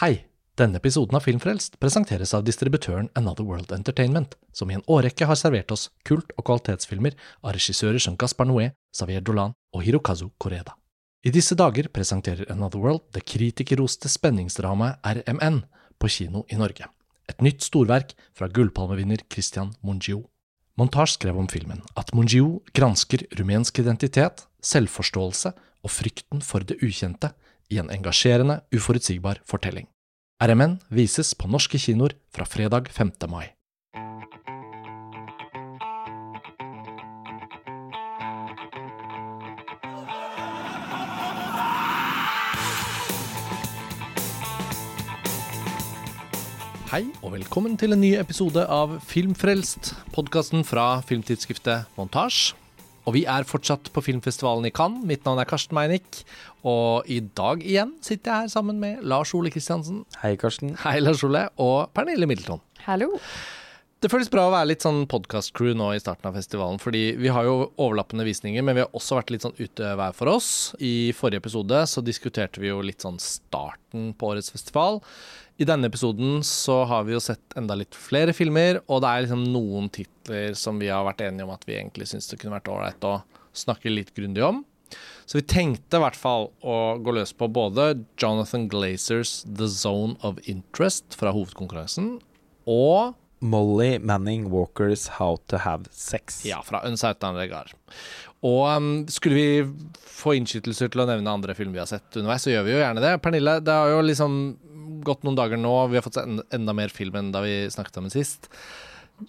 Hei! 0.00 0.24
Denne 0.58 0.80
episoden 0.80 1.14
av 1.14 1.22
Filmfrelst 1.22 1.76
presenteres 1.78 2.32
av 2.34 2.42
distributøren 2.42 3.12
Another 3.14 3.44
World 3.46 3.70
Entertainment, 3.70 4.32
som 4.50 4.66
i 4.66 4.74
en 4.74 4.82
årrekke 4.90 5.28
har 5.30 5.38
servert 5.38 5.70
oss 5.70 5.84
kult- 6.02 6.32
og 6.34 6.42
kvalitetsfilmer 6.48 7.14
av 7.44 7.52
regissører 7.54 8.02
som 8.02 8.16
Gaspar 8.18 8.48
Noé, 8.50 8.72
Xavier 8.90 9.22
Dolan 9.22 9.54
og 9.70 9.84
Hirokazu 9.86 10.32
Koreda. 10.42 10.74
I 11.22 11.30
disse 11.30 11.54
dager 11.54 11.86
presenterer 11.94 12.50
Another 12.50 12.82
World 12.82 13.04
det 13.14 13.22
kritikerroste 13.22 14.10
spenningsdramaet 14.10 14.98
RMN 15.12 15.60
på 16.02 16.10
kino 16.10 16.42
i 16.50 16.58
Norge. 16.58 16.90
Et 17.30 17.46
nytt 17.46 17.62
storverk 17.62 18.16
fra 18.34 18.50
gullpalmevinner 18.50 19.22
Christian 19.30 19.76
Mungiu. 19.86 20.24
Montage 20.74 21.14
skrev 21.14 21.38
om 21.38 21.46
filmen 21.46 21.86
at 21.94 22.10
Mungiu 22.18 22.64
gransker 22.74 23.28
rumensk 23.38 23.78
identitet, 23.78 24.42
selvforståelse 24.58 25.54
og 25.54 25.98
frykten 26.02 26.42
for 26.42 26.66
det 26.66 26.82
ukjente 26.82 27.30
i 27.70 27.80
en 27.82 27.90
engasjerende, 27.90 28.60
uforutsigbar 28.74 29.40
fortelling. 29.48 29.88
RMN 30.42 30.80
vises 30.90 31.34
på 31.38 31.48
norske 31.48 31.78
kinoer 31.78 32.16
fra 32.34 32.44
fredag 32.44 32.90
5. 32.92 33.12
mai. 33.30 33.54
Hei 46.94 47.08
og 47.26 47.32
velkommen 47.32 47.72
til 47.74 47.90
en 47.90 47.98
ny 48.04 48.12
episode 48.20 48.62
av 48.70 49.00
Filmfrelst, 49.02 49.96
podkasten 50.14 50.62
fra 50.62 51.00
filmtidsskriftet 51.02 51.88
Montasj. 51.98 52.52
Og 53.04 53.16
vi 53.18 53.24
er 53.28 53.44
fortsatt 53.44 53.90
på 53.92 54.02
filmfestivalen 54.04 54.64
i 54.68 54.72
Cannes. 54.72 55.04
Mitt 55.04 55.26
navn 55.26 55.40
er 55.42 55.48
Karsten 55.48 55.76
Meinick. 55.76 56.22
Og 56.64 57.04
i 57.10 57.18
dag 57.36 57.60
igjen 57.60 57.92
sitter 58.04 58.30
jeg 58.30 58.46
her 58.46 58.54
sammen 58.54 58.80
med 58.80 59.02
Lars 59.04 59.34
Ole 59.36 59.52
Kristiansen. 59.52 60.04
Hei, 60.22 60.34
Karsten. 60.40 60.72
Hei, 60.86 60.96
Lars 61.04 61.24
Ole. 61.26 61.46
Og 61.60 61.92
Pernille 61.96 62.28
Middleton. 62.30 62.62
Hallo. 62.86 63.10
Det 64.04 64.10
føles 64.12 64.28
bra 64.28 64.42
å 64.44 64.50
være 64.52 64.68
litt 64.68 64.84
sånn 64.84 65.06
podkast-crew 65.08 65.70
nå 65.80 65.86
i 65.94 66.00
starten 66.02 66.28
av 66.28 66.34
festivalen. 66.36 66.76
Fordi 66.76 67.14
vi 67.16 67.30
har 67.32 67.46
jo 67.46 67.70
overlappende 67.80 68.26
visninger, 68.28 68.60
men 68.60 68.76
vi 68.76 68.82
har 68.82 68.98
også 68.98 69.16
vært 69.16 69.32
litt 69.32 69.46
sånn 69.46 69.56
ute 69.56 69.94
hver 69.96 70.12
for 70.12 70.28
oss. 70.28 70.48
I 70.76 71.14
forrige 71.16 71.40
episode 71.40 71.78
så 71.88 72.02
diskuterte 72.04 72.60
vi 72.60 72.68
jo 72.68 72.82
litt 72.84 73.00
sånn 73.00 73.16
starten 73.16 74.10
på 74.12 74.28
årets 74.34 74.52
festival. 74.52 75.00
I 75.56 75.64
denne 75.70 75.88
episoden 75.88 76.44
så 76.44 76.82
har 76.90 77.08
vi 77.08 77.16
jo 77.16 77.22
sett 77.24 77.56
enda 77.56 77.78
litt 77.80 77.96
flere 77.96 78.36
filmer, 78.36 78.82
og 78.92 79.00
det 79.00 79.14
er 79.14 79.24
liksom 79.24 79.48
noen 79.54 79.88
titler 79.96 80.52
som 80.66 80.84
vi 80.84 80.92
har 80.92 81.08
vært 81.08 81.24
enige 81.30 81.48
om 81.48 81.54
at 81.56 81.64
vi 81.64 81.78
egentlig 81.78 82.10
syns 82.12 82.28
det 82.28 82.42
kunne 82.44 82.58
vært 82.58 82.68
ålreit 82.76 83.08
å 83.08 83.16
snakke 83.56 83.88
litt 83.88 84.12
grundig 84.12 84.44
om. 84.44 84.60
Så 85.24 85.40
vi 85.40 85.48
tenkte 85.48 85.96
i 85.96 86.04
hvert 86.04 86.20
fall 86.20 86.50
å 86.60 86.78
gå 87.00 87.16
løs 87.22 87.32
på 87.32 87.48
både 87.48 87.94
Jonathan 88.20 88.68
Glazers 88.68 89.38
The 89.48 89.72
Zone 89.72 90.20
of 90.20 90.44
Interest 90.44 91.16
fra 91.16 91.32
hovedkonkurransen, 91.32 92.18
og 92.68 93.14
Molly 93.44 93.98
Manning 94.00 94.46
Walkers 94.52 95.06
How 95.18 95.36
to 95.52 95.58
Have 95.60 95.84
Sex. 95.92 96.40
ja, 96.48 96.62
fra 96.64 96.80
Unsautan 96.88 97.36
regard. 97.36 97.74
Og 98.44 98.62
um, 98.76 98.88
skulle 99.12 99.36
vi 99.36 99.90
få 100.04 100.34
innskytelser 100.38 100.90
til 100.92 101.02
å 101.04 101.06
nevne 101.08 101.32
andre 101.32 101.54
filmer 101.56 101.78
vi 101.78 101.82
har 101.84 101.90
sett 101.90 102.16
underveis, 102.20 102.44
så 102.44 102.52
gjør 102.54 102.64
vi 102.66 102.74
jo 102.74 102.80
gjerne 102.82 103.04
det. 103.04 103.12
Pernille, 103.24 103.58
det 103.64 103.76
har 103.76 103.92
jo 103.92 104.02
liksom 104.04 104.34
gått 105.04 105.24
noen 105.24 105.36
dager 105.38 105.60
nå, 105.60 105.72
vi 105.92 105.96
har 106.00 106.04
fått 106.04 106.18
sett 106.18 106.54
enda, 106.56 106.74
mer 106.76 106.92
film 106.92 107.16
enn 107.20 107.30
da 107.34 107.40
vi 107.44 107.54
snakket 107.72 108.00
om 108.00 108.08
den 108.08 108.14
sist. 108.16 108.48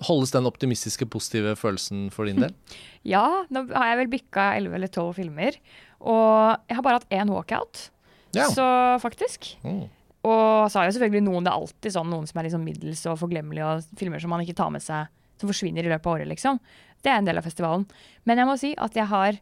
Holdes 0.07 0.31
den 0.33 0.47
optimistiske, 0.49 1.05
positive 1.11 1.53
følelsen 1.59 2.07
for 2.15 2.27
din 2.31 2.39
del? 2.43 2.55
Ja, 3.05 3.21
nå 3.53 3.67
har 3.69 3.91
jeg 3.91 3.99
vel 3.99 4.13
bikka 4.15 4.47
11 4.57 4.73
eller 4.79 4.89
12 4.89 5.11
filmer. 5.19 5.59
Og 6.01 6.55
jeg 6.71 6.77
har 6.79 6.85
bare 6.87 6.97
hatt 7.03 7.11
én 7.13 7.29
walkout, 7.29 7.89
Ja. 8.33 8.47
så 8.49 8.65
faktisk. 9.03 9.51
Mm. 9.61 9.83
Og 10.25 10.71
så 10.71 10.79
har 10.79 10.87
jo 10.89 10.95
selvfølgelig 10.95 11.25
noen, 11.27 11.45
det 11.45 11.51
er 11.51 11.59
alltid 11.59 11.95
sånn 11.95 12.09
noen 12.09 12.25
som 12.29 12.39
er 12.41 12.47
liksom 12.47 12.65
middels 12.65 13.03
og 13.11 13.19
forglemmelige, 13.21 13.67
og 13.67 13.99
filmer 13.99 14.23
som 14.23 14.33
man 14.33 14.41
ikke 14.45 14.57
tar 14.57 14.71
med 14.73 14.83
seg, 14.83 15.11
som 15.41 15.51
forsvinner 15.51 15.85
i 15.85 15.91
løpet 15.91 16.09
av 16.09 16.17
året, 16.17 16.29
liksom. 16.31 16.61
Det 17.05 17.11
er 17.11 17.21
en 17.21 17.27
del 17.27 17.37
av 17.37 17.45
festivalen. 17.45 17.85
Men 18.25 18.41
jeg 18.41 18.49
må 18.49 18.57
si 18.57 18.73
at 18.81 18.97
jeg 18.97 19.05
har 19.11 19.37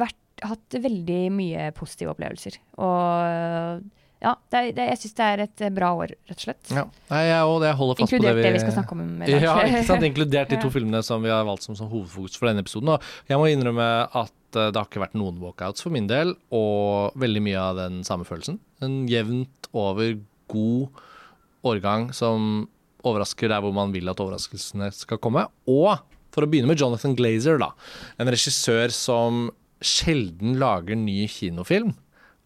vært, 0.00 0.24
hatt 0.46 0.76
veldig 0.80 1.22
mye 1.34 1.70
positive 1.76 2.14
opplevelser. 2.14 2.60
Og 2.78 3.82
ja, 4.18 4.32
det, 4.50 4.62
det, 4.74 4.84
jeg 4.92 4.98
syns 5.02 5.16
det 5.18 5.26
er 5.26 5.42
et 5.44 5.62
bra 5.74 5.92
år, 5.94 6.12
rett 6.26 6.40
og 6.40 6.44
slett. 6.48 6.70
Ja, 6.74 6.84
Nei, 7.12 7.20
jeg 7.28 7.50
og 7.50 7.60
det 7.62 7.70
holder 7.78 8.00
fast 8.00 8.10
på 8.10 8.18
Inkludert 8.18 8.38
det 8.38 8.42
det 8.42 8.50
vi 8.50 8.56
vi 8.56 8.62
skal 8.64 8.74
snakke 8.80 8.96
om 8.96 9.02
dag. 9.20 9.34
Ja, 9.46 9.54
ikke 9.62 9.82
sant? 9.86 10.06
Inkludert 10.10 10.54
de 10.54 10.58
to 10.62 10.70
filmene 10.74 11.02
som 11.06 11.22
vi 11.22 11.30
har 11.30 11.46
valgt 11.46 11.66
som, 11.68 11.76
som 11.78 11.90
hovedfokus 11.92 12.38
for 12.38 12.50
denne 12.50 12.64
episoden. 12.64 12.96
Og 12.96 13.30
jeg 13.30 13.38
må 13.38 13.46
innrømme 13.52 13.86
at 14.22 14.34
eh, 14.56 14.70
det 14.70 14.78
har 14.78 14.88
ikke 14.88 15.02
vært 15.02 15.18
noen 15.18 15.40
walkouts 15.42 15.84
for 15.84 15.94
min 15.94 16.08
del, 16.10 16.34
og 16.54 17.16
veldig 17.20 17.44
mye 17.44 17.60
av 17.60 17.78
den 17.80 18.02
samme 18.06 18.26
følelsen. 18.28 18.60
En 18.84 19.02
jevnt 19.10 19.70
over 19.76 20.16
god 20.48 21.04
årgang 21.68 22.08
som 22.16 22.68
overrasker 23.06 23.50
der 23.52 23.62
hvor 23.62 23.74
man 23.76 23.92
vil 23.94 24.08
at 24.10 24.20
overraskelsene 24.22 24.90
skal 24.94 25.20
komme. 25.22 25.46
Og 25.70 25.98
for 26.34 26.44
å 26.44 26.50
begynne 26.50 26.70
med 26.70 26.80
Jonathan 26.80 27.16
Glazer, 27.18 27.60
da. 27.60 27.72
En 28.20 28.30
regissør 28.30 28.92
som 28.94 29.48
sjelden 29.84 30.58
lager 30.58 30.98
ny 30.98 31.22
kinofilm. 31.30 31.94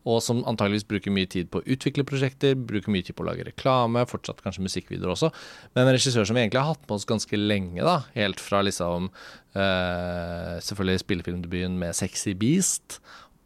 Og 0.08 0.18
som 0.24 0.42
antageligvis 0.50 0.86
bruker 0.88 1.14
mye 1.14 1.30
tid 1.30 1.50
på 1.52 1.60
å 1.60 1.66
utvikle 1.74 2.06
prosjekter, 2.08 2.56
bruker 2.58 2.90
mye 2.90 3.06
tid 3.06 3.16
på 3.18 3.22
å 3.22 3.28
lage 3.28 3.46
reklame, 3.46 4.02
fortsatt 4.10 4.42
kanskje 4.42 4.64
musikkvideoer 4.66 5.14
også. 5.14 5.30
Men 5.76 5.86
en 5.86 5.94
regissør 5.94 6.26
som 6.26 6.38
vi 6.38 6.42
egentlig 6.42 6.62
har 6.62 6.74
hatt 6.74 6.84
med 6.88 6.96
oss 6.96 7.08
ganske 7.08 7.38
lenge, 7.38 7.84
da. 7.86 8.00
Helt 8.16 8.42
fra 8.42 8.64
liksom 8.66 9.10
eh, 9.54 10.58
selvfølgelig 10.66 11.04
spillefilmdebuten 11.04 11.78
med 11.78 11.94
'Sexy 11.94 12.34
Beast' 12.38 12.98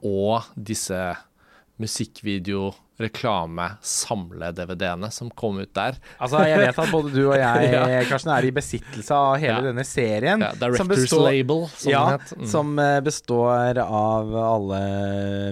og 0.06 0.49
disse 0.56 1.00
musikkvideo, 1.83 2.71
reklame, 2.97 3.67
samle-DVD-ene 3.85 5.11
som 5.13 5.29
kom 5.37 5.59
ut 5.61 5.69
der. 5.77 5.99
Altså, 6.23 6.39
jeg 6.49 6.63
vet 6.63 6.79
at 6.81 6.93
både 6.95 7.11
du 7.13 7.19
og 7.29 7.35
jeg, 7.43 7.67
Ja. 7.75 7.83
Karsten, 8.09 8.31
er 8.33 8.47
i 8.49 8.53
besittelse 8.57 9.13
av 9.13 9.35
hele 9.43 9.59
Ja. 9.59 9.65
denne 9.67 9.85
serien. 9.85 10.41
Ja, 10.41 10.53
som 10.55 10.59
Directors 10.63 10.89
består- 11.03 11.27
Label, 11.29 11.67
som 11.77 11.93
ja, 11.93 12.05
den 12.07 12.21
het. 12.21 12.33
Mm. 12.39 12.47
som 12.55 12.79
eh, 12.79 13.01
består 13.05 13.83
av 13.85 14.33
alle 14.47 14.81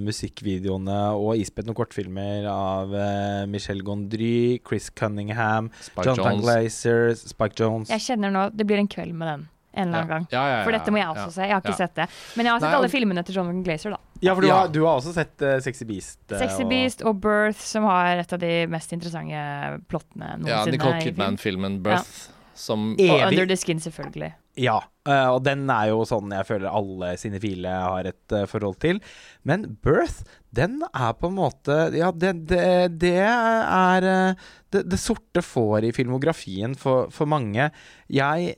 musikkvideoene 0.07 0.99
og 1.19 1.37
isbrettende 1.43 1.77
kortfilmer 1.77 2.49
av 2.49 2.89
Michelle 2.95 3.51
Michel 3.65 3.81
Gondry, 3.83 4.61
Chris 4.69 4.91
Cunningham, 4.91 5.71
Spike 5.81 6.05
Jonathan. 6.11 6.41
Glazer, 6.43 7.15
Spike 7.17 7.55
Jones. 7.59 7.89
Jeg 7.89 8.01
kjenner 8.05 8.31
nå 8.35 8.43
Det 8.55 8.67
blir 8.69 8.77
en 8.83 8.89
kveld 8.89 9.15
med 9.17 9.29
den 9.29 9.49
en 9.75 9.89
eller 9.89 9.99
annen 9.99 10.09
gang. 10.09 10.27
Ja, 10.31 10.43
ja, 10.49 10.57
ja, 10.59 10.65
For 10.65 10.73
dette 10.77 10.91
må 10.95 11.01
jeg 11.01 11.07
ja. 11.09 11.15
også 11.15 11.33
se. 11.35 11.43
Jeg 11.43 11.53
har 11.55 11.61
ikke 11.65 11.75
Ja. 11.75 11.81
sett 11.83 11.95
det. 11.99 12.09
Men 12.37 12.47
jeg 12.47 12.53
har 12.53 12.61
sett 12.61 12.71
Nei, 12.71 12.79
alle 12.79 12.93
filmene 12.93 13.25
til 13.25 13.35
Jonathan 13.35 13.65
Glazer, 13.67 13.91
da. 13.91 13.99
Ja, 14.23 14.35
for 14.35 14.41
du, 14.41 14.47
Ja. 14.49 14.55
har, 14.61 14.69
du 14.69 14.85
har 14.87 15.01
også 15.01 15.12
sett 15.15 15.43
uh, 15.43 15.59
Sexy 15.61 15.85
Beast. 15.85 16.19
Uh, 16.31 16.39
Sexy 16.39 16.65
Beast 16.71 17.03
og 17.03 17.21
Birth, 17.21 17.59
som 17.61 17.85
har 17.85 18.17
et 18.23 18.33
av 18.33 18.39
de 18.39 18.67
mest 18.73 18.93
interessante 18.93 19.83
plottene 19.91 20.39
Ja. 20.47 20.65
Nicole. 20.65 21.01
Kidman-filmen 21.03 21.83
'Birth', 21.83 22.31
som 22.55 22.95
Evig. 22.99 23.11
Og 23.11 23.29
Under 23.33 23.47
the 23.47 23.57
Skin, 23.57 23.79
selvfølgelig. 23.83 24.33
Ja, 24.57 24.77
eh, 25.09 25.29
og 25.35 25.43
den 25.43 25.69
er 25.69 25.89
jo 25.91 26.05
sånn 26.06 26.31
jeg 26.31 26.47
føler 26.47 26.71
alle 26.71 27.17
cinefile 27.19 27.67
har 27.67 28.06
et 28.06 28.35
forhold 28.47 28.79
til. 28.79 29.01
Men 29.43 29.77
Birth, 29.83 30.23
den 30.55 30.81
er 30.95 31.12
på 31.19 31.27
en 31.27 31.35
måte 31.35 31.93
Ja, 31.93 32.12
det, 32.12 32.47
det, 32.47 32.99
det 33.01 33.17
er 33.19 34.37
det, 34.71 34.89
det 34.89 35.01
sorte 35.03 35.43
får 35.43 35.89
i 35.89 35.93
filmografien 35.93 36.77
for, 36.79 37.11
for 37.11 37.27
mange. 37.27 37.73
Jeg 38.09 38.55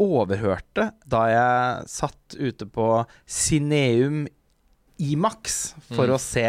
overhørte 0.00 0.90
da 1.08 1.22
jeg 1.30 1.88
satt 1.92 2.36
ute 2.38 2.66
på 2.66 2.86
Cineum 3.26 4.26
Imax 5.00 5.74
for 5.94 6.06
Mm. 6.06 6.14
å 6.14 6.20
se 6.20 6.46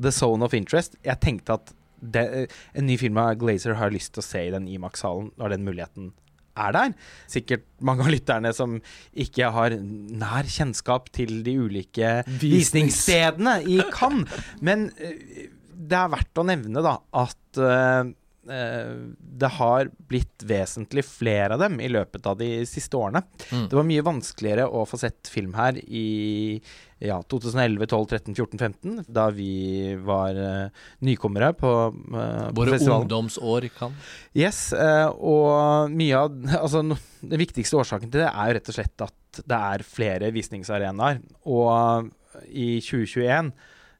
The 0.00 0.10
Zone 0.10 0.42
of 0.44 0.54
Interest. 0.54 0.96
Jeg 1.04 1.20
tenkte 1.20 1.54
at 1.58 1.72
det, 2.02 2.48
en 2.74 2.86
ny 2.86 2.96
film 2.98 3.18
av 3.18 3.36
Glazer 3.38 3.74
har 3.78 3.90
lyst 3.90 4.14
til 4.14 4.22
å 4.22 4.26
se 4.26 4.46
i 4.46 4.50
den 4.50 4.66
Imax-salen 4.66 5.30
når 5.38 5.50
den 5.50 5.64
muligheten 5.64 6.12
er 6.56 6.72
der. 6.72 6.94
Sikkert 7.28 7.62
mange 7.80 8.00
av 8.04 8.10
lytterne 8.12 8.52
som 8.54 8.80
ikke 9.14 9.52
har 9.52 9.70
nær 9.70 10.44
kjennskap 10.44 11.10
til 11.12 11.42
de 11.44 11.54
ulike 11.62 12.24
Visnings- 12.26 12.72
visningsstedene 12.74 13.54
i 13.68 13.78
Cannes. 13.92 14.28
Men 14.60 14.90
eh, 14.98 15.48
det 15.72 15.96
er 15.98 16.08
verdt 16.12 16.40
å 16.40 16.44
nevne 16.48 16.82
da 16.84 16.96
at 17.12 17.58
eh, 17.60 18.12
det 18.42 19.48
har 19.54 19.86
blitt 20.10 20.42
vesentlig 20.50 21.04
flere 21.06 21.54
av 21.54 21.60
dem 21.62 21.76
i 21.78 21.86
løpet 21.92 22.24
av 22.26 22.40
de 22.40 22.48
siste 22.66 22.98
årene. 22.98 23.22
Mm. 23.52 23.68
Det 23.70 23.78
var 23.78 23.86
mye 23.86 24.04
vanskeligere 24.06 24.64
å 24.66 24.82
få 24.88 24.98
sett 24.98 25.30
film 25.30 25.52
her 25.54 25.78
i 25.78 26.58
ja, 27.02 27.20
2011, 27.22 27.86
12, 27.86 28.06
13, 28.10 28.34
14, 28.34 28.58
15, 28.58 28.98
da 29.10 29.28
vi 29.34 29.94
var 30.02 30.38
uh, 30.38 30.84
nykommere 31.06 31.52
på, 31.58 31.70
uh, 31.90 32.50
Våre 32.54 32.76
festivalen. 32.76 33.06
ungdomsår 33.06 33.66
kan 33.74 33.96
Yes, 34.38 34.68
uh, 34.74 35.10
og 35.10 35.90
mye 35.94 36.20
av 36.20 36.36
Altså, 36.62 36.84
no, 36.86 36.98
den 37.22 37.42
viktigste 37.42 37.78
årsaken 37.82 38.10
til 38.10 38.22
det 38.22 38.30
er 38.30 38.50
jo 38.50 38.58
rett 38.58 38.70
og 38.70 38.78
slett 38.78 39.06
at 39.06 39.42
det 39.48 39.58
er 39.74 39.86
flere 39.86 40.30
visningsarenaer. 40.34 41.22
Og 41.48 42.10
i 42.48 42.80
2021, 42.80 43.52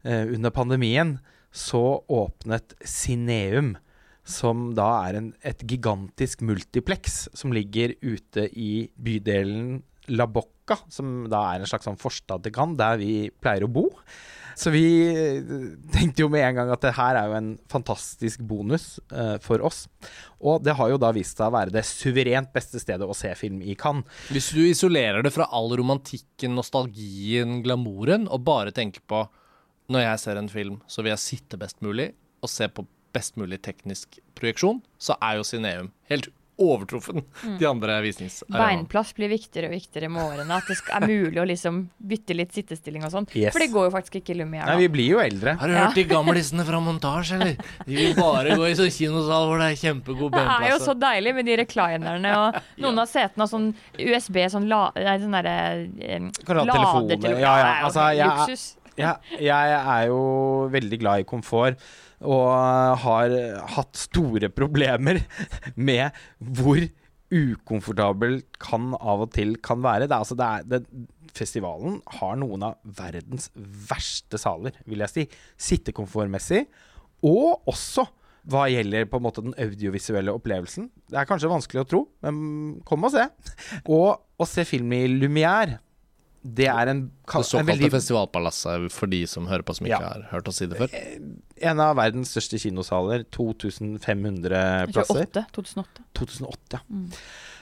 eh, 0.04 0.26
under 0.34 0.50
pandemien, 0.50 1.18
så 1.52 2.04
åpnet 2.08 2.74
Cineum. 2.84 3.76
Som 4.22 4.70
da 4.78 4.88
er 5.08 5.18
en, 5.18 5.30
et 5.42 5.64
gigantisk 5.66 6.44
multiplex 6.46 7.24
som 7.34 7.54
ligger 7.54 7.96
ute 8.04 8.46
i 8.54 8.86
bydelen 8.94 9.80
La 10.10 10.26
Bocca, 10.26 10.78
som 10.90 11.24
da 11.30 11.44
er 11.52 11.62
en 11.62 11.70
slags 11.70 11.86
sånn 11.86 11.98
forstad 12.00 12.42
til 12.42 12.54
Cannes, 12.54 12.78
der 12.78 12.98
vi 12.98 13.30
pleier 13.42 13.66
å 13.66 13.70
bo. 13.70 13.88
Så 14.58 14.72
vi 14.72 14.84
eh, 15.08 15.42
tenkte 15.94 16.24
jo 16.24 16.28
med 16.32 16.44
en 16.44 16.58
gang 16.58 16.72
at 16.74 16.82
det 16.84 16.94
her 16.96 17.18
er 17.18 17.30
jo 17.30 17.36
en 17.38 17.52
fantastisk 17.72 18.42
bonus 18.44 18.98
uh, 19.14 19.38
for 19.42 19.64
oss. 19.64 19.86
Og 20.42 20.62
det 20.64 20.74
har 20.78 20.92
jo 20.92 21.00
da 21.00 21.12
vist 21.14 21.38
seg 21.38 21.48
å 21.48 21.54
være 21.54 21.74
det 21.74 21.84
suverent 21.88 22.52
beste 22.54 22.82
stedet 22.82 23.06
å 23.06 23.16
se 23.16 23.32
film 23.38 23.62
i 23.64 23.76
Cannes. 23.78 24.08
Hvis 24.32 24.50
du 24.56 24.62
isolerer 24.66 25.24
det 25.24 25.32
fra 25.34 25.48
all 25.54 25.72
romantikken, 25.78 26.56
nostalgien, 26.58 27.60
glamouren, 27.64 28.28
og 28.28 28.44
bare 28.46 28.74
tenker 28.76 29.04
på 29.08 29.24
når 29.92 30.06
jeg 30.06 30.22
ser 30.22 30.40
en 30.40 30.52
film, 30.52 30.82
så 30.86 31.02
vil 31.02 31.14
jeg 31.14 31.24
sitte 31.24 31.60
best 31.60 31.80
mulig 31.84 32.12
og 32.42 32.50
se 32.50 32.68
på 32.70 32.84
best 33.12 33.36
mulig 33.40 33.60
teknisk 33.62 34.18
projeksjon, 34.38 34.82
så 34.98 35.16
er 35.22 35.40
jo 35.40 35.46
Cineum 35.48 35.92
helt 36.10 36.30
overtruffen 36.62 37.22
de 37.58 37.66
andre 37.66 37.96
visningsarenaene. 38.04 38.60
Beinplass 38.60 39.12
blir 39.16 39.30
viktigere 39.32 39.70
og 39.70 39.74
viktigere 39.74 40.10
med 40.12 40.22
årene. 40.22 40.58
At 40.58 40.68
det 40.68 40.76
er 40.94 41.06
mulig 41.08 41.40
å 41.40 41.46
liksom 41.48 41.78
bytte 42.12 42.36
litt 42.36 42.52
sittestilling 42.54 43.06
og 43.06 43.12
sånn. 43.14 43.26
Yes. 43.34 43.54
For 43.54 43.64
det 43.64 43.70
går 43.72 43.88
jo 43.88 43.94
faktisk 43.94 44.18
ikke 44.20 44.34
i 44.34 44.38
Lumière 44.42 44.68
Nei, 44.68 44.76
vi 44.84 44.90
blir 44.92 45.08
jo 45.14 45.22
eldre. 45.22 45.56
Har 45.58 45.72
du 45.72 45.74
Ja. 45.74 45.86
hørt 45.86 45.98
de 45.98 46.04
gamlisene 46.12 46.66
fra 46.68 46.80
montasje, 46.84 47.40
eller? 47.40 47.56
De 47.86 47.96
vil 47.96 48.14
bare 48.18 48.56
gå 48.60 48.68
i 48.68 48.76
sånn 48.78 48.92
kinosal 48.92 49.48
hvor 49.48 49.58
det 49.64 49.70
er 49.72 49.80
kjempegod 49.80 50.36
Det 50.36 50.44
er 50.44 50.68
jo 50.70 50.78
så 50.84 50.94
deilig 50.98 51.34
med 51.34 51.46
de 51.46 51.56
reclinerne 51.64 52.36
og 52.36 52.60
noen 52.84 53.02
av 53.02 53.08
setene 53.10 53.46
har 53.46 53.50
sånn 53.50 53.72
USB, 53.98 54.38
sånn, 54.52 54.68
la, 54.70 54.84
nei, 54.94 55.18
sånn 55.24 55.36
derre 55.40 55.56
eh, 56.04 56.30
lader 56.52 57.16
til 57.16 57.40
Ja, 57.40 57.56
ja, 57.58 57.74
altså, 57.88 58.12
jeg, 58.12 58.60
jeg-. 59.00 59.40
Jeg 59.40 59.76
er 59.80 60.06
jo 60.12 60.68
veldig 60.72 60.98
glad 61.00 61.24
i 61.24 61.24
komfort, 61.24 61.80
og 62.22 63.02
har 63.04 63.36
hatt 63.76 63.98
store 63.98 64.50
problemer 64.54 65.22
med 65.88 66.10
hvor 66.38 66.82
ukomfortabel 67.32 68.40
kan 68.60 68.92
av 68.98 69.26
og 69.26 69.32
til 69.34 69.56
kan 69.64 69.82
være. 69.84 70.08
Det 70.08 70.16
er, 70.16 70.24
altså, 70.24 70.36
det 70.38 70.48
er, 70.48 70.66
det, 70.68 71.30
festivalen 71.36 72.00
har 72.18 72.34
noen 72.40 72.66
av 72.68 72.96
verdens 72.98 73.48
verste 73.56 74.40
saler, 74.40 74.76
vil 74.88 75.04
jeg 75.04 75.12
si. 75.14 75.28
Sittekomfortmessig, 75.70 76.66
og 77.24 77.70
også 77.70 78.06
hva 78.50 78.64
gjelder 78.66 79.06
på 79.06 79.20
en 79.20 79.24
måte 79.24 79.44
den 79.44 79.54
audiovisuelle 79.60 80.32
opplevelsen. 80.34 80.88
Det 81.10 81.18
er 81.20 81.28
kanskje 81.28 81.50
vanskelig 81.52 81.84
å 81.84 81.88
tro, 81.88 82.00
men 82.26 82.80
kom 82.88 83.06
og 83.06 83.14
se. 83.14 83.28
Og 83.86 84.18
å 84.18 84.48
se 84.48 84.64
film 84.66 84.90
i 84.96 85.04
Lumière, 85.10 85.78
det 86.42 86.66
er 86.66 86.88
en, 86.90 87.00
Det 87.06 87.44
såkalte 87.46 87.68
veldig 87.70 87.90
festivalpalasset 87.92 88.90
for 88.92 89.06
de 89.06 89.20
som 89.30 89.46
hører 89.46 89.62
på 89.62 89.76
som 89.78 89.86
ikke 89.86 90.00
Ja. 90.00 90.08
har 90.14 90.24
hørt 90.32 90.48
oss 90.48 90.56
si 90.58 90.66
det 90.66 90.78
før. 90.80 90.90
En 91.62 91.80
av 91.80 91.94
verdens 91.96 92.32
største 92.34 92.58
kinosaler. 92.58 93.22
2500 93.30 94.88
plasser. 94.92 95.26
2008. 95.30 95.46
2008. 95.54 96.02
2008, 96.18 96.72
ja. 96.72 96.80
Mm. 96.90 97.10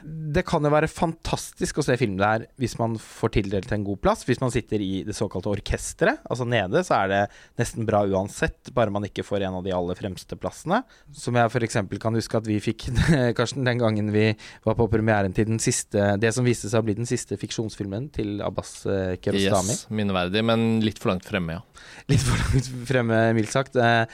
Det 0.04 0.42
kan 0.48 0.64
jo 0.64 0.70
være 0.72 0.88
fantastisk 0.90 1.80
å 1.80 1.84
se 1.84 1.96
film 2.00 2.16
der 2.20 2.46
hvis 2.60 2.76
man 2.80 2.96
får 3.00 3.34
tildelt 3.36 3.72
en 3.74 3.84
god 3.86 4.00
plass. 4.04 4.24
Hvis 4.28 4.40
man 4.42 4.52
sitter 4.54 4.82
i 4.82 5.02
det 5.06 5.16
såkalte 5.16 5.50
orkesteret, 5.52 6.22
altså 6.30 6.46
nede, 6.48 6.82
så 6.86 7.02
er 7.02 7.12
det 7.12 7.20
nesten 7.60 7.88
bra 7.88 8.02
uansett, 8.08 8.72
bare 8.76 8.92
man 8.94 9.06
ikke 9.08 9.24
får 9.26 9.46
en 9.48 9.58
av 9.60 9.66
de 9.66 9.74
aller 9.76 9.98
fremste 9.98 10.38
plassene. 10.40 10.82
Som 11.16 11.38
jeg 11.38 11.52
f.eks. 11.52 11.80
kan 12.02 12.18
huske 12.18 12.40
at 12.40 12.48
vi 12.48 12.58
fikk, 12.64 12.88
Karsten, 13.38 13.66
den 13.68 13.82
gangen 13.82 14.10
vi 14.14 14.30
var 14.66 14.78
på 14.78 14.88
premieren 14.92 15.36
til 15.36 15.48
den 15.50 15.60
siste 15.62 16.14
Det 16.20 16.32
som 16.34 16.46
viste 16.46 16.70
seg 16.70 16.82
å 16.82 16.86
bli 16.86 16.96
den 16.98 17.08
siste 17.08 17.38
fiksjonsfilmen 17.40 18.10
til 18.14 18.40
Abbas 18.44 18.74
eh, 18.86 19.16
Kiarostami. 19.20 19.76
Yes, 19.76 19.86
minneverdig, 19.92 20.44
men 20.46 20.68
litt 20.84 21.00
for 21.02 21.12
langt 21.12 21.28
fremme, 21.28 21.60
ja. 21.60 21.86
Litt 22.10 22.24
for 22.24 22.40
langt 22.40 22.70
fremme, 22.88 23.22
mildt 23.36 23.52
sagt. 23.52 23.78
Eh, 23.80 24.04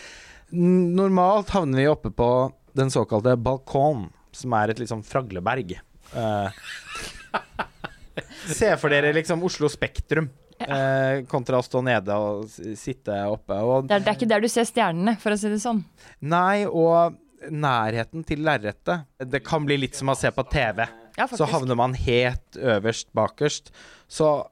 normalt 0.52 1.50
havner 1.54 1.82
vi 1.82 1.88
oppe 1.90 2.12
på 2.14 2.30
den 2.76 2.90
såkalte 2.92 3.36
balkon, 3.40 4.10
som 4.36 4.54
er 4.58 4.72
et 4.74 4.82
sånn 4.88 5.04
fragleberg. 5.06 5.76
Eh, 6.16 6.50
se 8.46 8.72
for 8.80 8.92
dere 8.92 9.12
liksom 9.16 9.42
Oslo 9.46 9.70
Spektrum. 9.72 10.28
Ja. 10.56 11.20
kontra 11.28 11.58
å 11.60 11.64
stå 11.66 11.82
nede 11.84 12.14
og 12.16 12.46
sitte 12.80 13.12
oppe. 13.28 13.58
Og, 13.60 13.90
Det 13.90 13.98
er, 13.98 14.04
det 14.06 14.08
er 14.08 14.16
ikke 14.16 14.28
der 14.30 14.40
du 14.40 14.48
ser 14.48 14.64
stjernene, 14.64 15.12
for 15.20 15.34
å 15.34 15.36
si 15.36 15.50
det 15.52 15.58
sånn. 15.60 15.82
nei, 16.24 16.64
og 16.64 17.18
nærheten 17.52 18.24
til 18.26 18.40
lerretet. 18.40 19.04
Det 19.20 19.42
kan 19.44 19.66
bli 19.68 19.76
litt 19.82 19.98
som 19.98 20.08
å 20.08 20.16
se 20.16 20.30
på 20.32 20.46
TV. 20.48 20.86
Ja, 21.18 21.26
Så 21.28 21.44
havner 21.50 21.76
man 21.76 21.92
helt 22.00 22.56
øverst 22.56 23.12
bakerst. 23.12 23.68
Så 24.08 24.30
eh, 24.40 24.46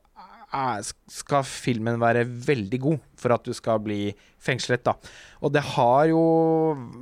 skal 1.11 1.45
filmen 1.47 1.99
være 2.01 2.25
veldig 2.25 2.79
god 2.83 3.03
for 3.19 3.35
at 3.35 3.47
du 3.47 3.53
skal 3.57 3.81
bli 3.83 4.13
fengslet, 4.45 4.85
da. 4.87 4.95
Og 5.45 5.53
det 5.55 5.63
har 5.75 6.07
jo 6.11 6.23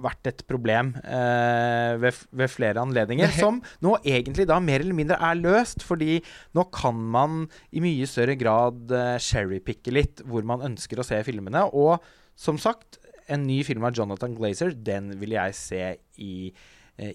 vært 0.04 0.30
et 0.30 0.42
problem 0.48 0.94
eh, 1.02 1.98
ved, 2.02 2.22
ved 2.30 2.52
flere 2.52 2.82
anledninger, 2.82 3.34
som 3.36 3.60
nå 3.84 3.96
egentlig 4.00 4.46
da 4.50 4.58
mer 4.62 4.84
eller 4.84 4.96
mindre 4.96 5.20
er 5.20 5.38
løst. 5.40 5.84
Fordi 5.86 6.20
nå 6.56 6.66
kan 6.74 6.98
man 7.14 7.46
i 7.70 7.82
mye 7.84 8.08
større 8.10 8.38
grad 8.40 8.92
eh, 8.94 9.16
sherrypicke 9.22 9.94
litt 9.94 10.24
hvor 10.26 10.46
man 10.48 10.64
ønsker 10.72 11.00
å 11.00 11.06
se 11.06 11.20
filmene. 11.26 11.66
Og 11.72 11.98
som 12.38 12.60
sagt, 12.60 13.00
en 13.32 13.46
ny 13.46 13.62
film 13.66 13.84
av 13.86 13.96
Jonathan 13.96 14.34
Glazer, 14.36 14.72
den 14.74 15.12
vil 15.20 15.36
jeg 15.36 15.58
se 15.58 15.82
i 16.22 16.34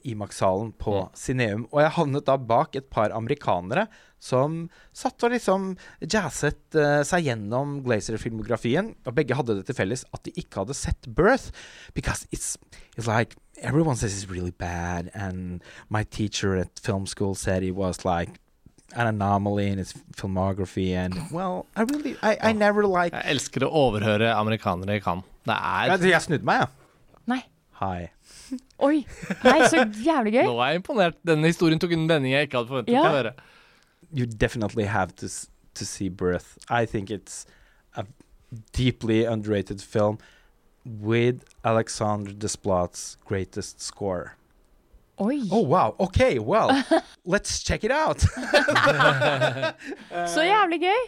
Imax-salen 0.08 0.74
på 0.80 0.94
Mm. 0.98 1.16
Cineum. 1.16 1.64
Og 1.72 1.82
jeg 1.84 1.92
havnet 1.98 2.26
da 2.28 2.36
bak 2.38 2.76
et 2.76 2.90
par 2.90 3.12
amerikanere 3.16 3.88
som 4.20 4.70
satt 4.98 5.22
og 5.24 5.32
liksom 5.32 5.76
jazzet 6.02 6.76
eh, 6.76 7.04
seg 7.06 7.28
gjennom 7.28 7.84
Glazer-filmografien. 7.86 8.96
Og 9.06 9.14
begge 9.16 9.36
hadde 9.38 9.56
det 9.60 9.68
til 9.70 9.78
felles 9.78 10.04
at 10.14 10.24
de 10.26 10.34
ikke 10.42 10.64
hadde 10.64 10.74
sett 10.78 11.08
Birth. 11.08 11.52
Because 11.94 12.26
it's, 12.32 12.58
it's 12.98 13.08
like 13.08 13.36
everyone 13.62 13.96
says 13.96 14.14
it's 14.18 14.30
really 14.30 14.52
bad. 14.58 15.12
And 15.14 15.62
my 15.90 16.04
teacher 16.04 16.56
at 16.58 16.80
film 16.82 17.06
school 17.08 17.36
said 17.36 17.64
it 17.64 17.76
was 17.76 18.04
like 18.06 18.30
an 18.96 19.06
anomaly 19.08 19.68
in 19.70 19.80
its 19.80 19.94
filmography. 20.16 20.94
And 20.96 21.14
well, 21.32 21.66
I 21.76 21.82
really, 21.84 22.16
I, 22.24 22.38
I 22.50 22.52
never 22.54 22.86
like 22.88 23.14
Jeg 23.14 23.36
elsker 23.36 23.66
å 23.68 23.72
overhøre 23.72 24.34
amerikanere 24.34 24.96
i 24.98 25.04
Cannes. 25.04 25.26
Det 25.48 25.56
er 25.56 25.92
Jeg, 25.94 26.12
jeg 26.12 26.22
snudde 26.26 26.48
meg, 26.48 26.64
ja. 26.66 26.68
Nei. 27.28 27.42
Hi. 27.82 28.08
Oi. 28.88 29.06
Nei, 29.44 29.58
så 29.68 29.84
jævlig 30.06 30.34
gøy. 30.38 30.44
Nå 30.48 30.58
er 30.64 30.72
jeg 30.74 30.82
imponert. 30.82 31.18
Denne 31.28 31.48
historien 31.52 31.80
tok 31.82 31.92
en 31.96 32.08
vending 32.10 32.34
jeg 32.34 32.48
ikke 32.48 32.58
hadde 32.62 32.72
forventet 32.72 32.94
Ja. 32.96 33.04
å 33.08 33.14
høre. 33.16 33.34
you 34.14 34.26
definitely 34.26 34.86
have 34.86 35.14
to 35.18 35.28
to 35.76 35.86
see 35.86 36.08
Birth. 36.10 36.58
I 36.70 36.86
think 36.86 37.10
it's 37.12 37.46
a 37.96 38.06
deeply 38.72 39.26
underrated 39.26 39.82
film 39.82 40.18
with 40.86 41.44
Alexandre 41.66 42.32
Desplat's 42.34 43.18
greatest 43.26 43.82
score. 43.82 44.36
Oi. 45.18 45.48
Oh 45.50 45.66
wow. 45.66 45.96
OK, 45.98 46.38
well, 46.40 46.70
let's 47.26 47.64
check 47.66 47.84
it 47.84 47.92
out. 47.92 48.22
Så 50.34 50.44
jævlig 50.46 50.78
gøy. 50.84 51.00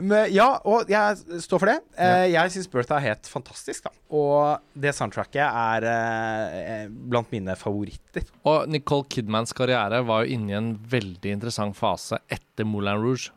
Men, 0.00 0.30
ja, 0.32 0.46
og 0.64 0.88
jeg 0.88 1.40
står 1.44 1.60
for 1.60 1.68
det. 1.68 1.76
Eh, 2.00 2.30
jeg 2.32 2.48
syns 2.54 2.70
Birth 2.72 2.94
er 2.96 3.04
helt 3.10 3.28
fantastisk, 3.28 3.84
da. 3.84 3.92
Og 4.08 4.64
det 4.72 4.94
soundtracket 4.96 5.44
er 5.44 5.84
eh, 5.92 6.88
blant 6.88 7.28
mine 7.34 7.52
favoritter. 7.60 8.24
Og 8.48 8.64
Nicole 8.72 9.04
Kidmans 9.12 9.52
karriere 9.52 10.00
var 10.08 10.24
jo 10.24 10.32
inne 10.38 10.48
i 10.54 10.56
en 10.56 10.72
veldig 10.88 11.36
interessant 11.36 11.76
fase 11.76 12.16
etter 12.32 12.64
Moulin 12.64 12.96
Rouge. 13.04 13.28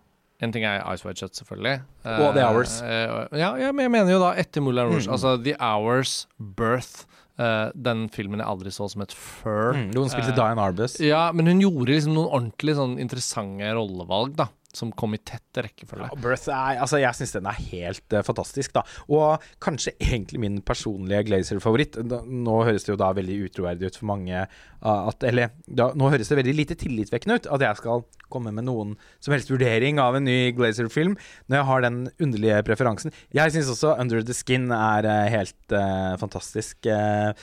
En 0.41 0.49
ting 0.55 0.63
er 0.65 0.79
Ice 0.95 1.03
White 1.05 1.19
Shut, 1.21 1.35
selvfølgelig. 1.37 1.83
Og 2.07 2.31
The 2.39 2.47
Hours. 2.47 2.79
Eh, 2.81 3.19
ja, 3.37 3.51
ja, 3.61 3.69
men 3.75 3.83
jeg 3.83 3.91
mener 3.99 4.09
jo 4.15 4.23
da 4.23 4.31
etter 4.39 4.63
Moulin 4.63 4.87
Rouge. 4.95 5.05
Mm. 5.09 5.13
Altså 5.19 5.35
The 5.43 5.59
Hours, 5.59 6.23
Birth. 6.39 7.03
Eh, 7.39 7.67
den 7.75 8.07
filmen 8.13 8.41
jeg 8.41 8.49
aldri 8.51 8.73
så 8.73 8.87
som 8.91 9.03
et 9.05 9.15
fur. 9.15 9.77
Mm, 9.77 9.91
hun 9.95 10.11
spilte 10.11 10.33
uh, 10.33 10.37
Diane 10.39 10.65
Arbus. 10.71 10.97
Ja, 11.03 11.27
men 11.35 11.49
hun 11.51 11.61
gjorde 11.63 11.93
liksom 11.93 12.17
noen 12.17 12.31
ordentlig 12.31 12.77
sånn 12.79 12.97
interessante 13.01 13.71
rollevalg, 13.77 14.35
da. 14.39 14.49
Som 14.75 14.93
kom 14.95 15.15
i 15.15 15.19
tett 15.19 15.59
rekkefølge. 15.65 16.07
Ja, 16.11 16.19
Birth 16.23 16.47
er, 16.47 16.79
altså 16.83 17.01
jeg 17.01 17.17
syns 17.17 17.35
den 17.35 17.49
er 17.49 17.57
helt 17.71 18.15
uh, 18.15 18.21
fantastisk, 18.23 18.73
da. 18.77 18.85
Og 19.11 19.43
kanskje 19.63 19.93
egentlig 19.99 20.39
min 20.43 20.61
personlige 20.65 21.25
Glazer-favoritt. 21.27 21.99
Nå 22.07 22.57
høres 22.67 22.87
det 22.87 22.93
jo 22.93 22.99
da 23.01 23.11
veldig 23.17 23.37
utroverdig 23.49 23.91
ut 23.91 23.99
for 23.99 24.11
mange 24.13 24.45
uh, 24.45 25.09
at 25.11 25.27
Eller 25.27 25.51
da, 25.67 25.91
nå 25.97 26.11
høres 26.13 26.31
det 26.31 26.39
veldig 26.39 26.55
lite 26.57 26.79
tillitvekkende 26.79 27.41
ut 27.41 27.51
at 27.57 27.67
jeg 27.67 27.81
skal 27.81 28.05
komme 28.31 28.53
med 28.55 28.63
noen 28.65 28.95
som 29.19 29.35
helst 29.35 29.51
vurdering 29.51 29.99
av 29.99 30.15
en 30.15 30.25
ny 30.25 30.53
Glazer-film, 30.55 31.17
når 31.51 31.59
jeg 31.59 31.67
har 31.67 31.83
den 31.83 31.99
underlige 32.23 32.61
preferansen. 32.67 33.15
Jeg 33.35 33.51
syns 33.51 33.73
også 33.75 33.97
Under 33.99 34.23
the 34.23 34.35
Skin 34.35 34.71
er 34.71 35.07
uh, 35.07 35.27
helt 35.31 35.79
fantastisk. 36.21 36.85
eh, 36.87 37.33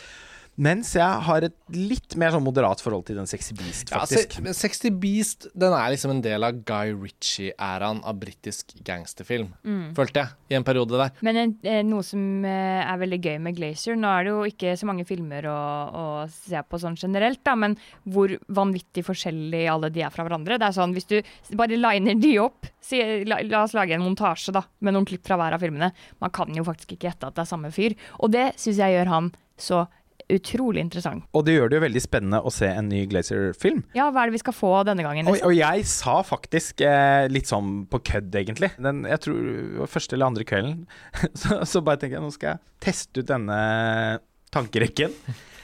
mens 0.59 0.91
jeg 0.99 1.23
har 1.29 1.45
et 1.47 1.55
litt 1.71 2.17
mer 2.19 2.33
sånn 2.35 2.43
moderat 2.43 2.81
forhold 2.83 3.05
til 3.07 3.17
den 3.21 3.29
Sexy 3.31 3.55
Beast, 3.55 3.93
Ja, 3.93 4.00
faktisk. 4.03 4.33
se- 4.41 4.55
Sexy 4.59 4.88
60 4.91 4.99
Beast 5.00 5.47
den 5.55 5.73
er 5.73 5.91
liksom 5.95 6.11
en 6.11 6.21
del 6.25 6.43
av 6.45 6.59
Guy 6.67 6.93
Ritchie-æraen 6.99 8.00
av 8.05 8.19
britisk 8.19 8.75
gangsterfilm, 8.87 9.53
følte 9.97 10.23
jeg, 10.25 10.29
i 10.50 10.55
en 10.59 10.65
periode 10.67 10.99
der. 10.99 11.12
Men 11.23 11.37
en, 11.37 11.55
eh, 11.62 11.83
noe 11.87 12.03
som 12.03 12.45
eh, 12.45 12.83
er 12.85 12.99
veldig 12.99 13.21
gøy 13.23 13.38
med 13.41 13.57
Glazer 13.57 13.97
Nå 13.99 14.09
er 14.09 14.25
det 14.25 14.33
jo 14.35 14.43
ikke 14.50 14.75
så 14.81 14.88
mange 14.91 15.07
filmer 15.07 15.47
å, 15.50 15.59
å 15.93 16.05
se 16.33 16.61
på 16.69 16.81
sånn 16.83 16.97
generelt, 16.99 17.43
da, 17.47 17.55
men 17.55 17.77
hvor 18.09 18.35
vanvittig 18.49 19.05
forskjellig 19.07 19.65
alle 19.71 19.91
de 19.95 20.03
er 20.03 20.11
fra 20.15 20.25
hverandre. 20.27 20.59
Det 20.59 20.67
er 20.69 20.77
sånn, 20.77 20.95
Hvis 20.97 21.07
du 21.09 21.23
bare 21.57 21.77
liner 21.79 22.19
de 22.19 22.35
opp 22.43 22.67
si, 22.81 22.99
la, 23.25 23.41
la 23.45 23.62
oss 23.65 23.75
lage 23.77 23.95
en 23.95 24.03
montasje 24.03 24.53
da, 24.53 24.65
med 24.81 24.95
noen 24.97 25.07
klipp 25.09 25.27
fra 25.27 25.37
hver 25.38 25.55
av 25.55 25.61
filmene. 25.62 25.93
Man 26.21 26.31
kan 26.35 26.50
jo 26.55 26.65
faktisk 26.67 26.97
ikke 26.97 27.11
gjette 27.12 27.29
at 27.31 27.35
det 27.38 27.45
er 27.45 27.50
samme 27.53 27.71
fyr. 27.75 27.95
Og 28.21 28.33
det 28.33 28.53
syns 28.59 28.79
jeg 28.81 28.97
gjør 28.97 29.12
han 29.12 29.31
så 29.59 29.87
utrolig 30.32 30.82
interessant. 30.85 31.25
Og 31.37 31.44
det 31.47 31.54
gjør 31.56 31.70
det 31.73 31.78
jo 31.78 31.82
veldig 31.87 32.02
spennende 32.04 32.40
å 32.44 32.52
se 32.52 32.68
en 32.68 32.88
ny 32.90 33.04
Glazer-film. 33.11 33.82
Ja, 33.97 34.11
hva 34.12 34.23
er 34.23 34.30
det 34.30 34.37
vi 34.37 34.42
skal 34.42 34.56
få 34.56 34.73
denne 34.88 35.04
gangen? 35.06 35.26
Og, 35.28 35.37
Liksom? 35.38 35.49
og 35.49 35.56
jeg 35.56 35.87
sa 35.88 36.16
faktisk, 36.26 36.82
eh, 36.85 37.28
litt 37.32 37.49
sånn 37.50 37.87
på 37.88 38.00
kødd 38.04 38.35
egentlig 38.40 38.70
Den, 38.76 39.04
Jeg 39.08 39.20
tror 39.25 39.87
første 39.88 40.16
eller 40.16 40.26
andre 40.30 40.44
kvelden, 40.49 40.87
så, 41.40 41.62
så 41.64 41.82
bare 41.85 42.02
tenker 42.02 42.18
jeg 42.18 42.26
nå 42.26 42.32
skal 42.35 42.56
jeg 42.56 42.61
teste 42.88 43.23
ut 43.25 43.30
denne 43.32 43.61
tankerekken. 44.54 45.14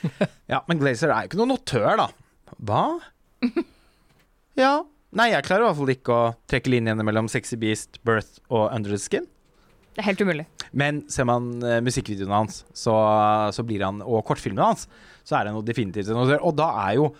Ja, 0.52 0.59
men 0.68 0.76
Glazer 0.76 1.09
er 1.09 1.25
jo 1.25 1.30
ikke 1.30 1.38
noen 1.40 1.54
notør, 1.54 1.94
da. 1.97 2.09
Hva? 2.61 2.83
Ja. 4.61 4.83
Nei, 5.14 5.30
jeg 5.33 5.47
klarer 5.47 5.64
i 5.64 5.68
hvert 5.71 5.78
fall 5.78 5.92
ikke 5.94 6.14
å 6.14 6.26
trekke 6.50 6.71
linjene 6.75 7.06
mellom 7.06 7.28
Sexy 7.30 7.56
Beast, 7.59 8.00
Birth 8.06 8.40
og 8.50 8.68
Under 8.75 8.92
the 8.94 8.99
Skin. 9.00 9.26
Det 9.94 10.02
er 10.02 10.09
helt 10.11 10.23
umulig. 10.26 10.44
Men 10.75 11.04
ser 11.12 11.28
man 11.31 11.52
uh, 11.62 11.78
musikkvideoene 11.85 12.40
hans, 12.43 12.64
så, 12.75 12.95
så 13.54 13.64
blir 13.66 13.85
han, 13.87 14.02
og 14.02 14.25
kortfilmene 14.26 14.73
hans, 14.73 14.88
så 15.25 15.38
er 15.38 15.47
det 15.47 15.54
noe 15.54 15.66
definitivt. 15.66 16.11
Og 16.11 16.57
da 16.59 16.69
er 16.88 16.99
jo 16.99 17.12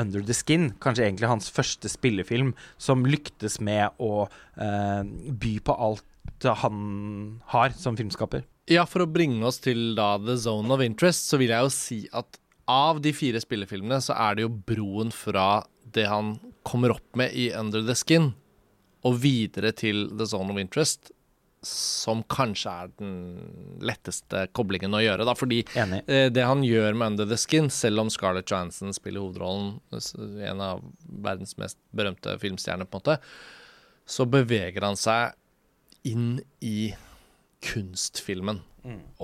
Under 0.00 0.24
the 0.26 0.34
Skin 0.34 0.72
kanskje 0.82 1.04
egentlig 1.06 1.30
hans 1.30 1.50
første 1.54 1.86
spillefilm 1.90 2.50
som 2.82 3.04
lyktes 3.06 3.60
med 3.62 3.94
å 4.02 4.24
eh, 4.58 5.04
by 5.30 5.52
på 5.62 5.76
alt 5.86 6.02
han 6.42 6.78
har 7.52 7.74
som 7.78 7.94
filmskaper. 7.96 8.42
Ja, 8.70 8.86
for 8.88 9.04
å 9.04 9.10
bringe 9.10 9.44
oss 9.46 9.60
til 9.62 9.92
da 9.94 10.16
The 10.18 10.34
Zone 10.40 10.72
of 10.74 10.82
Interest, 10.82 11.28
så 11.28 11.38
vil 11.40 11.52
jeg 11.52 11.66
jo 11.66 11.72
si 11.72 11.98
at 12.16 12.40
av 12.70 13.02
de 13.04 13.12
fire 13.14 13.40
spillefilmene, 13.42 14.00
så 14.00 14.16
er 14.16 14.36
det 14.36 14.46
jo 14.46 14.54
broen 14.66 15.12
fra 15.14 15.64
det 15.94 16.06
han 16.08 16.34
kommer 16.66 16.96
opp 16.96 17.18
med 17.18 17.36
i 17.36 17.50
Under 17.54 17.84
the 17.84 17.96
Skin, 17.98 18.32
og 19.04 19.20
videre 19.20 19.74
til 19.76 20.08
The 20.16 20.26
Zone 20.26 20.54
of 20.54 20.60
Interest, 20.60 21.12
som 21.68 22.22
kanskje 22.30 22.72
er 22.72 22.90
den 23.00 23.14
letteste 23.84 24.46
koblingen 24.56 24.94
å 24.96 25.02
gjøre. 25.02 25.26
Da, 25.28 25.34
fordi 25.38 25.62
Enig. 25.78 26.02
eh, 26.08 26.28
det 26.32 26.44
han 26.46 26.64
gjør 26.66 26.96
med 26.96 27.14
Under 27.14 27.28
the 27.30 27.38
Skin, 27.40 27.70
selv 27.72 28.04
om 28.04 28.12
Scarlett 28.12 28.50
Johansson 28.50 28.94
spiller 28.96 29.24
hovedrollen, 29.24 29.78
en 30.44 30.60
av 30.64 30.84
verdens 31.04 31.56
mest 31.60 31.78
berømte 31.96 32.36
filmstjerner, 32.42 32.88
på 32.88 33.00
en 33.00 33.04
måte, 33.04 33.18
så 34.06 34.26
beveger 34.28 34.84
han 34.84 34.98
seg 35.00 35.34
inn 36.04 36.36
i 36.60 36.92
kunstfilmen. 37.64 38.60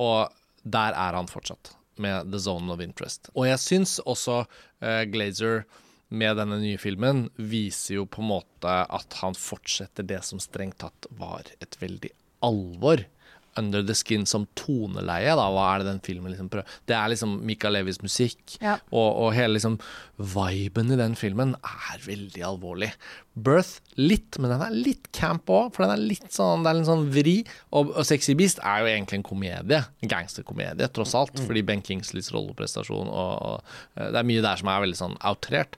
Og 0.00 0.32
der 0.62 0.96
er 0.96 1.16
han 1.18 1.28
fortsatt, 1.28 1.74
med 2.00 2.30
The 2.32 2.40
Zone 2.40 2.72
of 2.72 2.80
Interest. 2.80 3.28
Og 3.34 3.44
jeg 3.50 3.60
syns 3.60 3.98
også 4.08 4.42
eh, 4.80 5.04
Glazer 5.12 5.66
med 6.10 6.40
denne 6.40 6.56
nye 6.58 6.78
filmen 6.80 7.26
viser 7.36 8.00
jo 8.00 8.06
på 8.10 8.22
en 8.22 8.30
måte 8.32 8.72
at 8.82 9.18
han 9.20 9.36
fortsetter 9.38 10.06
det 10.08 10.22
som 10.26 10.40
strengt 10.42 10.80
tatt 10.82 11.06
var 11.20 11.46
et 11.62 11.76
veldig 11.78 12.10
alvor. 12.46 13.06
Under 13.58 13.82
the 13.82 13.96
Skin 13.98 14.22
som 14.30 14.44
toneleie, 14.56 15.32
da. 15.34 15.42
Hva 15.50 15.64
er 15.74 15.80
det 15.82 15.88
den 15.88 15.98
filmen 16.06 16.30
liksom 16.30 16.46
prøver 16.52 16.68
Det 16.86 16.94
er 16.94 17.08
liksom 17.10 17.32
Mikael 17.44 17.74
Levis 17.74 17.98
musikk, 18.00 18.54
Ja. 18.62 18.76
og, 18.94 19.08
og 19.24 19.32
hele 19.34 19.56
liksom 19.56 19.74
viben 20.16 20.92
i 20.94 20.96
den 20.96 21.16
filmen 21.18 21.56
er 21.58 21.98
veldig 22.04 22.44
alvorlig. 22.46 22.92
Birth 23.34 23.80
litt, 23.98 24.38
men 24.38 24.54
den 24.54 24.62
er 24.62 24.70
litt 24.86 25.10
camp 25.12 25.50
òg, 25.50 25.72
for 25.74 25.82
den 25.82 25.96
er 25.96 26.04
litt 26.12 26.30
sånn 26.32 26.62
Det 26.62 26.70
er 26.70 26.78
litt 26.78 26.88
sånn 26.92 27.04
vri. 27.10 27.34
Og, 27.74 27.90
og 27.90 28.06
Sexy 28.06 28.36
Beast 28.38 28.62
er 28.62 28.84
jo 28.84 28.92
egentlig 28.92 29.18
en 29.18 29.26
komedie. 29.26 29.82
En 30.00 30.12
gangsterkomedie, 30.14 30.86
tross 30.94 31.16
alt. 31.18 31.42
Fordi 31.42 31.64
Ben 31.66 31.82
Kingsleys 31.82 32.30
rolleprestasjon 32.32 33.10
og, 33.10 33.32
og 33.50 33.74
eh, 33.98 34.12
Det 34.14 34.22
er 34.22 34.30
mye 34.30 34.46
der 34.46 34.62
som 34.62 34.70
er 34.70 34.86
veldig 34.86 35.00
sånn 35.02 35.18
outrert. 35.26 35.74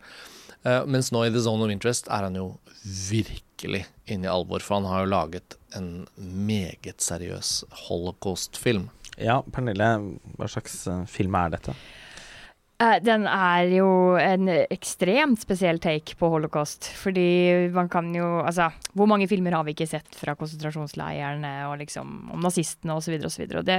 Uh, 0.63 0.85
mens 0.87 1.09
nå 1.11 1.25
i 1.25 1.33
The 1.35 1.41
Zone 1.43 1.65
of 1.65 1.73
Interest 1.75 2.07
er 2.13 2.29
han 2.29 2.37
jo 2.39 2.51
virkelig 2.85 3.49
inne 3.63 4.27
i 4.27 4.31
alvor, 4.31 4.61
for 4.65 4.81
han 4.81 4.89
har 4.91 5.05
jo 5.05 5.13
laget 5.13 5.57
en 5.77 6.07
meget 6.19 7.01
seriøs 7.01 7.63
holocaust-film. 7.89 8.89
Ja, 9.21 9.43
Pernille, 9.53 9.89
hva 10.39 10.49
slags 10.51 10.87
eh, 10.89 11.05
film 11.11 11.37
er 11.39 11.53
dette? 11.53 11.75
Eh, 12.83 12.99
Den 13.05 13.27
er 13.29 13.69
jo 13.71 13.89
en 14.19 14.49
ekstremt 14.51 15.43
spesiell 15.43 15.79
take 15.83 16.17
på 16.19 16.31
holocaust. 16.33 16.89
Fordi 16.99 17.69
man 17.75 17.89
kan 17.93 18.09
jo 18.15 18.41
Altså, 18.43 18.71
hvor 18.95 19.07
mange 19.07 19.29
filmer 19.29 19.53
har 19.53 19.65
vi 19.65 19.75
ikke 19.77 19.91
sett 19.91 20.17
fra 20.19 20.35
konsentrasjonsleirene 20.35 21.53
og 21.69 21.79
liksom 21.79 22.33
om 22.33 22.41
nazistene 22.41 22.97
osv. 22.97 23.19
osv. 23.29 23.47
Og 23.61 23.65
det 23.69 23.79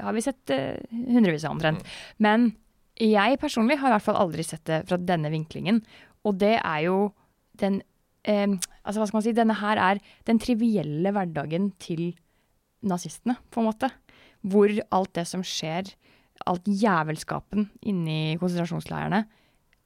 har 0.00 0.12
vi 0.16 0.24
sett 0.24 0.50
eh, 0.50 0.80
hundrevis 1.12 1.44
av 1.44 1.56
omtrent. 1.56 1.84
Men 2.18 2.52
jeg 3.00 3.38
personlig 3.40 3.78
har 3.80 3.88
i 3.90 3.96
hvert 3.96 4.04
fall 4.08 4.20
aldri 4.20 4.44
sett 4.46 4.64
det 4.68 4.82
fra 4.88 4.98
denne 5.00 5.30
vinklingen. 5.32 5.82
Og 6.24 6.38
det 6.38 6.56
er 6.58 6.80
jo 6.86 7.12
den 7.60 7.82
eh, 8.24 8.46
Altså, 8.82 8.98
hva 8.98 9.06
skal 9.06 9.18
man 9.18 9.26
si? 9.26 9.34
Denne 9.36 9.58
her 9.60 9.78
er 9.78 10.00
den 10.26 10.40
trivielle 10.42 11.12
hverdagen 11.14 11.70
til 11.82 12.12
nazistene, 12.82 13.36
på 13.50 13.62
en 13.62 13.68
måte. 13.70 13.92
Hvor 14.42 14.72
alt 14.90 15.12
det 15.14 15.28
som 15.30 15.44
skjer 15.46 15.92
alt 16.50 16.66
jævelskapen 16.66 17.68
inni 17.86 18.34
konsentrasjonsleirene 18.40 19.22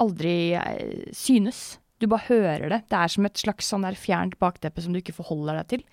aldri 0.02 0.37
eh, 0.57 1.11
synes. 1.16 1.78
Du 2.00 2.09
bare 2.11 2.28
hører 2.28 2.69
det. 2.73 2.83
Det 2.90 2.99
er 2.99 3.12
som 3.12 3.28
et 3.28 3.40
slags 3.40 3.69
sånn 3.73 3.87
der 3.87 3.97
fjernt 3.99 4.37
bakteppe 4.40 4.85
som 4.85 4.93
du 4.93 5.00
ikke 5.00 5.16
forholder 5.16 5.61
deg 5.61 5.71
til. 5.75 5.85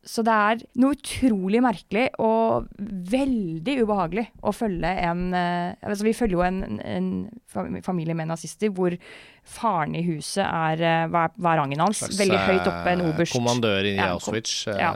Så 0.00 0.22
det 0.24 0.32
er 0.32 0.60
noe 0.80 0.94
utrolig 0.96 1.60
merkelig 1.60 2.06
og 2.24 2.70
veldig 3.12 3.74
ubehagelig 3.82 4.22
å 4.48 4.52
følge 4.56 4.88
en 5.04 5.26
eh, 5.36 5.74
altså 5.84 6.06
Vi 6.06 6.14
følger 6.16 6.38
jo 6.38 6.44
en, 6.46 6.78
en 6.80 7.82
familie 7.84 8.16
med 8.16 8.30
nazister 8.30 8.72
hvor 8.72 8.96
faren 9.44 9.98
i 9.98 10.00
huset 10.06 10.40
er 10.46 10.80
eh, 10.80 11.02
Hva 11.12 11.26
er, 11.28 11.34
er 11.36 11.60
rangen 11.60 11.82
hans? 11.84 12.00
Slags, 12.00 12.16
Veldig 12.16 12.38
høyt 12.46 12.70
oppe, 12.70 12.94
en 12.94 13.02
eh, 13.04 13.10
oberst. 13.10 13.36
Kommandør 13.36 13.90
i 13.90 13.92
Ja, 13.98 14.14
Auschwitz. 14.14 14.54
ja. 14.72 14.94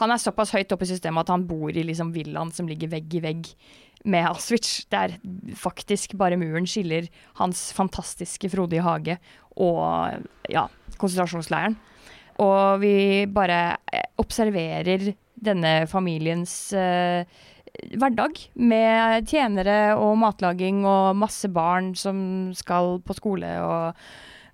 Han 0.00 0.16
er 0.16 0.22
såpass 0.22 0.54
høyt 0.56 0.72
oppe 0.72 0.88
i 0.88 0.92
systemet 0.94 1.26
at 1.26 1.34
han 1.34 1.44
bor 1.50 1.68
i 1.68 1.84
liksom 1.84 2.14
villaen 2.16 2.54
som 2.56 2.70
ligger 2.70 2.88
vegg 2.96 3.18
i 3.20 3.22
vegg 3.28 3.52
med 4.08 4.30
Auschwitz. 4.30 4.86
Der 4.88 5.18
faktisk 5.60 6.16
bare 6.16 6.40
muren 6.40 6.64
skiller 6.70 7.10
hans 7.42 7.68
fantastiske 7.76 8.48
frodige 8.54 8.86
hage 8.86 9.18
og 9.60 10.24
ja, 10.48 10.64
konsentrasjonsleiren. 10.96 11.76
Og 12.44 12.82
vi 12.82 13.26
bare 13.34 13.60
eh, 13.92 14.10
observerer 14.22 15.10
denne 15.38 15.72
familiens 15.90 16.54
eh, 16.74 17.26
hverdag 17.98 18.40
med 18.58 19.28
tjenere 19.28 19.96
og 19.98 20.16
matlaging 20.22 20.82
og 20.88 21.18
masse 21.18 21.50
barn 21.52 21.92
som 21.98 22.50
skal 22.56 22.98
på 23.04 23.16
skole 23.18 23.50
og 23.62 24.00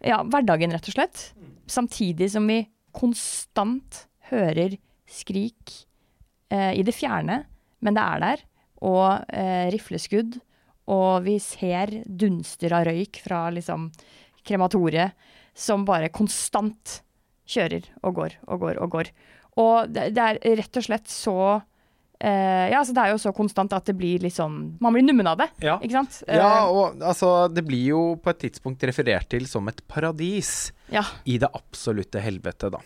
ja, 0.04 0.20
hverdagen 0.22 0.74
rett 0.74 0.88
og 0.90 0.96
slett. 0.96 1.28
Samtidig 1.70 2.30
som 2.34 2.48
vi 2.48 2.62
konstant 2.94 4.04
hører 4.30 4.76
skrik 5.10 5.76
eh, 6.52 6.72
i 6.76 6.84
det 6.84 6.94
fjerne, 6.96 7.42
men 7.84 7.96
det 7.96 8.04
er 8.04 8.24
der, 8.24 8.44
og 8.84 9.32
eh, 9.32 9.70
rifleskudd, 9.72 10.38
og 10.92 11.24
vi 11.24 11.38
ser 11.40 12.02
dunster 12.04 12.74
av 12.76 12.84
røyk 12.90 13.22
fra 13.24 13.46
liksom 13.54 13.88
krematoriet 14.44 15.16
som 15.56 15.86
bare 15.88 16.12
konstant 16.12 16.98
kjører 17.46 17.86
og 18.02 18.14
går 18.18 18.36
og 18.48 18.60
går 18.64 18.78
og 18.82 18.90
går. 18.96 19.10
Og 19.60 19.88
det, 19.92 20.10
det 20.16 20.22
er 20.24 20.40
rett 20.58 20.76
og 20.80 20.84
slett 20.86 21.10
så 21.12 21.34
eh, 22.18 22.70
Ja, 22.72 22.80
altså 22.80 22.94
det 22.96 23.04
er 23.04 23.12
jo 23.12 23.20
så 23.22 23.32
konstant 23.36 23.74
at 23.76 23.86
det 23.86 23.94
blir 23.98 24.22
litt 24.24 24.34
sånn 24.34 24.56
Man 24.82 24.96
blir 24.96 25.04
nummen 25.06 25.28
av 25.30 25.38
det, 25.38 25.46
Ja. 25.62 25.76
ikke 25.78 25.98
sant? 26.00 26.22
Ja, 26.26 26.48
Eh, 26.64 26.72
og 26.72 27.04
altså, 27.04 27.30
det 27.52 27.62
blir 27.68 27.84
jo 27.92 28.02
på 28.18 28.32
et 28.32 28.42
tidspunkt 28.46 28.82
referert 28.88 29.28
til 29.30 29.46
som 29.50 29.68
et 29.70 29.82
paradis 29.86 30.72
ja. 30.90 31.04
i 31.24 31.38
det 31.38 31.50
absolutte 31.54 32.22
helvete, 32.24 32.72
da. 32.74 32.82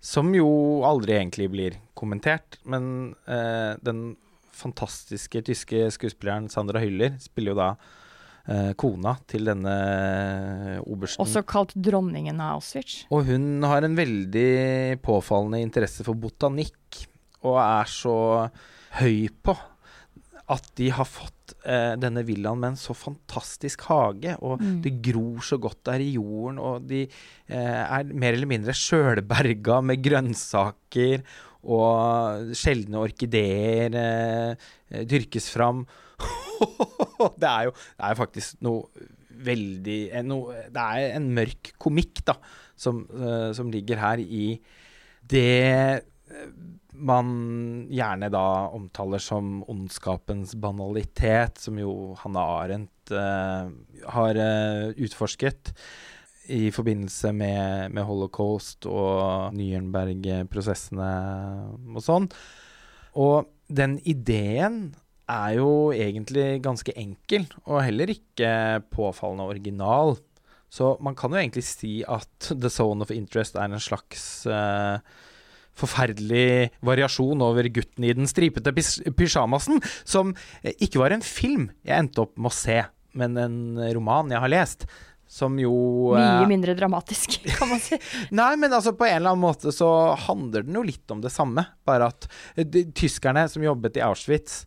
Som 0.00 0.34
jo 0.36 0.82
aldri 0.86 1.16
egentlig 1.16 1.48
blir 1.50 1.78
kommentert, 1.96 2.58
men 2.68 3.14
eh, 3.26 3.74
den 3.82 4.16
fantastiske 4.56 5.42
tyske 5.48 5.86
skuespilleren 5.92 6.50
Sandra 6.52 6.80
Hyller 6.80 7.16
spiller 7.20 7.52
jo 7.54 7.58
da 7.58 7.70
kona 8.78 9.16
til 9.26 9.48
denne 9.48 9.76
obersten. 10.86 11.22
Også 11.24 11.42
kalt 11.48 11.72
dronningen 11.74 12.38
av 12.40 12.60
Auschwitz. 12.60 13.04
Og 13.10 13.24
hun 13.26 13.62
har 13.66 13.82
en 13.86 13.96
veldig 13.98 15.00
påfallende 15.02 15.62
interesse 15.64 16.06
for 16.06 16.14
botanikk, 16.14 17.00
og 17.42 17.58
er 17.62 17.90
så 17.90 18.14
høy 19.00 19.26
på 19.42 19.56
at 20.46 20.68
de 20.78 20.92
har 20.94 21.08
fått 21.10 21.56
eh, 21.66 21.96
denne 21.98 22.22
villaen 22.22 22.60
med 22.62 22.68
en 22.74 22.78
så 22.78 22.94
fantastisk 22.94 23.82
hage, 23.88 24.36
og 24.38 24.60
Mm. 24.62 24.76
det 24.84 24.92
gror 25.02 25.42
så 25.42 25.58
godt 25.58 25.80
der 25.90 25.98
i 26.04 26.12
jorden, 26.14 26.60
og 26.62 26.86
de 26.86 27.00
eh, 27.02 27.82
er 27.98 28.04
mer 28.14 28.32
eller 28.38 28.46
mindre 28.46 28.70
sjølberga 28.72 29.80
med 29.82 30.04
grønnsaker, 30.06 31.24
og 31.66 32.52
sjeldne 32.54 33.00
orkideer 33.02 33.90
eh, 33.98 34.54
eh, 34.92 35.02
dyrkes 35.04 35.50
fram. 35.50 35.82
det 37.42 37.50
er 37.50 37.68
jo 37.68 37.76
det 37.76 38.08
er 38.08 38.18
faktisk 38.18 38.60
noe 38.66 39.06
veldig 39.46 40.00
eh, 40.10 40.24
noe, 40.24 40.66
Det 40.72 40.82
er 40.82 41.16
en 41.18 41.28
mørk 41.36 41.74
komikk, 41.82 42.24
da, 42.28 42.38
som, 42.78 43.04
eh, 43.12 43.50
som 43.56 43.70
ligger 43.72 44.00
her 44.00 44.22
i 44.22 44.48
det 45.26 45.46
eh, 45.66 46.50
man 46.96 47.28
gjerne 47.92 48.30
da 48.32 48.72
omtaler 48.72 49.20
som 49.20 49.60
ondskapens 49.68 50.54
banalitet, 50.56 51.60
som 51.60 51.76
jo 51.76 52.14
Hanne 52.22 52.40
Arendt 52.40 53.12
uh, 53.12 53.68
har 54.14 54.40
uh, 54.40 54.96
utforsket 54.96 55.74
i 56.56 56.70
forbindelse 56.72 57.34
med, 57.36 57.92
med 57.92 58.06
holocaust 58.08 58.88
og 58.88 59.52
Nürnberg-prosessene 59.58 61.10
og 61.92 62.00
sånn. 62.04 62.30
Og 63.20 63.50
den 63.68 63.98
ideen 64.06 64.94
er 65.26 65.56
jo 65.58 65.70
egentlig 65.94 66.60
ganske 66.64 66.94
enkel, 66.98 67.46
og 67.66 67.82
heller 67.82 68.12
ikke 68.12 68.82
påfallende 68.94 69.48
original. 69.50 70.16
Så 70.70 70.96
man 71.02 71.16
kan 71.18 71.32
jo 71.34 71.40
egentlig 71.40 71.64
si 71.66 72.00
at 72.06 72.50
The 72.62 72.70
Zone 72.72 73.02
of 73.02 73.14
Interest 73.14 73.58
er 73.58 73.70
en 73.70 73.82
slags 73.82 74.46
uh, 74.50 74.98
forferdelig 75.76 76.70
variasjon 76.84 77.42
over 77.44 77.68
gutten 77.72 78.06
i 78.06 78.14
den 78.16 78.28
stripete 78.30 78.72
pys- 78.76 79.02
pysjamasen, 79.16 79.82
som 80.08 80.32
eh, 80.62 80.72
ikke 80.80 81.02
var 81.02 81.12
en 81.12 81.24
film 81.24 81.68
jeg 81.84 81.98
endte 82.00 82.24
opp 82.24 82.36
med 82.38 82.48
å 82.48 82.56
se, 82.56 82.78
men 83.16 83.36
en 83.40 83.58
roman 83.96 84.32
jeg 84.32 84.42
har 84.42 84.52
lest. 84.52 84.88
Som 85.26 85.56
jo 85.58 86.14
eh, 86.14 86.22
Mye 86.22 86.48
mindre 86.48 86.76
dramatisk, 86.78 87.40
kan 87.58 87.68
man 87.72 87.82
si. 87.82 87.98
Nei, 88.38 88.52
men 88.62 88.72
altså 88.72 88.94
på 88.96 89.08
en 89.08 89.18
eller 89.18 89.34
annen 89.34 89.42
måte 89.42 89.74
så 89.74 89.90
handler 90.28 90.64
den 90.64 90.78
jo 90.78 90.84
litt 90.86 91.12
om 91.12 91.20
det 91.24 91.34
samme. 91.34 91.66
Bare 91.88 92.12
at 92.12 92.28
de, 92.56 92.86
tyskerne 92.96 93.44
som 93.50 93.64
jobbet 93.66 93.98
i 93.98 94.04
Auschwitz, 94.06 94.62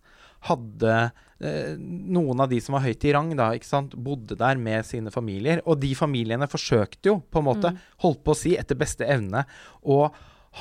hadde 0.47 0.95
eh, 1.39 1.75
Noen 1.79 2.43
av 2.43 2.49
de 2.51 2.59
som 2.63 2.77
var 2.77 2.85
høyt 2.85 3.05
i 3.05 3.13
rang, 3.15 3.33
da, 3.37 3.51
bodde 3.95 4.37
der 4.39 4.59
med 4.59 4.87
sine 4.87 5.11
familier. 5.13 5.63
Og 5.65 5.79
de 5.83 5.93
familiene 5.97 6.49
forsøkte 6.51 7.11
jo, 7.11 7.19
på 7.27 7.41
en 7.41 7.49
måte, 7.49 7.73
holdt 8.03 8.23
på 8.25 8.35
å 8.35 8.39
si, 8.39 8.55
etter 8.59 8.79
beste 8.79 9.07
evne, 9.07 9.45
å 9.83 10.05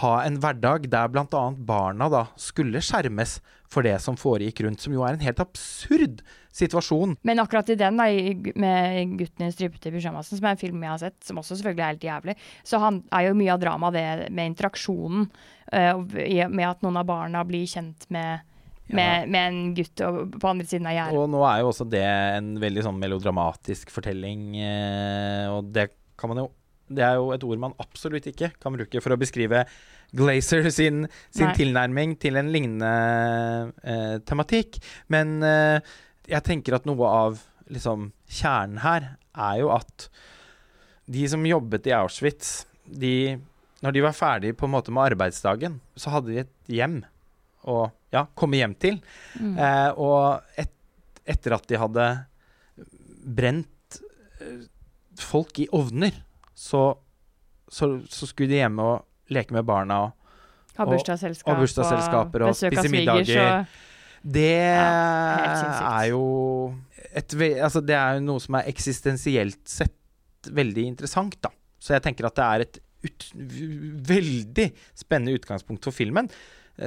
ha 0.02 0.14
en 0.20 0.36
hverdag 0.42 0.90
der 0.92 1.08
bl.a. 1.08 1.44
barna 1.56 2.10
da 2.12 2.26
skulle 2.36 2.82
skjermes 2.84 3.38
for 3.68 3.84
det 3.84 3.96
som 4.04 4.16
foregikk 4.20 4.62
rundt, 4.64 4.82
som 4.84 4.92
jo 4.92 5.04
er 5.04 5.16
en 5.16 5.24
helt 5.24 5.40
absurd 5.42 6.22
situasjon. 6.58 7.16
Men 7.26 7.40
akkurat 7.42 7.68
i 7.72 7.76
den, 7.78 8.00
da, 8.00 8.08
med 8.58 9.16
'Gutten 9.18 9.46
i 9.46 9.52
stripete 9.52 9.92
pysjamasen', 9.92 10.40
som 10.40 10.48
er 10.48 10.56
en 10.56 10.60
film 10.60 10.82
jeg 10.82 10.92
har 10.92 11.02
sett, 11.02 11.18
som 11.24 11.40
også 11.40 11.58
selvfølgelig 11.58 11.84
er 11.84 11.92
helt 11.92 12.08
jævlig, 12.08 12.36
så 12.64 12.80
han 12.82 13.02
er 13.12 13.28
jo 13.28 13.38
mye 13.38 13.54
av 13.54 13.62
dramaet 13.62 13.98
det 13.98 14.32
med 14.32 14.54
interaksjonen, 14.54 15.30
Uh, 15.68 16.00
med 16.48 16.64
at 16.64 16.80
noen 16.80 16.96
av 16.96 17.04
barna 17.04 17.42
blir 17.44 17.66
kjent 17.68 18.06
med, 18.08 18.40
med, 18.96 19.28
med 19.28 19.48
en 19.48 19.74
gutt 19.76 20.00
på 20.40 20.50
andre 20.50 20.66
siden 20.68 20.88
av 20.88 20.96
gjerdet. 20.96 21.18
Og 21.20 21.28
nå 21.32 21.42
er 21.48 21.60
jo 21.62 21.70
også 21.72 21.86
det 21.90 22.04
en 22.06 22.54
veldig 22.62 22.86
sånn 22.86 23.00
melodramatisk 23.00 23.92
fortelling, 23.94 24.48
eh, 24.62 25.44
og 25.52 25.68
det 25.74 25.90
kan 26.18 26.32
man 26.32 26.44
jo 26.44 26.48
Det 26.88 27.02
er 27.04 27.18
jo 27.20 27.32
et 27.34 27.42
ord 27.44 27.58
man 27.60 27.74
absolutt 27.84 28.24
ikke 28.30 28.48
kan 28.56 28.72
bruke 28.72 29.02
for 29.04 29.12
å 29.12 29.18
beskrive 29.20 29.66
Glazer 30.16 30.70
sin, 30.72 31.02
sin 31.28 31.50
tilnærming 31.52 32.14
til 32.16 32.38
en 32.40 32.48
lignende 32.48 32.92
eh, 33.84 34.14
tematikk. 34.24 34.78
Men 35.12 35.42
eh, 35.44 35.84
jeg 36.32 36.46
tenker 36.46 36.78
at 36.78 36.88
noe 36.88 37.10
av 37.12 37.42
liksom 37.68 38.08
kjernen 38.24 38.80
her 38.80 39.10
er 39.36 39.60
jo 39.60 39.68
at 39.74 40.08
de 41.12 41.28
som 41.28 41.44
jobbet 41.44 41.90
i 41.90 41.94
Auschwitz, 41.96 42.64
de 42.84 43.36
Når 43.78 43.92
de 43.94 44.00
var 44.02 44.14
ferdig 44.16 44.56
på 44.58 44.66
en 44.66 44.72
måte 44.72 44.90
med 44.90 45.12
arbeidsdagen, 45.12 45.76
så 45.94 46.10
hadde 46.10 46.32
de 46.32 46.40
et 46.40 46.54
hjem 46.66 46.96
å 47.68 47.78
ja, 48.14 48.24
komme 48.38 48.60
hjem 48.60 48.74
til. 48.80 48.98
Mm. 49.38 49.54
Eh, 49.54 49.90
og 50.00 50.60
et, 50.60 50.72
etter 51.28 51.56
at 51.58 51.68
de 51.68 51.80
hadde 51.80 52.06
brent 53.38 54.00
eh, 54.40 54.64
folk 55.20 55.60
i 55.62 55.68
ovner, 55.76 56.16
så, 56.54 56.90
så, 57.68 57.92
så 58.08 58.30
skulle 58.30 58.50
de 58.54 58.62
hjemme 58.62 58.86
og 58.94 59.34
leke 59.34 59.54
med 59.56 59.66
barna. 59.68 60.06
Og 60.08 60.78
Ha 60.78 60.86
bursdagsselskap 60.86 61.52
og 61.52 61.62
bursdagsselskaper 61.64 62.46
og 62.46 62.52
og 62.54 62.58
spise 62.58 62.90
middager. 62.92 63.64
det 64.22 64.50
ja, 64.62 65.62
er 65.90 66.04
jo 66.12 66.22
et, 67.08 67.34
altså 67.34 67.80
Det 67.82 67.96
er 67.96 68.18
jo 68.18 68.24
noe 68.28 68.42
som 68.42 68.58
er 68.58 68.68
eksistensielt 68.70 69.62
sett 69.66 69.94
veldig 70.54 70.84
interessant, 70.94 71.34
da. 71.42 71.50
Så 71.82 71.96
jeg 71.96 72.04
tenker 72.04 72.28
at 72.28 72.38
det 72.38 72.46
er 72.46 72.64
et 72.66 72.78
ut, 73.06 73.26
veldig 74.08 74.68
spennende 74.98 75.34
utgangspunkt 75.38 75.86
for 75.86 75.94
filmen, 75.94 76.30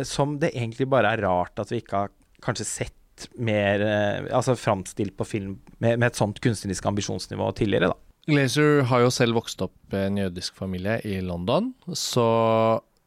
som 0.07 0.37
det 0.41 0.53
egentlig 0.55 0.87
bare 0.91 1.15
er 1.15 1.23
rart 1.25 1.59
at 1.61 1.71
vi 1.73 1.81
ikke 1.81 2.05
har 2.05 2.13
kanskje 2.43 2.67
sett 2.67 2.97
mer 3.37 3.83
eh, 3.85 4.29
Altså 4.33 4.55
framstilt 4.57 5.13
på 5.17 5.27
film 5.27 5.57
med, 5.77 5.99
med 5.99 6.07
et 6.07 6.17
sånt 6.17 6.39
kunstnerisk 6.41 6.87
ambisjonsnivå 6.89 7.51
tidligere, 7.57 7.91
da. 7.91 7.99
Glazer 8.29 8.83
har 8.89 9.03
jo 9.03 9.11
selv 9.13 9.37
vokst 9.39 9.61
opp 9.65 9.93
i 9.93 10.03
en 10.07 10.17
jødisk 10.21 10.57
familie 10.57 10.99
i 11.09 11.17
London, 11.25 11.71
så 11.97 12.25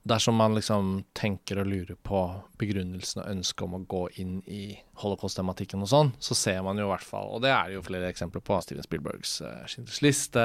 dersom 0.04 0.37
man 0.37 0.54
liksom 0.54 1.04
tenker 1.16 1.62
og 1.62 1.68
lurer 1.70 1.96
på 2.04 2.20
begrunnelsen 2.61 3.23
og 3.23 3.30
ønsket 3.30 3.64
om 3.64 3.76
å 3.78 3.84
gå 3.88 4.02
inn 4.20 4.34
i 4.44 4.76
holocaust-tematikken 5.00 5.82
og 5.82 5.88
sånn, 5.90 6.11
så 6.23 6.37
ser 6.37 6.61
man 6.66 6.78
jo 6.78 6.87
i 6.87 6.90
hvert 6.92 7.06
fall, 7.06 7.30
og 7.32 7.40
det 7.42 7.50
er 7.54 7.70
det 7.70 7.78
jo 7.78 7.84
flere 7.87 8.11
eksempler 8.12 8.44
på, 8.44 8.58
Steven 8.62 8.84
Spielbergs 8.84 9.38
uh, 9.42 9.64
Schindlers 9.70 10.02
liste, 10.04 10.44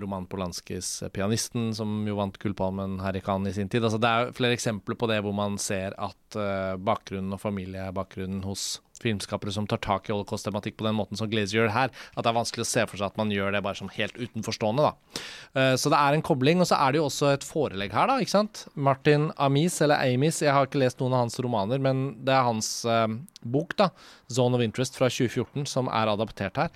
Roman 0.00 0.28
Polanskis 0.30 0.92
eh, 1.02 1.12
Pianisten, 1.12 1.72
som 1.76 1.98
jo 2.06 2.16
vant 2.20 2.38
Gullpalmen 2.40 3.00
her 3.02 3.18
i 3.18 3.24
Cannes 3.24 3.52
i 3.52 3.58
sin 3.58 3.72
tid. 3.72 3.84
Altså 3.84 4.00
det 4.00 4.10
er 4.10 4.28
jo 4.28 4.36
flere 4.38 4.56
eksempler 4.56 4.98
på 5.00 5.10
det 5.10 5.18
hvor 5.26 5.34
man 5.36 5.58
ser 5.60 5.96
at 5.98 6.38
uh, 6.38 6.78
bakgrunnen 6.78 7.34
og 7.34 7.42
familiebakgrunnen 7.42 8.44
hos 8.46 8.76
filmskapere 9.00 9.52
som 9.54 9.66
tar 9.66 9.80
tak 9.82 10.08
i 10.10 10.12
holocaust-tematikk 10.14 10.76
på 10.80 10.86
den 10.86 10.96
måten 10.98 11.18
som 11.18 11.30
Glazer 11.30 11.58
gjør 11.60 11.72
her, 11.74 11.90
at 12.16 12.22
det 12.24 12.30
er 12.30 12.36
vanskelig 12.36 12.66
å 12.66 12.70
se 12.70 12.86
for 12.86 13.00
seg 13.00 13.06
at 13.10 13.20
man 13.20 13.32
gjør 13.34 13.52
det 13.56 13.62
bare 13.64 13.78
som 13.80 13.90
helt 13.94 14.16
utenforstående. 14.20 14.86
da. 14.90 15.20
Eh, 15.60 15.74
Så 15.80 15.90
det 15.90 15.98
er 15.98 16.14
en 16.14 16.22
kobling, 16.22 16.60
og 16.60 16.66
så 16.68 16.76
er 16.78 16.92
det 16.92 17.00
jo 17.00 17.08
også 17.08 17.32
et 17.32 17.46
forelegg 17.46 17.92
her, 17.92 18.06
da, 18.06 18.18
ikke 18.20 18.36
sant. 18.36 18.66
Martin 18.76 19.30
Amis, 19.38 19.80
eller 19.80 19.96
Amis, 19.96 20.40
jeg 20.40 20.52
har 20.52 20.66
ikke 20.66 20.82
lest 20.84 21.00
noen 21.00 21.14
av 21.14 21.24
hans 21.26 21.38
romaner, 21.40 21.78
men 21.80 22.24
det 22.24 22.34
er 22.34 22.44
hans 22.44 22.84
eh, 22.84 23.06
bok, 23.42 23.76
da, 23.76 23.90
'Zone 24.28 24.54
of 24.54 24.60
Interest' 24.60 24.96
fra 24.96 25.08
2014, 25.08 25.66
som 25.66 25.88
er 25.88 26.06
adaptert 26.06 26.56
her. 26.56 26.70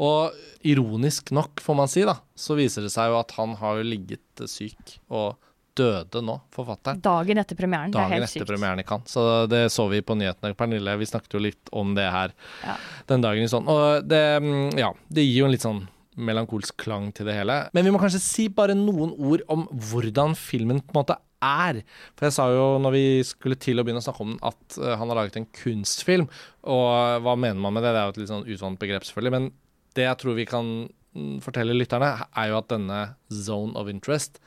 Og 0.00 0.32
ironisk 0.64 1.30
nok, 1.30 1.60
får 1.60 1.76
man 1.76 1.88
si, 1.88 2.02
da, 2.02 2.16
så 2.34 2.56
viser 2.56 2.82
det 2.82 2.92
seg 2.94 3.10
jo 3.10 3.18
at 3.20 3.32
han 3.36 3.54
har 3.60 3.82
ligget 3.84 4.20
syk 4.48 4.98
og 5.10 5.36
døde 5.78 6.20
nå, 6.24 6.36
forfatteren. 6.54 7.00
Dagen 7.04 7.38
etter 7.42 7.56
premieren. 7.58 7.90
det 7.92 7.98
er 7.98 8.02
Dagen 8.08 8.12
helt 8.18 8.28
etter 8.28 8.40
sykt. 8.44 8.50
premieren 8.52 8.80
i 8.82 8.86
Cannes. 8.88 9.08
Så 9.14 9.46
det 9.50 9.64
så 9.72 9.88
vi 9.90 10.00
på 10.04 10.16
nyhetene. 10.18 10.54
Pernille, 10.58 10.96
vi 11.00 11.08
snakket 11.08 11.32
jo 11.38 11.40
litt 11.40 11.72
om 11.72 11.94
det 11.94 12.10
her 12.12 12.32
Ja. 12.64 12.76
den 13.08 13.20
dagen 13.24 13.42
i 13.42 13.48
sånn. 13.48 13.66
Og 13.68 14.06
det, 14.06 14.22
mm, 14.42 14.78
ja, 14.78 14.92
det 15.10 15.24
gir 15.26 15.40
jo 15.42 15.44
en 15.46 15.52
litt 15.52 15.64
sånn 15.64 15.88
melankolsk 16.16 16.76
klang 16.76 17.10
til 17.16 17.24
det 17.26 17.34
hele. 17.38 17.70
Men 17.72 17.84
vi 17.86 17.90
må 17.94 17.98
kanskje 18.00 18.20
si 18.20 18.48
bare 18.48 18.74
noen 18.76 19.14
ord 19.18 19.40
om 19.48 19.66
hvordan 19.72 20.34
filmen 20.36 20.80
på 20.82 20.92
en 20.92 21.00
måte 21.04 21.16
er. 21.42 21.82
For 22.16 22.26
jeg 22.28 22.32
sa 22.36 22.48
jo 22.52 22.78
når 22.78 22.92
vi 22.92 23.04
skulle 23.24 23.56
til 23.58 23.80
å 23.80 23.84
begynne 23.86 24.02
å 24.02 24.04
snakke 24.04 24.20
om 24.20 24.34
den, 24.36 24.40
at 24.44 24.76
eh, 24.78 24.96
han 25.00 25.08
har 25.08 25.16
laget 25.16 25.36
en 25.40 25.46
kunstfilm. 25.56 26.28
Og 26.68 27.22
hva 27.24 27.34
mener 27.36 27.58
man 27.58 27.72
med 27.74 27.82
det? 27.82 27.94
Det 27.94 27.98
er 28.02 28.04
jo 28.10 28.14
et 28.14 28.20
litt 28.22 28.28
sånn 28.34 28.44
utvannet 28.46 28.78
begrep, 28.78 29.06
selvfølgelig. 29.08 29.32
Men 29.38 29.48
det 29.96 30.04
jeg 30.06 30.18
tror 30.20 30.36
vi 30.36 30.44
kan 30.46 30.68
mm, 31.16 31.40
fortelle 31.44 31.74
lytterne, 31.76 32.12
er 32.36 32.48
jo 32.52 32.58
at 32.60 32.68
denne 32.68 33.00
zone 33.32 33.74
of 33.80 33.88
interest 33.88 34.38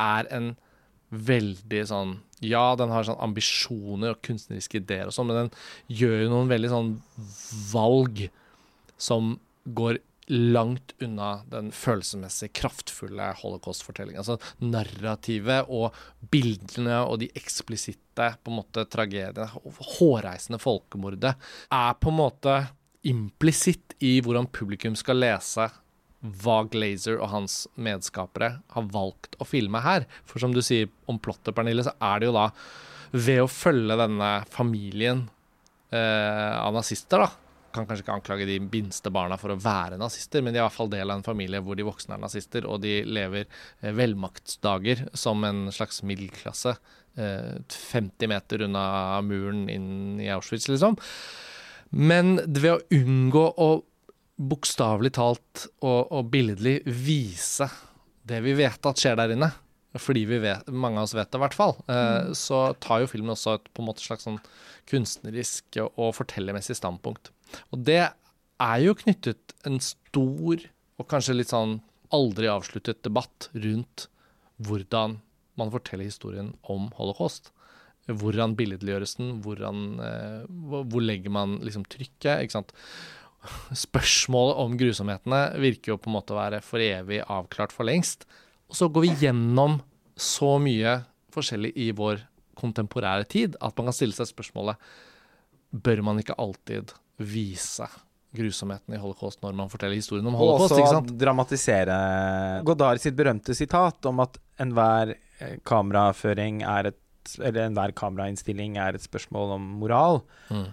er 0.00 0.28
en 0.34 0.50
veldig 1.10 1.84
sånn 1.90 2.18
Ja, 2.40 2.72
den 2.78 2.92
har 2.94 3.04
sånn 3.04 3.20
ambisjoner 3.20 4.14
og 4.14 4.22
kunstneriske 4.24 4.78
ideer 4.80 5.10
og 5.10 5.12
sånn, 5.12 5.28
men 5.28 5.42
den 5.42 5.98
gjør 6.00 6.22
jo 6.22 6.28
noen 6.32 6.52
veldig 6.52 6.70
sånn 6.72 6.92
valg 7.72 8.22
som 9.00 9.34
går 9.64 9.98
langt 10.30 10.94
unna 11.02 11.42
den 11.50 11.72
følelsesmessig 11.74 12.52
kraftfulle 12.54 13.32
holocaust-fortellingen. 13.40 14.22
Altså 14.22 14.38
narrativet 14.62 15.68
og 15.68 15.96
bildene 16.30 17.00
og 17.02 17.18
de 17.24 17.30
eksplisitte 17.36 18.30
på 18.38 18.52
en 18.52 18.60
måte 18.60 18.86
tragediene, 18.88 19.48
hårreisende 19.98 20.60
folkemordet, 20.62 21.34
er 21.74 21.98
på 21.98 22.12
en 22.12 22.20
måte 22.20 22.56
implisitt 23.10 23.96
i 24.04 24.18
hvordan 24.22 24.48
publikum 24.54 24.96
skal 24.98 25.18
lese 25.18 25.66
hva 26.20 26.62
Glazer 26.68 27.18
og 27.18 27.30
hans 27.32 27.64
medskapere 27.80 28.58
har 28.74 28.88
valgt 28.92 29.38
å 29.40 29.46
filme 29.48 29.80
her. 29.84 30.06
For 30.28 30.42
som 30.42 30.54
du 30.54 30.60
sier 30.64 30.90
om 31.08 31.18
plottet, 31.22 31.54
Pernille, 31.56 31.84
så 31.86 31.94
er 31.96 32.20
det 32.20 32.28
jo 32.28 32.36
da 32.36 32.48
ved 33.10 33.42
å 33.42 33.50
følge 33.50 33.96
denne 33.98 34.32
familien 34.52 35.24
eh, 35.90 36.56
av 36.60 36.76
nazister, 36.76 37.24
da. 37.24 37.30
Kan 37.70 37.86
kanskje 37.86 38.02
ikke 38.02 38.16
anklage 38.18 38.46
de 38.48 38.58
minste 38.64 39.12
barna 39.14 39.36
for 39.38 39.54
å 39.54 39.58
være 39.62 39.98
nazister, 39.98 40.42
men 40.42 40.52
de 40.52 40.58
er 40.58 40.64
i 40.64 40.66
hvert 40.66 40.76
fall 40.76 40.90
del 40.90 41.06
av 41.06 41.20
en 41.20 41.26
familie 41.26 41.60
hvor 41.62 41.78
de 41.78 41.86
voksne 41.86 42.16
er 42.16 42.22
nazister, 42.22 42.66
og 42.66 42.82
de 42.84 43.00
lever 43.06 43.46
eh, 43.46 43.92
velmaktsdager 43.94 45.06
som 45.16 45.46
en 45.46 45.68
slags 45.74 46.02
middelklasse. 46.06 46.76
Eh, 47.16 47.54
50 47.90 48.30
meter 48.30 48.66
unna 48.66 48.84
muren 49.26 49.68
inn 49.72 50.20
i 50.22 50.28
Auschwitz, 50.34 50.68
liksom. 50.70 50.98
Men 51.90 52.36
ved 52.46 52.74
å 52.76 52.82
unngå 53.00 53.46
å 53.58 53.70
bokstavelig 54.40 55.12
talt 55.18 55.66
og, 55.84 56.08
og 56.08 56.30
billedlig 56.32 56.80
vise 56.86 57.68
det 58.30 58.40
vi 58.44 58.54
vet 58.56 58.86
at 58.86 59.00
skjer 59.00 59.18
der 59.18 59.34
inne, 59.34 59.50
fordi 59.98 60.22
vi 60.28 60.38
vet, 60.42 60.68
mange 60.70 61.00
av 61.00 61.08
oss 61.08 61.16
vet 61.18 61.30
det 61.32 61.38
i 61.40 61.42
hvert 61.42 61.56
fall, 61.56 61.74
mm. 61.88 62.32
så 62.38 62.60
tar 62.82 63.02
jo 63.02 63.10
filmen 63.10 63.34
også 63.34 63.56
et 63.58 63.70
på 63.74 63.82
en 63.82 63.88
måte 63.88 64.04
slags 64.04 64.26
sånn 64.28 64.38
kunstnerisk 64.90 65.80
og, 65.88 66.12
fortellermessig 66.16 66.78
standpunkt. 66.78 67.32
Og 67.74 67.82
det 67.88 68.04
er 68.06 68.82
jo 68.84 68.96
knyttet 68.98 69.54
en 69.66 69.80
stor 69.82 70.62
og 71.00 71.08
kanskje 71.10 71.38
litt 71.40 71.52
sånn 71.52 71.80
aldri 72.14 72.50
avsluttet 72.50 73.02
debatt 73.06 73.48
rundt 73.54 74.06
hvordan 74.66 75.18
man 75.58 75.72
forteller 75.72 76.08
historien 76.08 76.52
om 76.70 76.90
holocaust. 76.98 77.50
Hvordan 78.10 78.56
billedliggjøres 78.58 79.16
den, 79.18 79.38
hvordan, 79.44 79.82
eh, 80.02 80.44
hvor 80.50 81.02
legger 81.04 81.32
man 81.34 81.58
liksom 81.64 81.84
trykket, 81.90 82.42
ikke 82.42 82.56
sant. 82.56 82.74
Spørsmålet 83.76 84.58
om 84.60 84.74
grusomhetene 84.80 85.40
virker 85.62 85.94
jo 85.94 86.00
på 86.00 86.10
en 86.10 86.16
måte 86.18 86.34
å 86.34 86.40
være 86.40 86.60
for 86.64 86.82
evig 86.84 87.22
avklart 87.24 87.72
for 87.72 87.88
lengst. 87.88 88.26
Og 88.70 88.76
så 88.78 88.88
går 88.92 89.06
vi 89.06 89.14
gjennom 89.24 89.78
så 90.20 90.58
mye 90.62 90.98
forskjellig 91.32 91.72
i 91.80 91.90
vår 91.96 92.20
kontemporære 92.60 93.24
tid 93.30 93.56
at 93.62 93.76
man 93.78 93.88
kan 93.88 93.96
stille 93.96 94.12
seg 94.16 94.28
spørsmålet 94.28 94.76
bør 95.70 96.02
man 96.04 96.18
ikke 96.20 96.36
alltid 96.42 96.92
vise 97.22 97.86
grusomheten 98.36 98.94
i 98.94 99.00
holocaust 99.00 99.40
når 99.42 99.54
man 99.58 99.70
forteller 99.72 99.98
historien 99.98 100.26
om 100.30 100.36
holocaust. 100.38 100.74
Og 100.76 100.84
også 100.84 101.16
dramatisere 101.18 101.96
Godard 102.66 103.00
sitt 103.02 103.16
berømte 103.18 103.56
sitat 103.58 104.06
om 104.10 104.20
at 104.22 104.38
enhver 104.62 105.14
eh, 105.16 105.56
kameraføring 105.66 106.62
er 106.66 106.92
et 106.92 107.00
Eller 107.38 107.66
enhver 107.68 107.92
kamerainnstilling 107.94 108.78
er 108.80 108.96
et 108.96 109.04
spørsmål 109.04 109.56
om 109.58 109.64
moral, 109.82 110.22
Mm. 110.50 110.70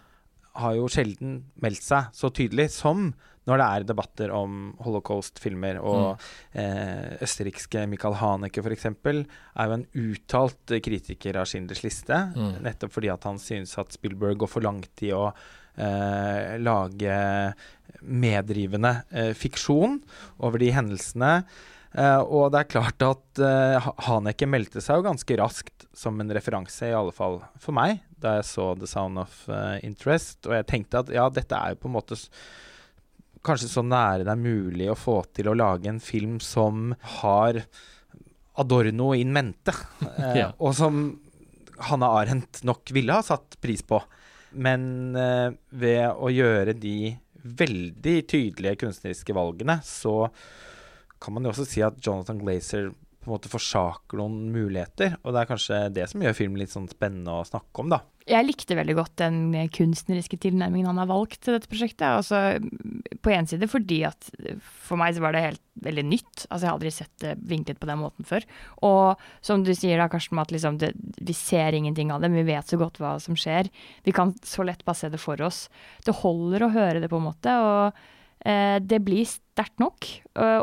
Har 0.58 0.78
jo 0.78 0.88
sjelden 0.92 1.42
meldt 1.64 1.86
seg 1.86 2.14
så 2.16 2.32
tydelig 2.34 2.70
som 2.76 3.12
når 3.48 3.62
det 3.62 3.68
er 3.68 3.86
debatter 3.88 4.32
om 4.36 4.74
holocaust-filmer. 4.84 5.80
Og 5.80 6.18
eh, 6.52 7.16
østerrikske 7.24 7.86
Michael 7.88 8.18
Haneke 8.20 8.64
f.eks. 8.64 8.90
er 8.92 9.70
jo 9.70 9.78
en 9.78 9.86
uttalt 10.04 10.76
kritiker 10.84 11.40
av 11.40 11.48
Schindlers 11.48 11.84
liste. 11.86 12.20
Mm. 12.36 12.60
Nettopp 12.66 12.98
fordi 12.98 13.14
at 13.14 13.30
han 13.30 13.40
synes 13.40 13.78
at 13.80 13.96
Spielberg 13.96 14.42
går 14.44 14.52
for 14.52 14.68
langt 14.68 15.06
i 15.06 15.14
å 15.16 15.30
eh, 15.30 16.58
lage 16.60 17.22
meddrivende 18.04 18.94
eh, 19.16 19.34
fiksjon 19.38 20.02
over 20.44 20.62
de 20.62 20.74
hendelsene. 20.76 21.34
Uh, 21.98 22.20
og 22.22 22.52
det 22.54 22.60
er 22.60 22.70
klart 22.70 23.04
at 23.06 23.40
uh, 23.42 23.88
Haneke 24.06 24.46
meldte 24.50 24.84
seg 24.84 25.00
jo 25.00 25.06
ganske 25.08 25.38
raskt 25.40 25.88
som 25.98 26.20
en 26.22 26.34
referanse, 26.36 26.86
i 26.86 26.94
alle 26.94 27.14
fall 27.16 27.40
for 27.64 27.74
meg, 27.74 28.04
da 28.24 28.38
jeg 28.40 28.48
så 28.50 28.72
The 28.80 28.88
Sound 28.90 29.20
of 29.22 29.36
uh, 29.52 29.76
Interest. 29.86 30.40
Og 30.48 30.56
jeg 30.58 30.68
tenkte 30.70 31.04
at 31.04 31.12
ja, 31.14 31.28
dette 31.34 31.56
er 31.58 31.76
jo 31.76 31.82
på 31.84 31.90
en 31.92 31.96
måte 32.00 32.18
kanskje 33.48 33.70
så 33.72 33.84
nære 33.86 34.26
det 34.28 34.34
er 34.34 34.42
mulig 34.42 34.90
å 34.92 34.98
få 34.98 35.20
til 35.38 35.48
å 35.52 35.56
lage 35.56 35.88
en 35.92 36.02
film 36.04 36.40
som 36.44 36.90
har 37.22 37.62
Adorno 38.58 39.12
in 39.14 39.30
mente, 39.36 39.72
eh, 40.18 40.40
Ja. 40.42 40.48
og 40.58 40.74
som 40.76 41.20
Hanna 41.88 42.10
Arendt 42.18 42.64
nok 42.66 42.90
ville 42.96 43.14
ha 43.14 43.22
satt 43.22 43.60
pris 43.62 43.84
på. 43.86 44.00
Men 44.58 45.14
eh, 45.16 45.52
ved 45.70 46.10
å 46.18 46.32
gjøre 46.34 46.74
de 46.74 47.14
veldig 47.48 48.16
tydelige 48.28 48.80
kunstneriske 48.82 49.36
valgene, 49.38 49.78
så 49.86 50.26
kan 51.22 51.36
man 51.38 51.46
jo 51.46 51.54
også 51.54 51.68
si 51.70 51.84
at 51.86 52.02
Jonathan 52.04 52.42
Glazer 52.42 52.90
på 53.28 53.34
en 53.34 53.36
måte 53.36 53.52
forsaker 53.52 54.22
noen 54.22 54.48
muligheter. 54.54 55.18
Og 55.24 55.34
det 55.36 55.42
er 55.42 55.50
kanskje 55.50 55.80
det 55.92 56.06
som 56.08 56.24
gjør 56.24 56.36
filmen 56.38 56.62
litt 56.62 56.72
sånn 56.72 56.88
spennende 56.88 57.36
å 57.36 57.48
snakke 57.48 57.84
om, 57.84 57.92
da. 57.92 58.00
Jeg 58.28 58.44
likte 58.44 58.76
veldig 58.76 58.96
godt 58.98 59.14
den 59.22 59.70
kunstneriske 59.72 60.40
tilnærmingen 60.44 60.90
han 60.90 61.00
har 61.00 61.08
valgt 61.08 61.40
til 61.44 61.56
dette 61.56 61.70
prosjektet. 61.72 62.08
Altså, 62.08 62.60
på 63.24 63.32
en 63.32 63.48
side 63.48 63.70
fordi 63.72 64.02
at 64.08 64.28
for 64.84 65.00
meg 65.00 65.16
så 65.16 65.24
var 65.24 65.36
det 65.36 65.44
helt 65.46 65.64
veldig 65.86 66.06
nytt. 66.10 66.34
Altså, 66.48 66.62
jeg 66.66 66.70
har 66.70 66.76
aldri 66.76 66.92
sett 66.96 67.14
det 67.24 67.36
vinklet 67.52 67.80
på 67.80 67.88
den 67.88 68.02
måten 68.02 68.28
før. 68.28 68.48
Og 68.88 69.28
som 69.46 69.64
du 69.64 69.72
sier 69.76 70.00
da, 70.02 70.10
Karsten, 70.12 70.42
at 70.44 70.52
liksom 70.52 70.80
det, 70.82 70.92
vi 71.20 71.36
ser 71.36 71.78
ingenting 71.78 72.12
av 72.12 72.24
det, 72.24 72.32
men 72.32 72.44
vi 72.44 72.52
vet 72.52 72.68
så 72.68 72.80
godt 72.80 73.00
hva 73.04 73.16
som 73.24 73.38
skjer. 73.40 73.72
Vi 74.08 74.16
kan 74.16 74.36
så 74.44 74.68
lett 74.68 74.84
bare 74.88 75.00
se 75.04 75.12
det 75.14 75.24
for 75.24 75.40
oss. 75.48 75.68
Det 76.04 76.16
holder 76.24 76.68
å 76.68 76.74
høre 76.76 77.04
det, 77.04 77.12
på 77.12 77.22
en 77.22 77.30
måte. 77.30 77.56
Og 77.64 78.04
eh, 78.44 78.76
det 78.84 79.00
blir 79.08 79.24
sterkt 79.28 79.80
nok. 79.84 80.12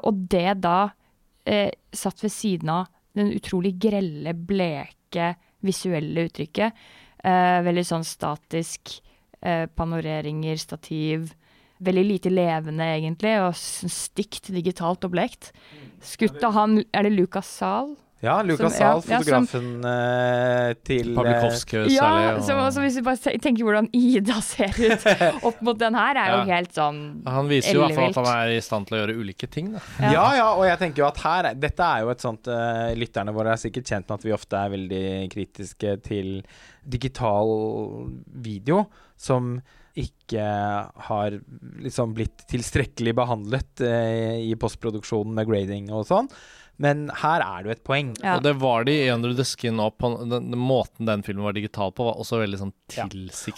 Og 0.04 0.26
det 0.32 0.60
da 0.64 0.92
eh, 1.44 1.70
satt 1.92 2.24
ved 2.24 2.32
siden 2.32 2.72
av 2.72 2.90
den 3.14 3.32
utrolig 3.36 3.76
grelle, 3.78 4.34
bleke, 4.34 5.34
visuelle 5.64 6.26
uttrykket. 6.28 6.84
Eh, 7.24 7.58
veldig 7.64 7.84
sånn 7.88 8.06
statisk. 8.06 8.98
Eh, 9.44 9.66
panoreringer, 9.66 10.56
stativ. 10.56 11.34
Veldig 11.84 12.04
lite 12.06 12.30
levende, 12.32 12.86
egentlig, 12.96 13.34
og 13.44 13.54
stygt 13.56 14.48
digitalt 14.54 15.04
objekt. 15.04 15.52
Skutt 16.00 16.42
av 16.44 16.54
han 16.56 16.84
Er 16.92 17.02
det 17.04 17.12
Lucas 17.12 17.46
Zahl? 17.46 17.96
Ja, 18.24 18.38
Lucas 18.42 18.72
Som- 18.78 18.86
ja, 18.86 18.92
fotografen 19.04 19.44
ja, 19.44 19.44
som- 19.50 19.84
eh, 19.90 20.74
til 20.88 21.10
eh, 21.12 21.50
særlig. 21.58 21.92
Ja, 21.92 22.40
som, 22.40 22.58
og- 22.62 22.72
som 22.72 22.82
hvis 22.86 22.96
du 22.96 23.02
bare 23.04 23.38
tenker 23.44 23.64
hvordan 23.66 23.88
Ida 23.92 24.40
ser 24.40 24.72
ut 24.72 25.04
opp 25.50 25.60
mot 25.66 25.78
den 25.78 25.94
her, 25.98 26.16
er 26.16 26.30
jo 26.32 26.38
Ja. 26.48 26.56
helt 26.56 26.72
sånn 26.74 27.00
Han 27.28 27.48
viser 27.52 27.74
jo 27.76 27.84
i 27.84 27.92
hvert 27.92 28.14
fall 28.14 28.24
at 28.26 28.32
han 28.32 28.48
er 28.48 28.56
i 28.56 28.60
stand 28.64 28.88
til 28.88 28.96
å 28.96 29.02
gjøre 29.02 29.18
ulike 29.20 29.50
ting. 29.50 29.72
Da. 29.76 29.82
Ja. 30.00 30.12
Ja, 30.14 30.26
ja, 30.40 30.48
og 30.54 30.64
jeg 30.68 30.78
tenker 30.80 31.04
jo 31.04 31.08
at 31.12 31.18
her 31.24 31.50
er- 31.52 31.54
Dette 31.54 31.80
er 31.84 32.00
jo 32.02 32.10
et 32.10 32.20
sånt 32.24 32.48
uh, 32.48 32.94
Lytterne 32.96 33.32
våre 33.34 33.52
er 33.52 33.60
sikkert 33.60 33.84
kjent 33.92 34.08
med 34.08 34.18
at 34.18 34.24
vi 34.24 34.32
ofte 34.32 34.56
er 34.56 34.70
veldig 34.74 35.04
kritiske 35.32 35.96
til 36.02 36.42
digital 36.86 38.10
video 38.44 38.86
som 39.16 39.60
ikke 39.96 40.42
har 41.06 41.36
liksom 41.84 42.14
blitt 42.16 42.42
tilstrekkelig 42.50 43.12
behandlet 43.14 43.84
uh, 43.86 44.34
i 44.42 44.54
postproduksjonen 44.58 45.36
med 45.36 45.46
grading 45.46 45.90
og 45.94 46.02
sånn. 46.08 46.26
Men 46.82 47.06
her 47.20 47.42
er 47.44 47.62
det 47.62 47.68
jo 47.68 47.74
et 47.76 47.84
poeng. 47.86 48.10
Ja. 48.18 48.36
Og 48.36 48.44
det 48.46 48.54
var 48.58 48.86
de 48.88 48.94
i 49.04 49.10
Under 49.12 49.34
the 49.36 49.46
Skin 49.46 49.78
den 49.78 50.56
måten 50.58 51.06
den 51.06 51.22
filmen 51.26 51.46
var 51.46 51.54
digital 51.54 51.92
på, 51.94 52.06
var 52.08 52.18
også 52.22 52.40
veldig 52.42 52.60
sånn 52.64 52.72
Ja. 52.94 53.06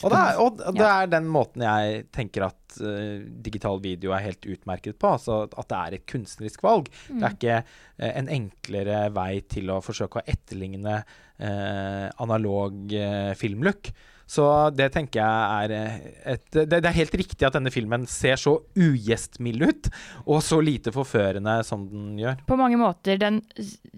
Og 0.04 0.12
det, 0.12 0.20
er, 0.20 0.40
og 0.68 0.76
det 0.76 0.88
er 0.88 1.12
den 1.14 1.30
måten 1.32 1.64
jeg 1.64 2.04
tenker 2.14 2.48
at 2.50 2.78
uh, 2.82 3.22
digital 3.46 3.80
video 3.84 4.12
er 4.16 4.26
helt 4.26 4.48
utmerket 4.56 4.98
på. 5.00 5.14
Altså 5.16 5.44
at 5.46 5.70
det 5.72 5.78
er 5.78 5.96
et 5.96 6.08
kunstnerisk 6.10 6.66
valg. 6.66 6.90
Det 7.08 7.22
er 7.22 7.38
ikke 7.38 7.60
uh, 7.62 8.10
en 8.12 8.32
enklere 8.40 9.06
vei 9.16 9.30
til 9.48 9.72
å 9.72 9.80
forsøke 9.84 10.20
å 10.20 10.28
etterligne 10.28 11.00
uh, 11.00 12.06
analog 12.22 12.92
filmlook. 13.40 13.92
Så 14.26 14.44
det 14.74 14.88
tenker 14.94 15.20
jeg 15.22 15.66
er 15.70 15.74
eh, 15.76 15.98
et 16.34 16.46
det, 16.50 16.80
det 16.80 16.88
er 16.90 16.96
helt 16.96 17.14
riktig 17.14 17.46
at 17.46 17.54
denne 17.54 17.70
filmen 17.70 18.08
ser 18.10 18.38
så 18.40 18.56
ugjestmild 18.74 19.62
ut, 19.62 19.90
og 20.26 20.42
så 20.42 20.58
lite 20.64 20.90
forførende 20.94 21.60
som 21.66 21.86
den 21.90 22.16
gjør. 22.18 22.42
På 22.48 22.58
mange 22.58 22.80
måter 22.80 23.20
den 23.22 23.40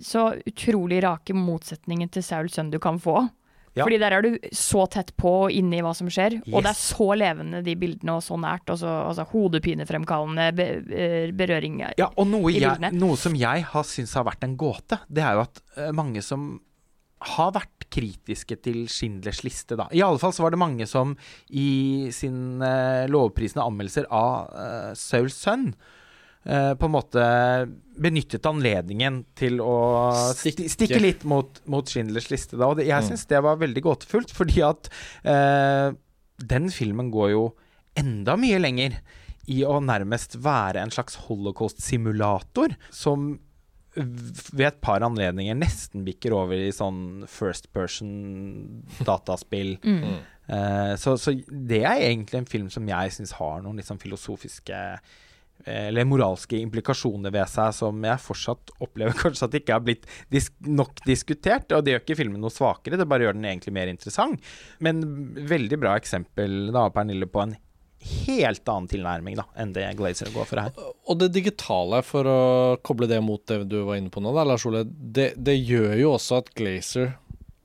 så 0.04 0.30
utrolig 0.46 1.00
rake 1.06 1.36
motsetningen 1.36 2.12
til 2.12 2.26
Saul 2.26 2.52
Sønn 2.52 2.72
du 2.74 2.80
kan 2.82 3.00
få. 3.00 3.24
Ja. 3.78 3.84
Fordi 3.86 3.98
der 4.00 4.14
er 4.16 4.24
du 4.24 4.36
så 4.56 4.84
tett 4.90 5.12
på 5.16 5.32
og 5.44 5.54
inne 5.54 5.78
i 5.78 5.82
hva 5.84 5.92
som 5.94 6.08
skjer, 6.10 6.40
og 6.50 6.64
det 6.64 6.70
er 6.72 6.78
så 6.78 7.08
levende, 7.18 7.60
de 7.62 7.76
bildene, 7.78 8.16
og 8.18 8.24
så 8.26 8.38
nært. 8.40 8.66
Og 8.72 8.80
så 8.80 8.90
altså, 9.06 9.26
hodepinefremkallende 9.30 10.48
be 10.56 10.68
eh, 10.90 11.34
berøring. 11.36 11.82
Ja, 12.00 12.10
og 12.10 12.26
noe, 12.30 12.50
jeg, 12.56 12.92
noe 12.96 13.18
som 13.20 13.36
jeg 13.38 13.66
har 13.70 13.86
syntes 13.86 14.16
har 14.18 14.26
vært 14.28 14.46
en 14.48 14.56
gåte, 14.58 14.98
det 15.06 15.22
er 15.22 15.38
jo 15.38 15.44
at 15.46 15.62
eh, 15.76 15.92
mange 15.94 16.24
som 16.26 16.56
har 17.36 17.54
vært 17.54 17.77
kritiske 17.90 18.56
til 18.62 18.82
Schindlers 18.92 19.42
liste, 19.46 19.76
da. 19.78 19.86
I 19.94 20.02
alle 20.04 20.20
fall 20.20 20.32
så 20.36 20.44
var 20.44 20.52
det 20.54 20.60
mange 20.60 20.86
som 20.88 21.14
i 21.50 22.08
sine 22.14 23.06
lovprisende 23.08 23.64
anmeldelser 23.64 24.08
av 24.14 24.50
uh, 24.52 24.90
Sauls 24.98 25.36
sønn 25.40 25.70
eh, 26.44 26.74
på 26.78 26.86
en 26.88 26.94
måte 26.94 27.22
benyttet 27.98 28.46
anledningen 28.48 29.22
til 29.36 29.58
å 29.64 29.74
stikke, 30.36 30.68
Stikke. 30.70 31.00
litt 31.02 31.24
mot, 31.28 31.60
mot 31.66 31.88
Schindlers 31.88 32.28
liste. 32.32 32.56
Da. 32.56 32.68
Og 32.70 32.78
det, 32.78 32.86
jeg 32.88 33.02
Mm. 33.02 33.08
syns 33.10 33.26
det 33.28 33.42
var 33.44 33.56
veldig 33.60 33.82
gåtefullt, 33.84 34.30
fordi 34.36 34.62
at 34.64 34.88
eh, 35.24 35.92
den 36.38 36.68
filmen 36.70 37.10
går 37.10 37.32
jo 37.34 37.42
enda 37.98 38.36
mye 38.38 38.60
lenger 38.62 39.00
i 39.48 39.62
å 39.64 39.78
nærmest 39.82 40.36
være 40.44 40.78
en 40.84 40.90
slags 40.92 41.16
holocaust-simulator 41.26 42.74
som 42.92 43.38
ved 43.96 44.66
et 44.68 44.80
par 44.84 45.02
anledninger 45.04 45.56
nesten 45.58 46.04
bikker 46.06 46.34
over 46.36 46.58
i 46.60 46.72
sånn 46.74 47.24
first 47.30 47.70
person 47.74 48.84
dataspill. 49.06 49.76
Mm. 49.82 50.18
Eh, 50.48 50.92
så, 51.00 51.16
så 51.20 51.34
det 51.48 51.82
er 51.84 52.04
egentlig 52.08 52.42
en 52.42 52.50
film 52.50 52.68
som 52.72 52.88
jeg 52.88 53.16
syns 53.16 53.34
har 53.38 53.64
noen 53.64 53.80
liksom 53.80 54.00
filosofiske 54.00 54.78
eh, 54.78 55.88
eller 55.88 56.08
moralske 56.08 56.60
implikasjoner 56.60 57.34
ved 57.34 57.50
seg 57.50 57.74
som 57.76 58.04
jeg 58.06 58.24
fortsatt 58.24 58.74
opplever 58.78 59.18
kanskje 59.22 59.48
at 59.48 59.58
ikke 59.60 59.76
har 59.76 59.86
blitt 59.86 60.08
disk 60.32 60.54
nok 60.64 61.02
diskutert. 61.08 61.72
Og 61.72 61.84
det 61.84 61.96
gjør 61.96 62.04
ikke 62.04 62.20
filmen 62.22 62.44
noe 62.44 62.54
svakere, 62.54 63.00
det 63.00 63.08
bare 63.08 63.28
gjør 63.28 63.40
den 63.40 63.48
egentlig 63.50 63.74
mer 63.76 63.92
interessant. 63.92 64.52
Men 64.84 65.02
veldig 65.48 65.80
bra 65.80 65.96
eksempel 66.00 66.68
da, 66.74 66.88
Pernille, 66.94 67.30
på 67.30 67.44
en 67.44 67.56
helt 67.98 68.68
annen 68.70 68.88
tilnærming 68.90 69.38
da, 69.38 69.44
enn 69.58 69.72
det 69.74 69.86
Glazer 69.98 70.30
går 70.34 70.46
for 70.48 70.62
her. 70.62 70.74
Og 71.08 71.18
det 71.20 71.30
digitale, 71.34 72.00
for 72.06 72.28
å 72.30 72.40
koble 72.86 73.08
det 73.10 73.18
mot 73.24 73.42
det 73.50 73.64
du 73.70 73.80
var 73.88 73.98
inne 73.98 74.12
på 74.12 74.22
nå, 74.22 74.32
da, 74.36 74.46
Lars 74.46 74.66
Ole, 74.68 74.84
det, 74.86 75.32
det 75.36 75.56
gjør 75.58 75.96
jo 75.98 76.12
også 76.14 76.42
at 76.42 76.52
Glazer 76.58 77.16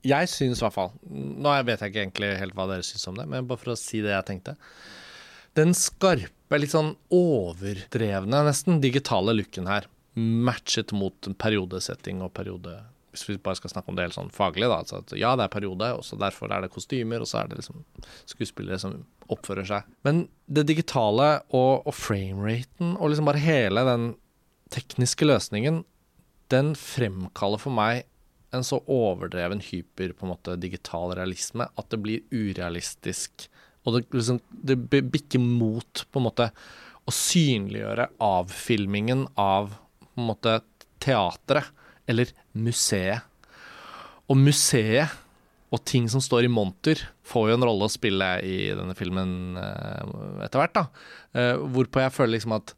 Jeg 0.04 0.28
syns 0.28 0.60
i 0.60 0.66
hvert 0.66 0.74
fall 0.76 0.90
Nå 1.08 1.54
vet 1.64 1.80
jeg 1.80 1.92
ikke 1.92 2.02
egentlig 2.02 2.32
helt 2.40 2.56
hva 2.58 2.66
dere 2.70 2.86
syns 2.86 3.06
om 3.10 3.20
det, 3.20 3.28
men 3.30 3.46
bare 3.48 3.62
for 3.62 3.74
å 3.74 3.78
si 3.78 4.02
det 4.04 4.12
jeg 4.12 4.28
tenkte. 4.28 4.56
Den 5.54 5.74
skarpe, 5.78 6.58
litt 6.58 6.74
sånn 6.74 6.96
overdrevne, 7.14 8.42
nesten 8.46 8.82
digitale 8.82 9.36
looken 9.36 9.70
her, 9.70 9.86
matchet 10.18 10.92
mot 10.94 11.30
periodesetting 11.40 12.20
og 12.22 12.34
periode 12.34 12.76
Hvis 13.14 13.28
vi 13.28 13.38
bare 13.38 13.58
skal 13.58 13.70
snakke 13.70 13.90
om 13.90 13.96
det 13.96 14.08
helt 14.08 14.16
sånn 14.16 14.32
faglig, 14.34 14.66
da. 14.66 14.80
Altså 14.82 15.00
at 15.00 15.14
ja, 15.18 15.32
det 15.38 15.46
er 15.46 15.54
periode, 15.54 15.90
og 15.94 16.04
så 16.06 16.18
derfor 16.20 16.52
er 16.52 16.64
det 16.64 16.72
kostymer, 16.74 17.22
og 17.22 17.30
så 17.30 17.40
er 17.40 17.50
det 17.50 17.60
liksom 17.60 17.84
skuespillere 18.30 18.80
som 18.82 18.98
oppfører 19.32 19.68
seg. 19.68 19.88
Men 20.06 20.26
det 20.50 20.66
digitale 20.68 21.28
og, 21.54 21.86
og 21.86 21.94
frameraten 21.96 22.96
og 22.98 23.12
liksom 23.12 23.30
bare 23.30 23.42
hele 23.44 23.86
den 23.88 24.10
tekniske 24.74 25.28
løsningen, 25.28 25.84
den 26.52 26.74
fremkaller 26.78 27.62
for 27.62 27.74
meg 27.74 28.04
en 28.54 28.64
så 28.66 28.78
overdreven 28.90 29.62
hyper 29.64 30.12
på 30.14 30.26
en 30.26 30.32
måte 30.34 30.56
digital 30.60 31.14
realisme 31.18 31.66
at 31.66 31.90
det 31.90 32.00
blir 32.02 32.26
urealistisk. 32.30 33.48
Og 33.84 33.96
det, 33.96 34.04
liksom, 34.14 34.40
det 34.50 34.78
bikker 34.88 35.42
mot 35.42 36.04
på 36.10 36.20
en 36.20 36.26
måte 36.28 36.50
å 37.04 37.12
synliggjøre 37.12 38.08
avfilmingen 38.22 39.26
av 39.40 39.74
på 40.14 40.22
en 40.22 40.28
måte 40.30 40.58
teatret 41.02 41.72
eller 42.10 42.30
museet. 42.52 43.24
Og 44.30 44.38
museet 44.40 45.20
og 45.74 45.82
ting 45.88 46.06
som 46.10 46.22
står 46.22 46.46
i 46.46 46.52
monter, 46.52 47.00
får 47.26 47.50
jo 47.50 47.56
en 47.56 47.66
rolle 47.66 47.88
å 47.88 47.92
spille 47.92 48.28
i 48.46 48.58
denne 48.76 48.94
filmen 48.98 49.58
eh, 49.58 50.12
etter 50.46 50.60
hvert. 50.60 50.76
da. 50.76 50.84
Eh, 51.34 51.54
hvorpå 51.74 52.04
jeg 52.04 52.14
føler 52.14 52.36
liksom 52.36 52.54
at 52.56 52.74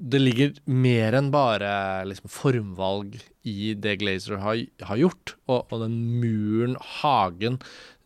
det 0.00 0.20
ligger 0.22 0.54
mer 0.64 1.18
enn 1.18 1.28
bare 1.32 1.70
liksom, 2.08 2.30
formvalg 2.32 3.18
i 3.44 3.74
det 3.76 3.98
Glazer 4.00 4.40
har, 4.40 4.62
har 4.88 5.00
gjort. 5.02 5.34
Og, 5.50 5.66
og, 5.68 5.76
den 5.82 5.98
muren, 6.22 6.78
hagen 7.02 7.58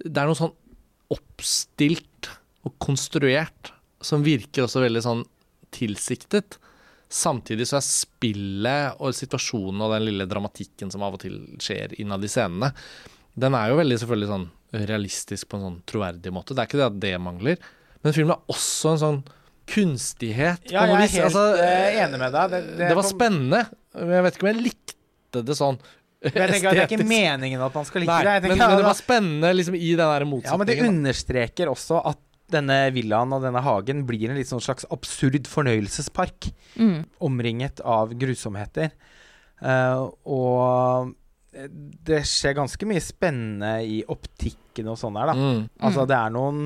Det 0.03 0.17
er 0.19 0.27
noe 0.27 0.39
sånn 0.39 0.55
oppstilt 1.15 2.33
og 2.67 2.75
konstruert 2.83 3.71
som 4.05 4.25
virker 4.27 4.67
også 4.67 4.83
veldig 4.83 5.03
sånn 5.05 5.23
tilsiktet. 5.75 6.59
Samtidig 7.15 7.69
så 7.71 7.79
er 7.79 7.87
spillet 7.87 8.99
og 8.99 9.15
situasjonen 9.15 9.85
og 9.87 9.93
den 9.95 10.07
lille 10.09 10.27
dramatikken 10.27 10.91
som 10.91 11.05
av 11.07 11.15
og 11.15 11.23
til 11.23 11.37
skjer 11.63 11.95
innad 12.03 12.25
i 12.27 12.31
scenene, 12.31 12.73
den 13.39 13.55
er 13.59 13.71
jo 13.71 13.79
veldig 13.79 13.99
selvfølgelig 14.03 14.31
sånn 14.31 14.49
realistisk 14.91 15.49
på 15.51 15.59
en 15.59 15.67
sånn 15.69 15.81
troverdig 15.87 16.33
måte. 16.35 16.55
Det 16.55 16.65
er 16.65 16.71
ikke 16.71 16.81
det 16.81 16.89
at 16.89 17.01
det 17.05 17.15
mangler, 17.23 17.69
men 18.03 18.17
filmen 18.17 18.35
er 18.35 18.55
også 18.55 18.95
en 18.95 19.03
sånn 19.05 19.21
kunstighet. 19.71 20.67
Ja, 20.69 20.85
jeg 20.91 20.97
er 20.97 21.05
helt 21.05 21.29
altså, 21.29 21.45
enig 22.03 22.21
med 22.21 22.35
deg. 22.35 22.51
Det, 22.53 22.63
det, 22.73 22.89
det 22.91 22.99
var 22.99 23.07
spennende. 23.09 23.63
Jeg 23.95 24.27
vet 24.27 24.37
ikke 24.37 24.47
om 24.47 24.51
jeg 24.51 24.65
likte 24.65 25.45
det 25.45 25.59
sånn 25.59 25.79
jeg 26.25 26.33
tenker 26.33 26.71
at 26.71 26.75
Det 26.75 26.83
er 26.83 26.87
ikke 26.89 27.07
meningen 27.07 27.63
at 27.67 27.75
man 27.77 27.85
skal 27.85 28.01
like 28.01 28.15
Nei, 28.17 28.37
det. 28.41 28.49
Men, 28.49 28.59
men, 28.59 28.79
det 28.81 28.87
var 28.87 28.97
spennende 28.97 29.51
liksom, 29.59 29.75
i 29.77 29.91
den 29.99 30.29
motsetningen. 30.31 30.53
Ja, 30.55 30.61
men 30.61 30.71
det 30.71 30.77
understreker 30.89 31.71
også 31.73 32.01
at 32.01 32.21
denne 32.53 32.79
villaen 32.95 33.33
og 33.35 33.45
denne 33.45 33.63
hagen 33.65 34.05
blir 34.09 34.31
en 34.31 34.39
litt 34.39 34.51
sånn 34.51 34.63
slags 34.65 34.87
absurd 34.95 35.49
fornøyelsespark. 35.51 36.51
Mm. 36.77 37.05
Omringet 37.25 37.81
av 37.81 38.13
grusomheter. 38.21 38.93
Uh, 39.65 40.11
og 40.29 41.15
det 42.05 42.25
skjer 42.27 42.57
ganske 42.59 42.89
mye 42.89 43.03
spennende 43.03 43.77
i 43.87 44.03
optikken 44.11 44.91
og 44.91 44.99
sånn 45.01 45.17
der, 45.19 45.31
da. 45.31 45.35
Mm. 45.39 45.61
Altså, 45.79 46.03
mm. 46.03 46.09
det 46.11 46.17
er 46.19 46.31
noen 46.35 46.59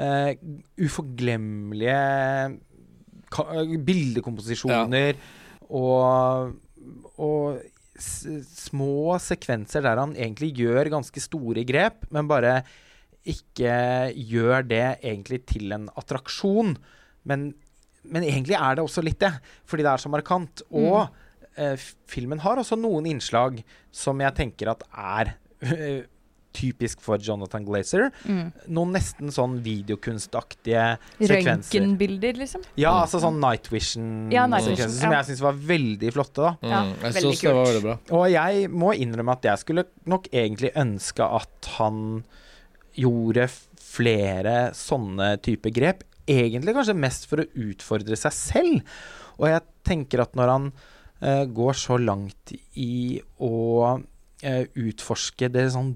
uh, 0.00 0.30
uforglemmelige 0.80 2.00
bildekomposisjoner 3.86 5.12
ja. 5.12 5.20
og, 5.78 6.56
og 7.22 7.60
små 8.00 9.18
sekvenser 9.22 9.84
der 9.84 10.00
han 10.00 10.16
egentlig 10.16 10.50
gjør 10.58 10.90
ganske 10.96 11.22
store 11.22 11.62
grep, 11.68 12.08
men 12.10 12.30
bare 12.30 12.62
ikke 13.28 13.74
gjør 14.16 14.64
det 14.68 14.86
egentlig 15.02 15.42
til 15.50 15.74
en 15.76 15.88
attraksjon. 16.00 16.76
Men, 17.28 17.50
men 18.04 18.26
egentlig 18.26 18.56
er 18.58 18.78
det 18.78 18.84
også 18.84 19.04
litt 19.04 19.20
det, 19.22 19.32
fordi 19.68 19.86
det 19.86 19.92
er 19.92 20.04
så 20.04 20.12
markant. 20.12 20.64
Og 20.70 21.02
mm. 21.04 21.18
eh, 21.60 21.90
filmen 22.10 22.40
har 22.44 22.60
også 22.60 22.78
noen 22.80 23.10
innslag 23.10 23.60
som 23.92 24.22
jeg 24.24 24.36
tenker 24.38 24.72
at 24.72 24.86
er 24.90 25.34
uh, 25.66 26.00
typisk 26.56 27.02
for 27.04 27.20
Jonathan 27.22 27.64
Glazer. 27.66 28.08
Mm. 28.24 28.50
Noen 28.74 28.94
nesten 28.96 29.30
sånn 29.34 29.58
videokunstaktige 29.64 30.86
sekvenser. 31.20 31.46
Røntgenbilder, 31.46 32.40
liksom? 32.40 32.64
Ja, 32.80 32.96
altså 33.04 33.20
sånn 33.22 33.38
Night 33.42 33.70
Vision-sekvenser 33.70 34.34
ja, 34.34 34.48
night 34.50 34.70
vision, 34.72 34.94
som 34.96 35.14
ja. 35.14 35.20
jeg 35.20 35.30
syns 35.30 35.44
var 35.44 35.62
veldig 35.70 36.12
flotte. 36.16 36.42
da. 36.42 36.52
Mm, 36.58 36.72
ja, 36.72 36.82
jeg 37.06 37.18
synes 37.20 37.44
det 37.44 37.54
var 37.54 37.70
veldig 37.70 37.84
bra. 37.86 37.96
Og 38.18 38.26
jeg 38.32 38.70
må 38.82 38.92
innrømme 38.98 39.38
at 39.38 39.50
jeg 39.52 39.64
skulle 39.64 39.86
nok 40.10 40.30
egentlig 40.32 40.72
ønske 40.80 41.30
at 41.40 41.74
han 41.78 42.04
gjorde 42.98 43.46
flere 43.80 44.70
sånne 44.76 45.34
type 45.44 45.72
grep. 45.74 46.04
Egentlig 46.30 46.74
kanskje 46.76 46.98
mest 46.98 47.26
for 47.30 47.42
å 47.42 47.48
utfordre 47.68 48.18
seg 48.18 48.34
selv. 48.36 49.00
Og 49.40 49.48
jeg 49.50 49.66
tenker 49.86 50.22
at 50.22 50.36
når 50.38 50.52
han 50.52 50.68
uh, 50.70 51.44
går 51.48 51.78
så 51.78 51.98
langt 52.00 52.54
i 52.78 53.18
å 53.42 53.56
uh, 53.96 54.64
utforske 54.78 55.50
det 55.52 55.70
sånn 55.74 55.94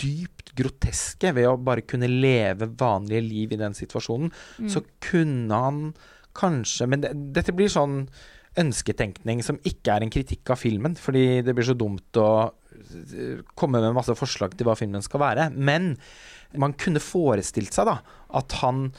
dypt 0.00 0.52
groteske 0.56 1.32
ved 1.36 1.48
å 1.48 1.56
bare 1.60 1.84
kunne 1.88 2.08
leve 2.10 2.68
vanlige 2.78 3.24
liv 3.24 3.54
i 3.54 3.60
den 3.60 3.76
situasjonen, 3.76 4.32
mm. 4.60 4.70
så 4.72 4.82
kunne 5.02 5.62
han 5.66 5.86
kanskje 6.36 6.84
Men 6.84 7.00
det, 7.00 7.10
dette 7.32 7.54
blir 7.56 7.70
sånn 7.72 8.02
ønsketenkning 8.60 9.40
som 9.44 9.56
ikke 9.64 9.94
er 9.94 10.04
en 10.04 10.12
kritikk 10.12 10.50
av 10.52 10.60
filmen, 10.60 10.96
fordi 11.00 11.40
det 11.44 11.54
blir 11.56 11.64
så 11.64 11.76
dumt 11.76 12.20
å 12.20 12.28
komme 13.58 13.82
med 13.82 13.96
masse 13.96 14.14
forslag 14.18 14.56
til 14.56 14.68
hva 14.68 14.76
filmen 14.78 15.04
skal 15.04 15.22
være. 15.22 15.50
Men 15.52 15.94
man 16.56 16.76
kunne 16.78 17.02
forestilt 17.02 17.76
seg 17.76 17.88
da 17.90 18.00
at 18.36 18.58
han 18.62 18.90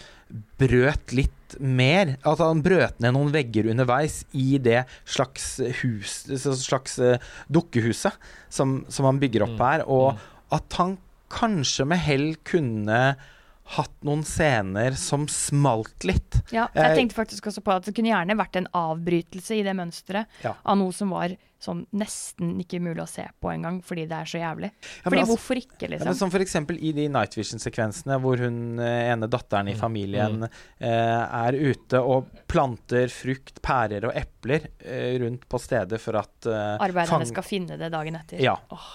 brøt 0.60 1.14
litt 1.16 1.58
mer. 1.64 2.16
At 2.28 2.42
han 2.44 2.64
brøt 2.66 2.98
ned 3.04 3.16
noen 3.16 3.34
vegger 3.34 3.70
underveis 3.72 4.22
i 4.36 4.58
det 4.60 4.82
slags 5.08 5.58
hus 5.82 6.26
slags 6.64 6.98
uh, 7.00 7.16
dukkehuset 7.48 8.18
som, 8.52 8.82
som 8.92 9.08
han 9.08 9.22
bygger 9.22 9.48
opp 9.48 9.56
mm. 9.56 9.64
her. 9.64 9.86
Og 9.88 10.10
mm 10.16 10.26
at 10.56 10.80
han 10.80 10.96
kanskje 11.34 11.88
med 11.88 12.00
hell 12.00 12.30
kunne 12.48 13.00
hatt 13.76 13.96
noen 14.08 14.22
scener 14.24 14.96
som 14.96 15.26
smalt 15.28 16.06
litt. 16.08 16.40
Ja, 16.56 16.70
jeg 16.72 16.94
eh, 16.94 16.96
tenkte 16.96 17.18
faktisk 17.18 17.50
også 17.52 17.64
på 17.66 17.74
at 17.74 17.88
det 17.88 17.94
kunne 17.98 18.14
gjerne 18.14 18.38
vært 18.40 18.56
en 18.62 18.70
avbrytelse 18.72 19.58
i 19.58 19.66
det 19.66 19.74
mønsteret 19.76 20.40
ja. 20.46 20.54
av 20.64 20.80
noe 20.80 20.96
som 20.96 21.12
var 21.12 21.36
sånn 21.62 21.84
nesten 21.98 22.54
ikke 22.62 22.80
mulig 22.84 23.02
å 23.02 23.10
se 23.10 23.26
på 23.42 23.50
engang, 23.52 23.80
fordi 23.86 24.06
det 24.10 24.20
er 24.20 24.30
så 24.30 24.42
jævlig. 24.42 24.70
Ja, 24.70 25.08
fordi 25.08 25.22
altså, 25.24 25.32
hvorfor 25.34 25.62
ikke, 25.62 25.90
liksom? 25.90 26.10
Ja, 26.10 26.16
som 26.20 26.34
for 26.34 26.46
eksempel 26.46 26.78
i 26.78 26.92
de 26.96 27.08
Night 27.12 27.38
Vision-sekvensene 27.38 28.20
hvor 28.22 28.44
hun 28.46 28.82
eh, 28.84 29.10
ene 29.14 29.30
datteren 29.32 29.72
i 29.72 29.76
mm, 29.76 29.80
familien 29.82 30.38
mm. 30.44 30.62
eh, 30.78 31.42
er 31.42 31.58
ute 31.58 32.02
og 32.04 32.30
planter 32.50 33.12
frukt, 33.14 33.62
pærer 33.66 34.08
og 34.10 34.16
epler 34.18 34.70
eh, 34.86 35.18
rundt 35.24 35.48
på 35.50 35.62
stedet 35.62 36.02
for 36.04 36.22
at 36.22 36.50
eh, 36.52 36.78
Arbeiderne 36.88 37.30
skal 37.30 37.46
finne 37.46 37.80
det 37.82 37.92
dagen 37.94 38.20
etter. 38.22 38.42
Ja. 38.44 38.58
Oh. 38.74 38.90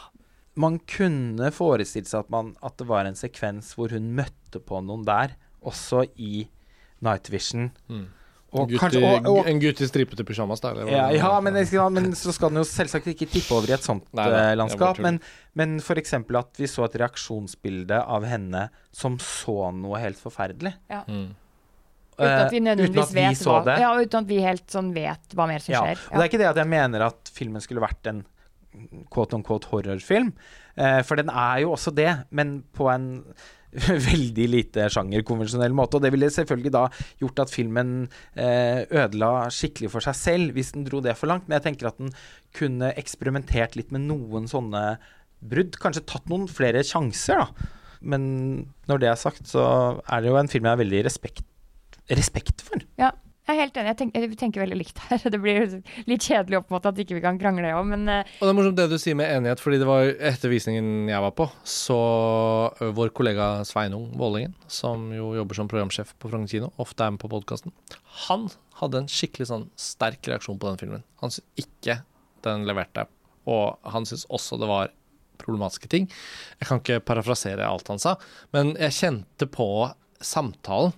man 0.61 0.79
kunne 0.87 1.51
forestilt 1.55 2.11
seg 2.11 2.27
at, 2.27 2.33
man, 2.33 2.55
at, 2.63 2.77
det 2.79 2.87
var 2.87 3.09
en 3.09 3.19
sekvens 3.19 3.75
hvor 3.79 3.93
hun 3.95 4.13
møtte 4.15 4.63
på 4.63 4.83
noen 4.85 5.07
der, 5.09 5.35
også 5.63 6.07
i 6.15 6.47
Night 7.03 7.31
Vision. 7.33 7.71
Mm. 7.91 8.11
En, 8.53 8.67
gutt 8.69 8.83
kanskje, 8.83 9.01
og, 9.01 9.27
og, 9.31 9.47
en, 9.49 9.61
gutt 9.63 9.79
i 9.81 9.87
stripete 9.89 10.25
pysjamas, 10.29 10.61
da? 10.61 10.75
Ja, 10.85 11.07
ja 11.17 11.29
men, 11.41 11.57
men, 11.57 12.11
så 12.19 12.35
skal 12.37 12.53
den 12.53 12.61
jo 12.61 12.67
selvsagt 12.69 13.07
ikke 13.09 13.25
tippe 13.33 13.57
over 13.57 13.71
i 13.71 13.77
et 13.79 13.87
sånt 13.87 14.05
Nei, 14.19 14.27
uh, 14.29 14.51
landskap. 14.61 15.01
Men, 15.01 15.23
men 15.57 15.79
f.eks. 15.81 16.19
at 16.21 16.61
vi 16.61 16.69
så 16.69 16.85
et 16.85 16.99
reaksjonsbilde 17.01 18.03
av 18.03 18.27
henne 18.29 18.67
som 18.93 19.17
så 19.25 19.71
noe 19.73 20.03
helt 20.03 20.21
forferdelig. 20.21 20.75
Ja. 20.93 21.01
Mm. 21.09 21.31
Uten 22.13 22.43
at 22.43 22.53
vi 22.53 22.61
eh, 22.61 22.67
nødvendigvis 22.67 23.15
vet 23.17 23.47
hva, 23.49 23.79
ja, 23.81 23.95
uten 23.97 24.21
at 24.21 24.29
vi 24.29 24.43
helt 24.45 24.69
sånn 24.71 24.93
vet 24.93 25.33
hva 25.37 25.49
mer 25.49 25.65
som 25.65 25.73
ja. 25.73 25.81
skjer. 25.87 26.05
Og 26.11 26.19
det 26.19 26.27
er 26.27 26.31
ikke 26.31 26.43
det 26.43 26.51
at 26.51 26.61
jeg 26.61 26.71
mener 26.75 27.07
at 27.09 27.33
filmen 27.33 27.65
skulle 27.65 27.85
vært 27.85 28.13
en 28.13 28.21
quote 29.13 29.37
on 29.37 29.45
quote 29.47 29.73
horrorfilm. 29.73 30.33
Eh, 30.77 31.01
for 31.09 31.21
den 31.21 31.33
er 31.33 31.65
jo 31.65 31.73
også 31.73 31.93
det, 31.97 32.11
men 32.37 32.61
på 32.77 32.89
en 32.93 33.09
veldig 34.09 34.47
lite 34.53 34.87
sjangerkonvensjonell 34.93 35.75
måte. 35.77 35.99
Og 35.99 36.05
det 36.05 36.13
ville 36.15 36.31
selvfølgelig 36.33 36.75
da 36.75 36.85
gjort 37.23 37.45
at 37.45 37.55
filmen 37.55 37.95
eh, 38.37 38.85
ødela 38.89 39.49
skikkelig 39.53 39.93
for 39.95 40.05
seg 40.05 40.19
selv 40.19 40.57
hvis 40.57 40.75
den 40.77 40.87
dro 40.89 41.03
det 41.05 41.17
for 41.19 41.33
langt. 41.33 41.49
Men 41.49 41.59
jeg 41.59 41.69
tenker 41.71 41.91
at 41.93 42.01
den 42.01 42.13
kunne 42.57 42.93
eksperimentert 43.01 43.79
litt 43.79 43.93
med 43.95 44.07
noen 44.11 44.49
sånne 44.51 44.85
brudd. 45.43 45.79
Kanskje 45.83 46.05
tatt 46.09 46.29
noen 46.31 46.49
flere 46.51 46.85
sjanser, 46.87 47.43
da. 47.43 47.71
Men 48.03 48.23
når 48.91 49.03
det 49.03 49.11
er 49.13 49.19
sagt, 49.21 49.47
så 49.49 49.65
er 50.03 50.23
det 50.23 50.33
jo 50.33 50.39
en 50.41 50.51
film 50.51 50.67
jeg 50.67 50.75
har 50.75 50.81
veldig 50.81 51.05
respekt, 51.07 51.45
respekt 52.11 52.65
for. 52.67 52.83
Ja, 52.99 53.13
jeg 53.43 53.57
er 53.57 53.59
helt 53.59 53.79
enig. 53.81 53.91
Jeg 53.91 53.99
tenker, 53.99 54.23
jeg 54.23 54.39
tenker, 54.39 54.63
veldig 54.63 54.77
likt 54.79 55.01
her. 55.09 55.23
Det 55.35 55.41
blir 55.43 55.65
litt 56.07 56.27
kjedelig 56.27 56.61
opp 56.61 56.71
mot 56.75 56.85
at 56.87 57.01
ikke 57.03 57.17
vi 57.17 57.23
kan 57.25 57.41
krangle 57.41 57.73
òg, 57.75 57.89
men 57.91 58.07
uh, 58.07 58.21
Og 58.39 58.47
det 58.47 58.53
er 58.53 58.59
morsomt 58.59 58.79
det 58.79 58.87
du 58.93 58.97
sier 59.03 59.19
med 59.19 59.31
enighet, 59.35 59.63
fordi 59.63 59.81
det 59.83 59.89
var 59.89 60.11
etter 60.31 60.53
visningen 60.53 61.11
jeg 61.11 61.25
var 61.25 61.35
på, 61.39 61.49
så 61.67 61.99
vår 62.95 63.11
kollega 63.17 63.49
Sveinung 63.69 64.13
Vålingen, 64.19 64.55
som 64.71 65.11
jo 65.17 65.33
jobber 65.39 65.59
som 65.59 65.71
programsjef 65.71 66.15
på 66.23 66.31
Frogner 66.31 66.53
kino, 66.53 66.71
ofte 66.83 67.07
er 67.07 67.15
med 67.17 67.23
på 67.23 67.33
podkasten, 67.33 67.75
han 68.29 68.47
hadde 68.79 69.03
en 69.03 69.11
skikkelig 69.11 69.51
sånn 69.51 69.69
sterk 69.79 70.31
reaksjon 70.31 70.61
på 70.63 70.71
den 70.71 70.81
filmen. 70.81 71.05
Han 71.23 71.35
syntes 71.35 71.67
ikke 71.67 72.01
den 72.47 72.67
leverte, 72.69 73.09
og 73.51 73.83
han 73.91 74.07
syntes 74.07 74.29
også 74.31 74.59
det 74.63 74.71
var 74.71 74.95
problematiske 75.43 75.91
ting. 75.91 76.07
Jeg 76.61 76.71
kan 76.71 76.79
ikke 76.79 77.03
parafrasere 77.03 77.67
alt 77.67 77.91
han 77.91 78.01
sa, 78.03 78.15
men 78.55 78.77
jeg 78.79 78.99
kjente 79.01 79.51
på 79.51 79.67
samtalen 80.23 80.95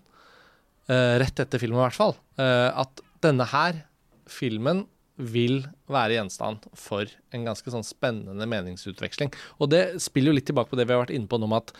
rett 0.92 1.40
etter 1.40 1.62
filmen 1.62 1.80
i 1.80 1.84
hvert 1.86 1.96
fall, 1.96 2.16
uh, 2.40 2.70
at 2.84 3.04
denne 3.24 3.46
her 3.48 3.84
filmen 4.30 4.84
vil 5.14 5.60
være 5.86 6.16
gjenstand 6.16 6.64
for 6.74 7.06
en 7.34 7.44
ganske 7.46 7.70
sånn 7.70 7.84
spennende 7.86 8.46
meningsutveksling. 8.50 9.30
Og 9.62 9.70
det 9.70 9.82
spiller 10.02 10.32
jo 10.32 10.38
litt 10.40 10.48
tilbake 10.48 10.72
på 10.72 10.78
det 10.78 10.88
vi 10.88 10.94
har 10.96 11.04
vært 11.04 11.14
inne 11.14 11.30
på 11.30 11.38
nå 11.38 11.46
om 11.46 11.54
at 11.54 11.70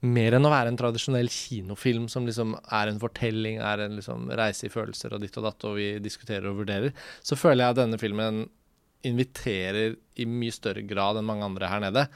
mer 0.00 0.38
enn 0.38 0.48
å 0.48 0.52
være 0.52 0.72
en 0.72 0.80
tradisjonell 0.80 1.28
kinofilm 1.32 2.06
som 2.08 2.24
liksom 2.28 2.54
er 2.56 2.88
en 2.88 3.02
fortelling, 3.02 3.60
er 3.60 3.84
en 3.84 3.98
liksom 3.98 4.30
reise 4.40 4.68
i 4.68 4.72
følelser 4.72 5.12
og 5.12 5.20
ditt 5.24 5.36
og 5.36 5.50
datt, 5.50 5.68
og 5.68 5.76
vi 5.76 5.90
diskuterer 6.00 6.48
og 6.48 6.62
vurderer, 6.62 6.96
så 7.20 7.36
føler 7.36 7.66
jeg 7.66 7.76
at 7.76 7.82
denne 7.82 8.00
filmen 8.00 8.46
inviterer 9.06 9.98
i 10.18 10.26
mye 10.26 10.54
større 10.56 10.82
grad 10.88 11.20
enn 11.20 11.28
mange 11.28 11.46
andre 11.46 11.68
her 11.70 11.84
nede 11.84 12.08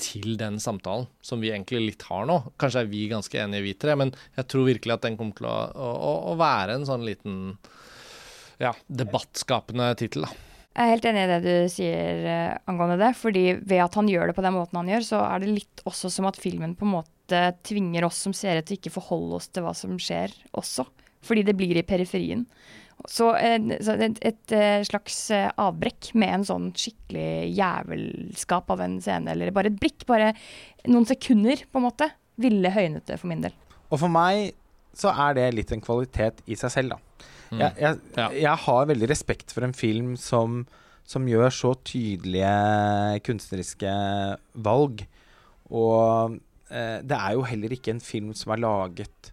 til 0.00 0.36
den 0.40 0.58
samtalen 0.62 1.08
som 1.24 1.42
vi 1.42 1.50
egentlig 1.52 1.82
litt 1.82 2.06
har 2.08 2.26
nå. 2.28 2.38
Kanskje 2.60 2.84
er 2.84 2.90
vi 2.90 3.04
ganske 3.10 3.38
enige, 3.38 3.66
vi 3.66 3.74
tre, 3.78 3.96
men 3.98 4.14
jeg 4.38 4.48
tror 4.50 4.68
virkelig 4.68 4.96
at 4.96 5.04
den 5.06 5.18
kommer 5.18 5.36
til 5.38 5.48
å, 5.50 5.58
å, 5.72 6.14
å 6.32 6.38
være 6.40 6.78
en 6.78 6.88
sånn 6.88 7.04
liten 7.06 7.36
ja, 8.62 8.72
debattskapende 8.86 9.92
tittel. 10.00 10.26
Jeg 10.72 10.86
er 10.86 10.92
helt 10.94 11.06
enig 11.08 11.22
i 11.22 11.28
det 11.28 11.40
du 11.44 11.68
sier 11.68 12.26
eh, 12.32 12.54
angående 12.70 12.96
det. 12.96 13.10
fordi 13.18 13.44
ved 13.60 13.82
at 13.84 13.96
han 13.98 14.08
gjør 14.08 14.30
det 14.30 14.36
på 14.38 14.44
den 14.44 14.54
måten 14.56 14.78
han 14.80 14.88
gjør, 14.88 15.04
så 15.04 15.20
er 15.26 15.42
det 15.42 15.56
litt 15.58 15.82
også 15.88 16.08
som 16.12 16.28
at 16.30 16.40
filmen 16.40 16.72
på 16.78 16.86
en 16.88 16.94
måte 16.94 17.42
tvinger 17.66 18.06
oss 18.08 18.22
som 18.24 18.32
seere 18.36 18.64
til 18.64 18.78
ikke 18.78 18.94
forholde 18.94 19.36
oss 19.36 19.50
til 19.52 19.66
hva 19.66 19.74
som 19.76 19.98
skjer 20.00 20.32
også. 20.56 20.86
Fordi 21.22 21.44
det 21.46 21.54
blir 21.58 21.76
i 21.76 21.84
periferien. 21.86 22.46
Så, 23.10 23.28
så 23.82 23.94
et, 23.98 24.18
et 24.22 24.54
eh, 24.54 24.82
slags 24.86 25.16
eh, 25.34 25.48
avbrekk 25.58 26.12
med 26.14 26.34
en 26.36 26.44
sånn 26.46 26.66
skikkelig 26.76 27.50
jævelskap 27.56 28.70
av 28.70 28.82
en 28.84 28.98
scene, 29.02 29.32
eller 29.34 29.50
bare 29.54 29.72
et 29.72 29.78
blikk, 29.80 30.04
bare 30.06 30.32
noen 30.86 31.06
sekunder, 31.08 31.64
på 31.72 31.80
en 31.80 31.86
måte, 31.88 32.10
ville 32.42 32.70
høynet 32.72 33.06
det 33.10 33.18
for 33.20 33.30
min 33.32 33.42
del. 33.44 33.54
Og 33.90 33.98
for 34.00 34.12
meg 34.12 34.52
så 34.96 35.12
er 35.26 35.34
det 35.38 35.48
litt 35.56 35.72
en 35.74 35.82
kvalitet 35.84 36.42
i 36.46 36.56
seg 36.58 36.72
selv, 36.74 36.94
da. 36.94 37.26
Mm. 37.52 37.58
Jeg, 37.60 37.72
jeg, 37.82 37.98
Ja. 38.16 38.28
jeg 38.46 38.56
har 38.66 38.86
veldig 38.88 39.08
respekt 39.10 39.52
for 39.52 39.66
en 39.66 39.74
film 39.76 40.14
som, 40.20 40.62
som 41.04 41.26
gjør 41.28 41.52
så 41.52 41.74
tydelige 41.84 43.20
kunstneriske 43.26 43.92
valg. 44.64 45.04
Og 45.72 46.38
eh, 46.70 47.00
det 47.04 47.18
er 47.18 47.36
jo 47.36 47.46
heller 47.48 47.74
ikke 47.76 47.96
en 47.96 48.04
film 48.04 48.32
som 48.36 48.54
er 48.54 48.62
laget 48.64 49.32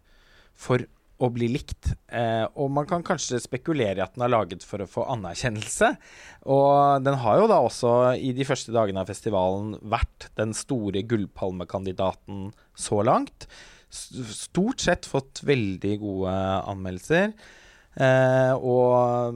for 0.59 0.83
å 1.19 1.29
bli 1.33 1.49
likt. 1.51 1.91
Eh, 2.07 2.45
og 2.55 2.71
man 2.73 2.87
kan 2.89 3.03
kanskje 3.05 3.41
spekulere 3.43 3.99
i 3.99 4.03
at 4.05 4.15
den 4.15 4.25
er 4.25 4.33
laget 4.33 4.65
for 4.67 4.83
å 4.83 4.89
få 4.89 5.05
anerkjennelse. 5.15 5.91
Og 6.51 7.03
den 7.05 7.19
har 7.23 7.41
jo 7.41 7.49
da 7.51 7.59
også 7.65 7.93
i 8.15 8.31
de 8.37 8.47
første 8.47 8.73
dagene 8.75 9.03
av 9.03 9.11
festivalen 9.11 9.75
vært 9.91 10.29
den 10.39 10.55
store 10.57 11.03
gullpalmekandidaten 11.09 12.49
så 12.79 13.03
langt. 13.05 13.49
Stort 13.89 14.85
sett 14.85 15.09
fått 15.09 15.43
veldig 15.47 15.95
gode 16.01 16.35
anmeldelser. 16.69 17.33
Eh, 17.99 18.53
og 18.55 19.35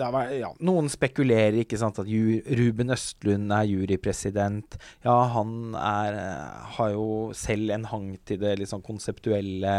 har 0.00 0.30
ja, 0.34 0.48
noen 0.64 0.88
spekulerer 0.90 1.60
ikke 1.62 1.78
sant, 1.78 2.00
at 2.02 2.08
Ruben 2.08 2.94
Østlund 2.94 3.52
er 3.54 3.68
jurypresident. 3.68 4.78
Ja, 5.06 5.18
han 5.36 5.76
er, 5.78 6.18
eh, 6.18 6.70
har 6.78 6.94
jo 6.96 7.32
selv 7.36 7.70
en 7.76 7.86
hang 7.92 8.08
til 8.24 8.40
det 8.42 8.56
litt 8.58 8.72
sånn 8.72 8.84
konseptuelle. 8.86 9.76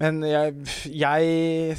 Men 0.00 0.22
jeg, 0.24 0.54
jeg, 0.96 1.76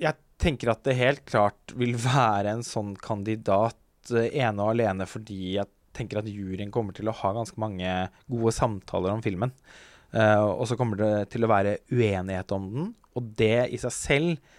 jeg 0.00 0.18
tenker 0.40 0.72
at 0.72 0.84
det 0.86 0.98
helt 1.00 1.24
klart 1.28 1.74
vil 1.78 1.96
være 1.98 2.54
en 2.54 2.64
sånn 2.66 2.94
kandidat 3.02 4.12
eh, 4.14 4.30
ene 4.38 4.62
og 4.62 4.76
alene 4.76 5.08
fordi 5.10 5.56
jeg 5.56 5.70
tenker 5.96 6.20
at 6.20 6.30
juryen 6.30 6.70
kommer 6.72 6.94
til 6.96 7.10
å 7.10 7.16
ha 7.18 7.32
ganske 7.34 7.58
mange 7.60 7.90
gode 8.30 8.54
samtaler 8.54 9.12
om 9.12 9.24
filmen. 9.24 9.52
Uh, 10.10 10.46
og 10.56 10.64
så 10.66 10.74
kommer 10.78 10.98
det 10.98 11.12
til 11.34 11.46
å 11.46 11.50
være 11.50 11.76
uenighet 11.92 12.50
om 12.54 12.64
den, 12.72 12.88
og 13.14 13.28
det 13.38 13.68
i 13.70 13.78
seg 13.78 13.94
selv 13.94 14.56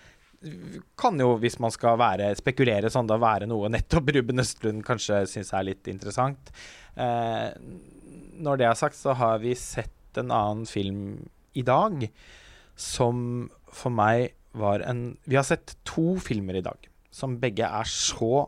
kan 0.97 1.19
jo, 1.21 1.35
hvis 1.41 1.59
man 1.61 1.73
skal 1.73 1.99
være, 2.01 2.31
spekulere 2.39 2.89
sånn, 2.89 3.09
da 3.09 3.19
være 3.21 3.47
noe 3.49 3.69
nettopp 3.69 4.09
Ruben 4.15 4.41
Østlund 4.41 4.81
kanskje 4.87 5.21
syns 5.29 5.51
er 5.53 5.67
litt 5.67 5.89
interessant. 5.91 6.49
Eh, 6.95 7.51
når 8.41 8.61
det 8.61 8.67
er 8.67 8.79
sagt, 8.79 8.97
så 8.97 9.13
har 9.19 9.37
vi 9.43 9.53
sett 9.59 10.17
en 10.17 10.33
annen 10.33 10.65
film 10.69 11.03
i 11.57 11.63
dag 11.67 12.07
som 12.79 13.49
for 13.71 13.93
meg 13.93 14.33
var 14.57 14.83
en 14.83 15.15
Vi 15.23 15.37
har 15.37 15.45
sett 15.47 15.77
to 15.87 16.17
filmer 16.19 16.57
i 16.59 16.65
dag 16.65 16.89
som 17.11 17.37
begge 17.39 17.67
er 17.67 17.87
så 17.87 18.47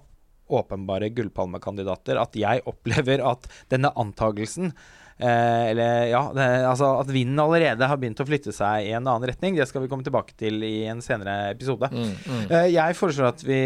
åpenbare 0.53 1.09
gullpalmekandidater 1.15 2.19
at 2.19 2.35
jeg 2.37 2.63
opplever 2.69 3.23
at 3.25 3.47
denne 3.71 3.91
antagelsen 3.99 4.73
Eller 5.19 6.07
ja, 6.09 6.21
det, 6.35 6.45
altså 6.67 6.89
at 6.99 7.11
vinden 7.13 7.39
allerede 7.39 7.87
har 7.89 7.99
begynt 8.01 8.21
å 8.23 8.27
flytte 8.27 8.53
seg 8.55 8.87
i 8.89 8.93
en 8.97 9.05
annen 9.05 9.27
retning. 9.29 9.57
Det 9.57 9.67
skal 9.69 9.83
vi 9.83 9.89
komme 9.91 10.05
tilbake 10.05 10.35
til 10.39 10.63
i 10.65 10.85
en 10.89 11.03
senere 11.05 11.51
episode. 11.53 11.89
Mm, 11.93 12.13
mm. 12.23 12.41
Eh, 12.49 12.67
jeg 12.73 12.97
foreslår 12.97 13.29
at 13.29 13.43
vi 13.45 13.59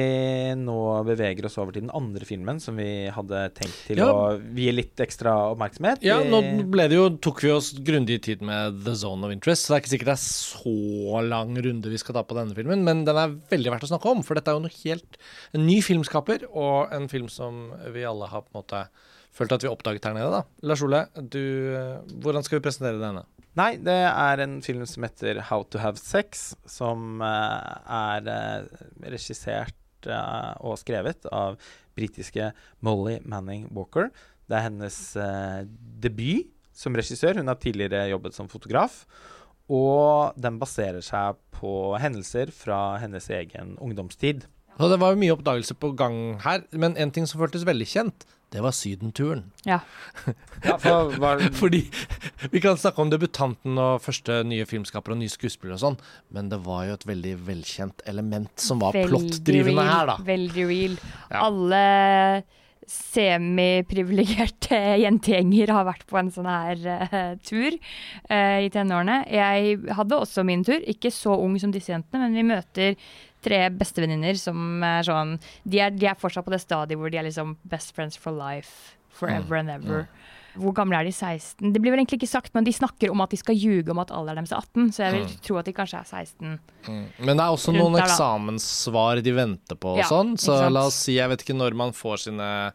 nå 0.59 0.77
beveger 1.07 1.47
oss 1.47 1.57
over 1.61 1.75
til 1.75 1.85
den 1.85 1.93
andre 1.95 2.27
filmen 2.27 2.61
som 2.63 2.77
vi 2.79 3.07
hadde 3.13 3.45
tenkt 3.57 3.79
til 3.87 4.01
Ja. 4.01 4.09
å 4.11 4.37
vie 4.37 4.73
litt 4.75 4.99
ekstra 5.03 5.33
oppmerksomhet. 5.53 6.03
Ja, 6.05 6.19
nå 6.23 6.41
jo, 6.97 7.09
tok 7.21 7.41
vi 7.43 7.51
oss 7.53 7.73
grundig 7.73 8.21
tid 8.25 8.41
med 8.45 8.83
The 8.85 8.95
Zone 8.95 9.25
of 9.27 9.33
Interest, 9.33 9.65
så 9.65 9.73
det 9.73 9.77
er 9.77 9.83
ikke 9.83 9.93
sikkert 9.95 10.11
det 10.11 10.17
er 10.17 10.25
så 10.27 11.21
lang 11.27 11.57
runde 11.63 11.91
vi 11.91 11.99
skal 12.01 12.17
ta 12.17 12.23
på 12.27 12.37
denne 12.37 12.55
filmen, 12.57 12.83
men 12.85 13.03
den 13.07 13.19
er 13.19 13.35
veldig 13.51 13.73
verdt 13.73 13.87
å 13.87 13.91
snakke 13.91 14.11
om, 14.13 14.23
for 14.25 14.37
dette 14.37 14.51
er 14.51 14.57
jo 14.57 14.65
noe 14.65 14.81
helt 14.83 15.19
En 15.55 15.65
ny 15.67 15.79
filmskaper, 15.81 16.47
og 16.51 16.93
en 16.93 17.07
film 17.11 17.29
som 17.31 17.71
vi 17.93 18.05
alle 18.07 18.27
har 18.31 18.43
på 18.45 18.51
en 18.53 18.59
måte 18.61 18.87
følt 19.37 19.53
at 19.53 19.63
vi 19.63 19.69
oppdaget 19.71 20.05
her 20.09 20.15
nede, 20.17 20.29
da. 20.33 20.43
Lars 20.65 20.83
Ole, 20.85 21.05
du, 21.21 21.41
hvordan 22.23 22.45
skal 22.45 22.59
vi 22.59 22.65
presentere 22.67 23.01
denne? 23.01 23.23
Nei, 23.57 23.71
det 23.81 23.95
er 24.05 24.41
en 24.43 24.59
film 24.61 24.85
som 24.85 25.05
heter 25.07 25.39
How 25.47 25.63
to 25.65 25.81
Have 25.81 25.97
Sex, 25.97 26.51
som 26.69 27.23
eh, 27.25 27.71
er 27.97 28.27
eh, 28.29 28.83
regissert 29.09 30.05
eh, 30.05 30.51
og 30.61 30.77
skrevet 30.77 31.25
av 31.33 31.57
britiske 31.97 32.51
Molly 32.85 33.17
Manning 33.25 33.65
Walker. 33.73 34.11
Det 34.45 34.59
er 34.59 34.67
hennes 34.67 34.99
eh, 35.17 35.63
debut 36.03 36.53
som 36.77 36.93
regissør. 36.97 37.39
Hun 37.41 37.49
har 37.49 37.57
tidligere 37.61 38.11
jobbet 38.11 38.37
som 38.37 38.51
fotograf. 38.51 39.01
Og 39.73 40.37
den 40.39 40.61
baserer 40.61 41.01
seg 41.03 41.39
på 41.57 41.71
hendelser 41.99 42.53
fra 42.55 42.99
hennes 43.01 43.25
egen 43.33 43.73
ungdomstid. 43.83 44.45
Så 44.77 44.89
det 44.91 44.99
var 45.01 45.13
jo 45.13 45.21
mye 45.21 45.35
oppdagelse 45.35 45.77
på 45.81 45.93
gang 45.97 46.37
her, 46.43 46.65
men 46.71 46.97
en 47.01 47.13
ting 47.13 47.27
som 47.29 47.41
føltes 47.41 47.65
veldig 47.67 47.87
kjent, 47.89 48.27
det 48.53 48.61
var 48.63 48.71
Sydenturen. 48.71 49.51
Ja. 49.67 49.79
Ja, 50.63 50.77
for, 50.79 51.17
var... 51.19 51.41
Fordi 51.61 51.81
vi 52.51 52.61
kan 52.63 52.77
snakke 52.79 53.03
om 53.03 53.09
debutanten 53.11 53.75
og 53.81 53.99
første 54.05 54.39
nye 54.47 54.67
filmskaper 54.69 55.15
og 55.15 55.19
nye 55.19 55.31
skuespillere 55.31 55.75
og 55.75 55.83
sånn, 55.83 55.97
men 56.35 56.51
det 56.53 56.61
var 56.63 56.85
jo 56.87 56.95
et 56.95 57.07
veldig 57.09 57.33
velkjent 57.49 58.05
element 58.07 58.53
som 58.61 58.79
var 58.83 58.95
Veldig 58.95 59.11
plottdrivende 59.11 59.83
real, 59.83 59.91
her, 59.91 60.13
da. 60.13 60.15
Veldig 60.29 60.69
real. 60.69 60.95
Ja. 61.27 61.43
Alle 61.49 61.83
semiprivilegerte 62.87 64.77
jentegjenger 65.03 65.73
har 65.75 65.87
vært 65.89 66.05
på 66.07 66.19
en 66.21 66.31
sånn 66.31 66.47
her 66.47 66.77
uh, 66.87 67.33
tur 67.43 67.75
uh, 67.75 68.59
i 68.63 68.71
tenårene. 68.71 69.25
Jeg 69.27 69.81
hadde 69.97 70.21
også 70.23 70.47
min 70.47 70.63
tur, 70.67 70.79
ikke 70.87 71.11
så 71.11 71.35
ung 71.35 71.59
som 71.59 71.73
disse 71.75 71.91
jentene, 71.91 72.23
men 72.23 72.37
vi 72.37 72.47
møter 72.47 72.95
tre 73.43 73.69
bestevenninner 73.69 74.35
som 74.39 74.81
er 74.83 75.03
sånn 75.03 75.39
de 75.63 75.79
er, 75.79 75.91
de 75.91 76.05
er 76.07 76.15
fortsatt 76.15 76.45
på 76.45 76.51
det 76.51 76.61
stadiet 76.63 76.97
hvor 76.97 77.09
de 77.11 77.17
er 77.17 77.23
liksom 77.29 77.55
best 77.63 77.93
friends 77.95 78.17
for 78.17 78.31
life. 78.31 78.95
Forever 79.17 79.55
and 79.57 79.69
ever. 79.69 80.07
Hvor 80.57 80.73
gamle 80.73 80.97
er 80.99 81.03
de? 81.05 81.11
16? 81.11 81.71
Det 81.73 81.79
blir 81.81 81.91
vel 81.93 81.99
egentlig 82.03 82.19
ikke 82.21 82.29
sagt, 82.29 82.53
men 82.53 82.63
de 82.65 82.71
snakker 82.73 83.09
om 83.13 83.21
at 83.21 83.29
de 83.33 83.37
skal 83.37 83.55
ljuge 83.57 83.89
om 83.93 83.99
at 84.01 84.09
alderen 84.13 84.41
deres 84.45 84.51
er 84.53 84.61
18, 84.61 84.91
så 84.93 85.03
jeg 85.05 85.13
vil 85.13 85.25
Mm. 85.27 85.41
tro 85.45 85.57
at 85.57 85.65
de 85.65 85.73
kanskje 85.73 85.99
er 85.99 86.05
16. 86.05 86.59
Mm. 86.87 87.05
Men 87.25 87.37
det 87.37 87.43
er 87.45 87.53
også 87.53 87.73
noen 87.73 87.93
der, 87.93 88.05
eksamenssvar 88.05 89.21
de 89.23 89.31
venter 89.33 89.75
på 89.77 89.91
og 89.93 89.97
Ja, 89.97 90.05
sånn, 90.09 90.35
så 90.37 90.69
la 90.69 90.85
oss 90.85 90.95
si 90.95 91.15
Jeg 91.17 91.29
vet 91.29 91.41
ikke 91.45 91.57
når 91.57 91.73
man 91.75 91.91
får 91.93 92.17
sine 92.27 92.71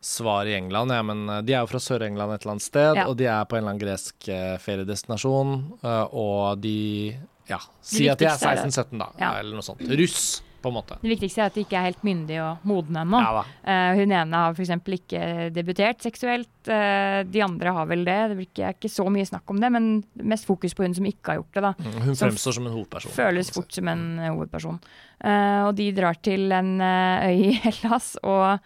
svar 0.00 0.46
i 0.48 0.54
England, 0.56 0.90
ja, 0.92 1.02
men 1.02 1.28
eh, 1.28 1.40
de 1.42 1.52
er 1.52 1.60
jo 1.60 1.66
fra 1.68 1.78
Sør-England 1.78 2.32
et 2.34 2.42
eller 2.44 2.52
annet 2.54 2.62
sted, 2.64 2.94
Ja. 2.96 3.06
og 3.08 3.16
de 3.18 3.26
er 3.26 3.44
på 3.44 3.56
en 3.56 3.64
eller 3.64 3.74
annen 3.74 3.84
gresk 3.84 4.28
eh, 4.28 4.56
feriedestinasjon, 4.56 5.78
eh, 5.84 6.06
og 6.12 6.60
de 6.60 7.16
ja, 7.50 7.58
si 7.82 8.06
at 8.08 8.18
de 8.20 8.28
er 8.28 8.36
viktigste 8.36 8.52
er 8.54 8.62
det. 8.62 8.70
16-17, 8.72 9.02
da, 9.02 9.10
Ja. 9.20 9.32
eller 9.40 9.58
noe 9.58 9.66
sånt. 9.66 9.82
Russ, 10.00 10.28
på 10.60 10.68
en 10.68 10.74
måte. 10.76 10.96
Det 11.00 11.08
viktigste 11.08 11.40
er 11.40 11.46
at 11.48 11.54
de 11.56 11.62
ikke 11.64 11.76
er 11.80 11.86
helt 11.88 12.02
myndige 12.04 12.40
og 12.44 12.64
modne 12.68 13.00
ennå. 13.00 13.20
Ja. 13.24 13.44
Eh, 13.64 13.94
hun 13.96 14.10
ene 14.12 14.42
har 14.42 14.52
f.eks. 14.52 14.72
ikke 14.92 15.22
debutert 15.56 16.02
seksuelt. 16.04 16.50
Uh, 16.68 17.22
de 17.24 17.40
andre 17.40 17.72
har 17.72 17.86
vel 17.88 18.04
det. 18.04 18.18
Det 18.36 18.60
er 18.60 18.74
ikke 18.76 18.90
så 18.92 19.06
mye 19.08 19.24
snakk 19.24 19.48
om 19.48 19.56
det, 19.62 19.70
men 19.72 19.86
mest 20.20 20.44
fokus 20.44 20.74
på 20.76 20.84
hun 20.84 20.92
som 20.94 21.08
ikke 21.08 21.32
har 21.32 21.38
gjort 21.40 21.54
det. 21.56 21.62
da. 21.64 21.72
Mm, 21.80 21.96
Hun 22.10 22.14
Som 22.14 22.28
fremstår 22.28 22.58
som 22.58 22.66
en 22.68 22.74
hovedperson. 22.76 23.14
Føles 23.16 23.50
fort 23.56 23.72
som 23.72 23.88
en 23.88 24.04
hovedperson. 24.26 24.78
Uh, 25.24 25.62
og 25.70 25.74
de 25.80 25.88
drar 25.96 26.20
til 26.20 26.52
en 26.52 26.76
øy 26.80 27.40
i 27.48 27.52
Hellas 27.64 28.18
og 28.22 28.60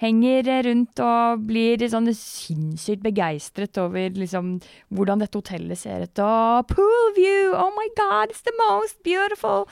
henger 0.00 0.48
rundt 0.66 1.00
og 1.00 1.44
blir 1.48 1.80
sånn 1.88 2.08
sinnssykt 2.12 3.04
begeistret 3.04 3.78
over 3.80 4.16
liksom, 4.16 4.56
hvordan 4.92 5.22
dette 5.22 5.40
hotellet 5.40 5.80
ser 5.80 6.04
ut. 6.04 6.22
Og 6.22 6.72
pool 6.72 7.12
view! 7.16 7.54
Oh 7.56 7.72
my 7.76 7.88
god, 7.98 8.32
it's 8.32 8.44
the 8.44 8.54
most 8.60 9.00
beautiful! 9.06 9.68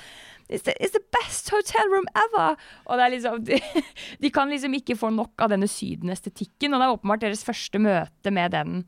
It's 0.49 0.65
the, 0.65 0.75
it's 0.81 0.93
the 0.93 1.05
best 1.13 1.49
hotel 1.53 1.89
room 1.93 2.09
ever! 2.17 2.57
Og 2.87 3.01
det 3.01 3.05
er 3.05 3.15
liksom, 3.17 3.43
de, 3.49 3.61
de 4.23 4.31
kan 4.33 4.53
liksom 4.53 4.77
ikke 4.81 4.97
få 5.01 5.13
nok 5.13 5.45
av 5.45 5.53
denne 5.53 5.69
sydenestetikken, 5.69 6.73
og 6.73 6.81
det 6.81 6.89
er 6.89 6.97
åpenbart 6.97 7.27
deres 7.27 7.45
første 7.45 7.81
møte 7.81 8.33
med 8.33 8.57
den 8.57 8.81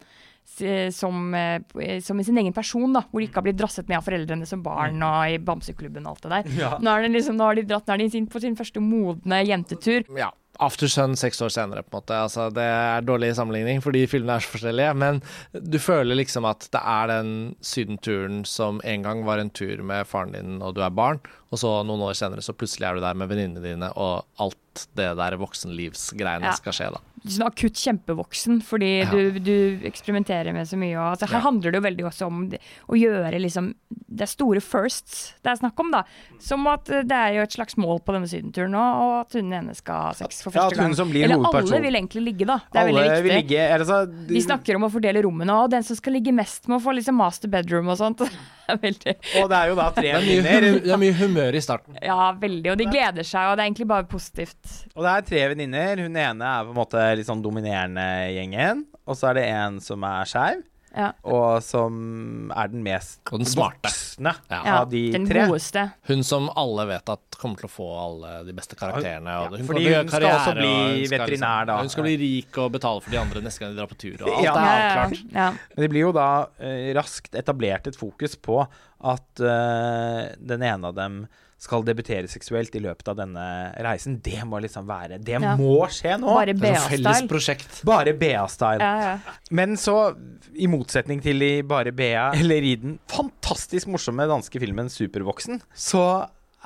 som, 0.95 1.35
eh, 1.35 2.01
som 2.01 2.21
i 2.21 2.25
sin 2.25 2.39
egen 2.39 2.53
person, 2.55 2.93
da, 2.95 3.03
hvor 3.11 3.21
de 3.21 3.27
ikke 3.27 3.41
har 3.41 3.47
blitt 3.49 3.59
drasset 3.59 3.89
med 3.91 3.99
av 3.99 4.07
foreldrene 4.07 4.47
som 4.47 4.63
barn 4.63 5.03
og 5.03 5.33
i 5.35 5.41
bamseklubben 5.43 6.07
og 6.07 6.15
alt 6.15 6.23
det 6.23 6.31
der. 6.33 6.59
Ja. 6.63 6.71
Nå, 6.81 6.93
er 6.93 7.03
det 7.03 7.13
liksom, 7.17 7.37
nå 7.37 7.49
har 7.49 7.59
de 7.59 7.67
dratt 7.67 7.89
nå 7.89 7.97
er 7.97 8.05
de 8.05 8.11
sin, 8.15 8.29
på 8.31 8.41
sin 8.41 8.57
første 8.57 8.81
modne 8.81 9.43
jentetur. 9.45 10.07
Ja. 10.17 10.31
After 10.63 10.89
Sun 10.89 11.17
seks 11.19 11.43
år 11.45 11.53
senere, 11.53 11.85
på 11.85 11.93
en 11.93 12.01
måte. 12.01 12.19
Altså, 12.27 12.49
det 12.55 12.65
er 12.65 13.07
dårlig 13.07 13.35
sammenligning, 13.37 13.83
fordi 13.85 14.07
filmene 14.11 14.39
er 14.39 14.45
så 14.45 14.55
forskjellige. 14.55 14.95
Men 14.99 15.23
du 15.53 15.79
føler 15.83 16.19
liksom 16.19 16.49
at 16.49 16.69
det 16.73 16.83
er 16.83 17.13
den 17.13 17.33
sydenturen 17.65 18.45
som 18.49 18.81
en 18.85 19.07
gang 19.07 19.25
var 19.27 19.43
en 19.43 19.53
tur 19.53 19.83
med 19.87 20.09
faren 20.09 20.37
din 20.37 20.61
og 20.65 20.77
du 20.77 20.83
er 20.85 20.95
barn, 20.95 21.21
og 21.53 21.61
så 21.61 21.79
noen 21.87 22.05
år 22.09 22.17
senere 22.19 22.45
så 22.45 22.57
plutselig 22.57 22.89
er 22.89 22.97
du 22.97 23.05
der 23.05 23.19
med 23.19 23.31
venninnene 23.31 23.65
dine, 23.65 23.91
og 23.95 24.25
alt 24.43 24.59
at 24.77 24.87
det 24.97 25.11
der 25.17 25.37
voksenlivsgreiene 25.41 26.43
Ja. 26.51 26.53
skal 26.59 26.73
skje, 26.73 26.91
da. 26.93 27.01
sånn 27.27 27.47
akutt 27.49 27.75
kjempevoksen, 27.75 28.61
fordi 28.63 29.01
Ja. 29.03 29.11
du, 29.11 29.39
du 29.41 29.81
eksperimenterer 29.89 30.53
med 30.55 30.67
så 30.69 30.77
mye. 30.79 30.95
Og, 30.95 31.17
altså, 31.19 31.27
her 31.27 31.41
Ja. 31.41 31.45
handler 31.51 31.73
det 31.73 31.81
jo 31.81 31.87
veldig 31.89 32.05
også 32.07 32.27
om 32.27 32.51
å 32.89 32.95
gjøre 32.95 33.41
liksom 33.41 33.75
Det 34.09 34.23
er 34.23 34.27
store 34.31 34.61
firsts 34.63 35.35
det 35.43 35.51
er 35.51 35.57
snakk 35.59 35.79
om, 35.81 35.91
da. 35.91 36.05
Som 36.39 36.67
at 36.69 36.89
eh, 36.89 37.03
det 37.03 37.13
er 37.13 37.35
jo 37.35 37.43
et 37.43 37.51
slags 37.53 37.75
mål 37.77 38.01
på 38.05 38.13
denne 38.15 38.29
sydenturen 38.31 38.71
nå, 38.71 38.79
og 38.81 39.21
at 39.27 39.33
hun 39.35 39.51
ene 39.53 39.75
skal 39.75 39.95
ha 40.07 40.13
sex 40.13 40.43
for 40.43 40.51
Ja, 40.55 40.61
første 40.63 40.73
at 40.73 40.79
hun 40.79 40.87
gang. 40.87 40.95
som 40.97 41.11
blir 41.11 41.25
Eller 41.25 41.35
alle 41.45 41.81
vil 41.83 41.95
egentlig 41.99 42.23
ligge, 42.25 42.47
da. 42.47 42.59
Det 42.73 42.79
er 42.81 42.87
Alle 42.89 43.01
veldig 43.03 43.23
vil 43.23 43.33
viktig. 43.33 43.49
ligge 43.49 43.75
eller 43.75 43.85
så, 43.85 43.99
De 44.29 44.41
snakker 44.41 44.77
om 44.77 44.83
å 44.87 44.91
fordele 44.93 45.23
rommene, 45.23 45.51
og 45.65 45.71
den 45.71 45.83
som 45.83 45.97
skal 45.97 46.13
ligge 46.15 46.33
mest, 46.33 46.67
må 46.69 46.81
få 46.81 46.95
liksom 46.95 47.15
master 47.17 47.49
bedroom 47.49 47.89
og 47.89 47.99
sånt. 47.99 48.21
Er 48.69 48.79
veldig 48.79 49.15
Og 49.43 49.49
det 49.49 49.57
er 49.59 49.69
jo 49.69 49.75
da 49.77 49.91
tre 49.95 50.03
Det 50.03 50.15
er 50.15 50.27
mye, 50.27 50.81
det 50.83 50.91
er 50.91 50.97
mye 50.99 51.15
humør 51.15 51.55
i 51.55 51.61
starten. 51.63 51.99
Ja, 52.03 52.33
veldig. 52.33 52.73
Og 52.73 52.79
de 52.79 52.85
gleder 52.87 53.23
seg, 53.23 53.51
og 53.51 53.57
det 53.57 53.63
er 53.63 53.71
egentlig 53.71 53.87
bare 53.87 54.05
positivt. 54.11 54.59
Og 54.97 55.03
det 55.05 55.13
er 55.17 55.27
tre 55.31 55.43
venninner. 55.55 56.03
Hun 56.07 56.17
ene 56.17 56.53
er 56.53 56.65
på 56.65 56.73
en 56.75 56.81
måte 56.81 57.03
litt 57.19 57.27
sånn 57.29 57.43
dominerende 57.45 58.07
gjengen. 58.37 58.87
Og 59.07 59.15
så 59.19 59.31
er 59.31 59.35
det 59.41 59.45
en 59.53 59.79
som 59.85 60.03
er 60.09 60.25
skeiv, 60.27 60.65
Ja. 60.97 61.11
og 61.29 61.61
som 61.63 62.51
er 62.57 62.69
den 62.73 62.83
mest 62.83 63.21
Og 63.31 63.39
den 63.43 63.47
smarte. 63.47 63.83
voksne 63.85 64.33
Ja. 64.51 64.63
Av 64.81 64.89
de 64.91 65.13
den 65.13 65.27
tre. 65.29 65.43
godeste. 65.47 65.93
Hun 66.09 66.23
som 66.25 66.49
alle 66.57 66.87
vet 66.89 67.09
at 67.13 67.21
kommer 67.37 67.57
til 67.61 67.69
å 67.69 67.71
få 67.71 67.89
alle 68.01 68.45
de 68.47 68.53
beste 68.57 68.75
karakterene. 68.81 69.29
Ja, 69.29 69.47
hun 69.53 69.67
fordi 69.69 69.85
hun 69.95 70.09
skal 70.09 70.23
også 70.25 70.55
bli 70.57 70.71
og 70.73 70.89
hun 70.97 71.07
skal 71.07 71.19
veterinær, 71.19 71.67
da. 71.67 71.77
Hun 71.83 71.89
skal 71.93 72.03
bli 72.09 72.17
rik 72.17 72.59
og 72.59 72.73
betale 72.73 73.03
for 73.03 73.11
de 73.11 73.19
andre 73.21 73.43
neste 73.43 73.61
gang 73.61 73.75
de 73.75 73.77
drar 73.83 73.91
på 73.93 73.99
tur. 73.99 74.17
Og 74.27 74.33
alt 74.39 74.45
Ja. 74.45 74.55
er 74.57 74.89
avklart. 74.89 75.33
ja. 75.33 75.51
Men 75.77 75.85
det 75.85 75.91
blir 75.91 76.01
jo 76.09 76.13
da 76.13 76.47
uh, 76.49 76.95
raskt 76.97 77.33
etablert 77.37 77.87
et 77.87 77.95
fokus 77.97 78.35
på 78.37 78.67
at 79.05 79.41
uh, 79.41 80.35
den 80.41 80.63
ene 80.63 80.85
av 80.87 80.95
dem 80.95 81.27
skal 81.67 81.85
debutere 81.87 82.31
seksuelt 82.31 82.75
i 82.79 82.83
løpet 82.85 83.11
av 83.13 83.19
denne 83.21 83.47
reisen. 83.85 84.21
Det 84.25 84.39
må 84.49 84.61
liksom 84.65 84.87
være 84.89 85.19
Det 85.23 85.37
Ja. 85.43 85.57
må 85.59 85.83
skje 85.91 86.15
nå! 86.23 86.31
Bare 86.33 86.55
BA-style. 86.55 87.83
Bare 87.85 88.15
BA-style. 88.15 88.81
Ja, 88.81 88.95
ja. 89.03 89.37
Men 89.51 89.77
så, 89.77 90.15
i 90.55 90.67
motsetning 90.71 91.21
til 91.25 91.43
i 91.43 91.53
bare 91.67 91.93
BA, 91.93 92.31
eller 92.39 92.63
i 92.63 92.77
den 92.81 92.99
fantastisk 93.11 93.91
morsomme 93.93 94.27
danske 94.31 94.61
filmen 94.63 94.89
Supervoksen, 94.93 95.61
så 95.75 96.07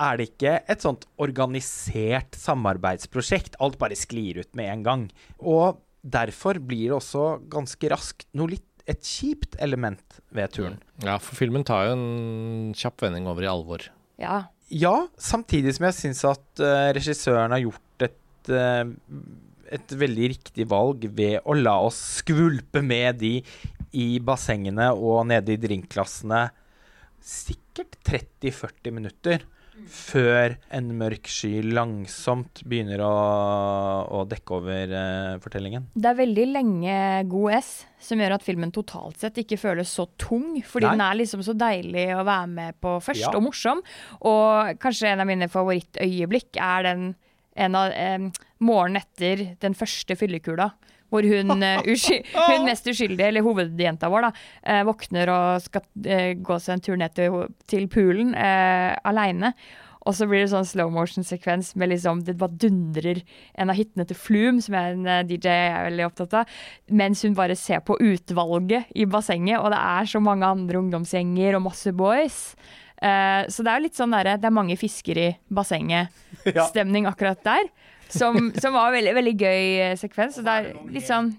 er 0.00 0.16
det 0.16 0.30
ikke 0.30 0.54
et 0.72 0.80
sånt 0.80 1.02
organisert 1.20 2.36
samarbeidsprosjekt. 2.38 3.56
Alt 3.60 3.78
bare 3.80 3.96
sklir 3.98 4.38
ut 4.40 4.54
med 4.56 4.70
en 4.72 4.82
gang. 4.86 5.06
Og 5.40 5.80
derfor 6.00 6.56
blir 6.62 6.88
det 6.90 6.96
også 7.00 7.24
ganske 7.52 7.90
raskt 7.92 8.26
noe 8.38 8.54
litt 8.54 8.66
et 8.90 9.04
kjipt 9.06 9.58
element 9.62 10.16
ved 10.34 10.50
turen. 10.56 10.78
Ja, 11.04 11.18
for 11.22 11.36
filmen 11.38 11.62
tar 11.68 11.90
jo 11.90 11.92
en 11.98 12.72
kjapp 12.74 13.04
vending 13.04 13.28
over 13.30 13.44
i 13.44 13.50
alvor. 13.50 13.84
ja. 14.18 14.46
Ja, 14.70 15.08
samtidig 15.18 15.74
som 15.76 15.88
jeg 15.88 15.98
syns 15.98 16.24
at 16.28 16.62
uh, 16.62 16.90
regissøren 16.94 17.54
har 17.54 17.62
gjort 17.64 18.06
et 18.06 18.52
uh, 18.54 18.92
et 19.70 19.92
veldig 19.94 20.30
riktig 20.34 20.66
valg 20.70 21.06
ved 21.14 21.38
å 21.46 21.54
la 21.54 21.76
oss 21.86 21.98
skvulpe 22.20 22.82
med 22.82 23.20
de 23.22 23.36
i 23.96 24.08
bassengene 24.22 24.90
og 24.94 25.24
nede 25.30 25.54
i 25.54 25.60
drinkklassene 25.60 26.48
sikkert 27.20 27.98
30-40 28.06 28.94
minutter 28.96 29.44
før 29.88 30.56
en 30.76 30.90
mørk 30.98 31.28
sky 31.30 31.60
langsomt 31.64 32.62
begynner 32.68 33.00
å, 33.04 33.12
å 34.18 34.24
dekke 34.28 34.56
over 34.58 34.92
eh, 34.96 35.38
fortellingen. 35.42 35.86
Det 35.94 36.10
er 36.10 36.18
veldig 36.18 36.46
lenge 36.50 36.98
god 37.30 37.56
S, 37.60 37.70
som 38.02 38.20
gjør 38.20 38.36
at 38.36 38.44
filmen 38.46 38.72
totalt 38.74 39.20
sett 39.22 39.40
ikke 39.42 39.58
føles 39.60 39.92
så 39.96 40.06
tung. 40.20 40.58
Fordi 40.66 40.88
Nei. 40.88 40.92
den 40.96 41.06
er 41.06 41.18
liksom 41.22 41.44
så 41.46 41.54
deilig 41.56 42.06
å 42.16 42.24
være 42.26 42.50
med 42.52 42.80
på 42.82 42.96
først, 43.04 43.24
Ja. 43.26 43.32
og 43.36 43.46
morsom. 43.48 43.82
Og 44.20 44.76
kanskje 44.82 45.12
en 45.12 45.24
av 45.24 45.30
mine 45.30 45.48
favorittøyeblikk 45.52 46.60
er 46.60 46.88
den 46.90 47.10
en 47.60 47.74
av 47.76 47.90
eh, 47.92 48.28
morgenen 48.62 49.02
etter 49.02 49.56
den 49.60 49.74
første 49.76 50.16
fyllekula. 50.16 50.70
Hvor 51.10 51.26
hun, 51.26 51.52
eh, 51.66 51.84
hun 51.84 52.66
mest 52.68 52.88
uskyldige, 52.90 53.28
eller 53.28 53.46
hovedjenta 53.46 54.10
vår, 54.12 54.28
da, 54.28 54.32
eh, 54.62 54.82
våkner 54.88 55.34
og 55.34 55.62
skal 55.66 55.86
eh, 56.06 56.32
gå 56.38 56.58
seg 56.62 56.78
en 56.78 56.88
tur 56.88 56.98
ned 57.00 57.14
til, 57.18 57.46
til 57.70 57.86
poolen 57.92 58.34
eh, 58.34 58.96
aleine. 59.10 59.54
Og 60.08 60.14
så 60.16 60.24
blir 60.28 60.40
det 60.40 60.50
sånn 60.52 60.64
slow 60.64 60.88
motion-sekvens 60.92 61.74
med 61.78 61.90
liksom 61.92 62.22
Det 62.24 62.36
bare 62.40 62.56
dundrer 62.62 63.20
en 63.60 63.72
av 63.72 63.76
hitene 63.76 64.06
til 64.08 64.16
Flume, 64.16 64.62
som 64.64 64.76
er 64.78 64.94
en 64.94 65.08
eh, 65.08 65.24
DJ 65.28 65.50
jeg 65.50 65.72
er 65.76 65.88
veldig 65.90 66.06
opptatt 66.08 66.36
av, 66.40 66.60
mens 67.02 67.24
hun 67.26 67.36
bare 67.36 67.56
ser 67.58 67.82
på 67.84 67.98
utvalget 68.00 68.88
i 68.96 69.06
bassenget, 69.10 69.60
og 69.60 69.70
det 69.74 69.80
er 69.80 70.08
så 70.08 70.22
mange 70.24 70.48
andre 70.48 70.80
ungdomsgjenger 70.80 71.58
og 71.58 71.66
masse 71.68 71.92
boys. 71.96 72.40
Eh, 73.00 73.42
så 73.52 73.64
det 73.64 73.72
er 73.72 73.80
jo 73.80 73.84
litt 73.86 73.96
sånn 73.96 74.12
derre 74.12 74.34
Det 74.36 74.44
er 74.44 74.52
mange 74.52 74.74
fisker 74.76 75.16
i 75.16 75.28
bassenget-stemning 75.56 77.08
akkurat 77.08 77.40
der. 77.44 77.70
Som, 78.10 78.50
som 78.58 78.74
var 78.74 78.92
veldig, 78.94 79.14
veldig 79.16 79.36
gøy 79.38 79.62
eh, 79.86 79.94
sekvens. 79.98 80.38
Så 80.38 80.44
det 80.46 80.56
er 80.56 80.70
litt 80.90 81.06
sånn 81.06 81.32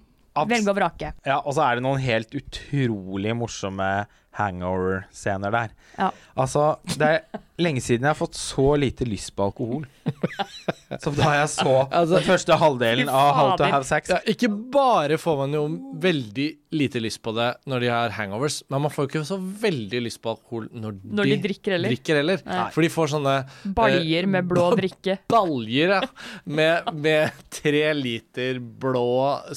velge 0.47 0.72
og 0.72 0.78
vrake. 0.78 1.11
Ja, 1.28 1.41
og 1.41 1.55
så 1.57 1.65
er 1.65 1.78
det 1.78 1.86
noen 1.86 2.01
helt 2.03 2.36
utrolig 2.38 3.36
morsomme 3.36 3.89
hangover-scener 4.38 5.52
der. 5.54 5.72
Ja. 5.98 6.12
Altså, 6.40 6.76
det 6.98 7.08
er 7.08 7.42
lenge 7.62 7.82
siden 7.84 8.08
jeg 8.08 8.14
har 8.16 8.18
fått 8.18 8.38
så 8.40 8.72
lite 8.80 9.06
lyst 9.06 9.36
på 9.38 9.50
alkohol. 9.52 9.84
Som 11.04 11.14
da 11.16 11.28
jeg 11.38 11.50
så 11.54 11.74
Altså, 11.94 12.16
den 12.18 12.26
første 12.26 12.56
halvdelen 12.58 13.10
av 13.12 13.28
How 13.38 13.52
to 13.60 13.68
have 13.70 13.86
sex. 13.88 14.10
Ja, 14.10 14.18
ikke 14.32 14.50
bare 14.74 15.18
får 15.22 15.38
man 15.44 15.54
jo 15.56 15.62
veldig 16.02 16.48
lite 16.72 17.02
lyst 17.04 17.20
på 17.22 17.34
det 17.36 17.50
når 17.68 17.84
de 17.84 17.90
har 17.92 18.14
hangovers, 18.16 18.62
men 18.72 18.82
man 18.86 18.92
får 18.94 19.06
jo 19.06 19.10
ikke 19.12 19.22
så 19.28 19.38
veldig 19.62 20.00
lyst 20.08 20.22
på 20.24 20.32
alkohol 20.34 20.70
når, 20.72 20.96
Når 21.04 21.30
de 21.30 21.38
drikker 21.44 21.76
heller. 21.76 21.92
drikker 21.94 22.20
heller. 22.22 22.44
For 22.74 22.82
de 22.86 22.90
får 22.94 23.12
sånne 23.14 23.36
Baljer 23.78 24.28
med 24.32 24.48
blå 24.50 24.70
drikke. 24.80 25.18
baljer 25.32 25.96
ja, 25.98 26.02
med, 26.48 26.90
med 26.96 27.44
tre 27.54 27.84
liter 27.98 28.60
blå 28.60 29.04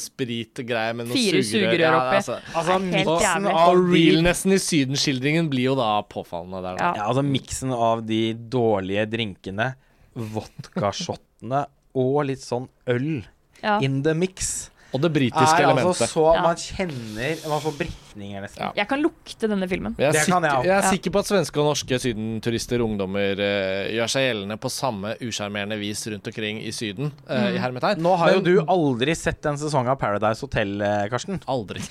spritgreier 0.00 0.98
med 0.98 1.08
noen 1.08 1.16
Fire 1.16 1.42
sugerør 1.46 1.98
oppi. 2.00 2.18
altså. 2.20 2.38
Altså, 2.52 2.76
er 2.76 2.98
helt 2.98 3.24
jævlig. 3.28 3.54
av 3.54 3.72
Og 3.78 3.88
realnessen 3.94 4.56
i 4.58 4.60
sydenskildringen 4.64 5.48
blir 5.52 5.70
jo 5.70 5.76
da 5.78 5.90
påfallende 6.10 6.62
der. 6.64 6.78
Da. 6.80 6.84
Ja. 6.84 6.92
Ja, 7.02 7.08
altså 7.10 7.24
miksen 7.26 7.72
av 7.76 8.02
de 8.08 8.22
dårlige 8.34 9.06
drinkene, 9.12 9.74
vodkashottene 10.14 11.64
og 11.94 12.18
litt 12.30 12.42
sånn 12.42 12.68
øl 12.90 13.24
Ja. 13.62 13.78
in 13.80 14.02
the 14.02 14.12
mix. 14.14 14.70
Og 14.94 15.00
det 15.02 15.10
britiske 15.10 15.42
Er 15.58 15.66
altså 15.66 15.80
elementet. 15.82 16.10
så 16.12 16.24
Man 16.44 16.56
kjenner 16.60 17.40
Man 17.50 17.62
får 17.64 17.72
brekninger, 17.80 18.44
nesten. 18.44 18.60
Ja. 18.62 18.68
Jeg 18.78 18.88
kan 18.92 19.02
lukte 19.02 19.48
denne 19.50 19.66
filmen. 19.68 19.96
Jeg 19.98 20.06
er, 20.08 20.12
Det 20.14 20.22
sikker, 20.22 20.46
jeg 20.46 20.68
jeg 20.70 20.76
er 20.76 20.88
sikker 20.94 21.14
på 21.16 21.22
at 21.24 21.30
svenske 21.32 21.60
og 21.60 21.66
norske 21.72 21.98
sydenturister 22.04 22.78
og 22.84 22.92
ungdommer 22.92 23.42
uh, 23.42 23.90
gjør 23.90 24.12
seg 24.14 24.28
gjeldende 24.28 24.58
på 24.62 24.70
samme 24.70 25.16
usjarmerende 25.26 25.78
vis 25.82 26.06
rundt 26.12 26.30
omkring 26.30 26.62
i 26.62 26.70
Syden. 26.74 27.10
eh, 27.28 27.48
i 27.56 27.58
hermetegn. 27.58 27.98
Nå 28.06 28.14
har 28.22 28.36
jo 28.36 28.40
du 28.46 28.52
aldri 28.70 29.14
sett 29.18 29.44
en 29.50 29.58
sesong 29.58 29.88
av 29.90 29.98
Paradise 29.98 30.40
Hotel, 30.46 30.76
eh, 30.80 31.08
Karsten. 31.12 31.40
Aldri. 31.50 31.82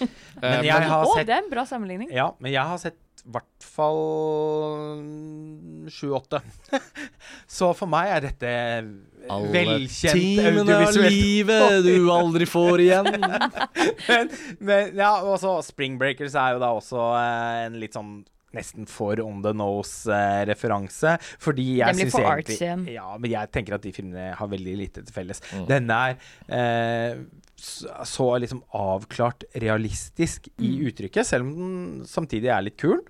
Men 0.42 0.64
jeg 0.64 0.88
har 0.94 1.04
Å, 1.06 1.18
det 1.20 1.30
er 1.36 1.44
en 1.44 1.52
bra 1.52 1.66
sammenligning. 1.68 2.10
Ja, 2.16 2.32
men 2.40 2.52
jeg 2.56 2.64
har 2.64 2.80
sett 2.82 2.96
hvert 3.32 3.66
fall 3.74 4.02
sju-åtte. 5.92 6.42
Så 7.58 7.72
for 7.78 7.90
meg 7.92 8.12
er 8.12 8.26
dette 8.28 8.52
alle 9.32 9.54
velkjent 9.54 10.20
timene 10.20 10.66
av 10.66 10.84
audiovisuelt. 10.90 11.16
livet 11.16 11.78
du 11.88 12.12
aldri 12.12 12.48
får 12.50 12.84
igjen. 12.84 13.10
men, 14.10 14.34
men 14.60 15.00
ja, 15.00 15.16
og 15.24 15.38
så 15.40 15.56
Spring 15.64 15.96
Breakers 16.02 16.36
er 16.36 16.58
jo 16.58 16.64
da 16.64 16.74
også 16.76 17.08
eh, 17.22 17.66
en 17.70 17.80
litt 17.82 17.96
sånn 17.96 18.22
Nesten 18.54 18.86
for 18.86 19.18
on 19.18 19.40
the 19.42 19.50
nose-referanse. 19.58 21.16
fordi 21.42 21.80
jeg 21.80 21.88
Den 21.88 21.96
blir 21.96 22.06
syns 22.06 22.14
for 22.14 22.28
egentlig 22.28 22.54
artsy 22.54 22.66
igjen. 22.68 22.84
Ja, 22.94 23.08
men 23.18 23.32
jeg 23.32 23.50
tenker 23.50 23.80
at 23.80 23.82
de 23.82 23.94
filmene 23.96 24.28
har 24.38 24.52
veldig 24.52 24.76
lite 24.78 25.02
til 25.02 25.16
felles. 25.16 25.42
Mm. 25.50 25.64
Denne 25.72 25.98
er 26.04 26.20
eh, 26.54 27.24
så 27.64 28.28
liksom 28.44 28.64
avklart 28.76 29.46
realistisk 29.62 30.50
i 30.58 30.74
Mm. 30.76 30.88
uttrykket, 30.90 31.26
selv 31.26 31.48
om 31.48 31.54
den 31.56 32.06
samtidig 32.10 32.52
er 32.52 32.66
litt 32.66 32.78
kul. 32.82 33.02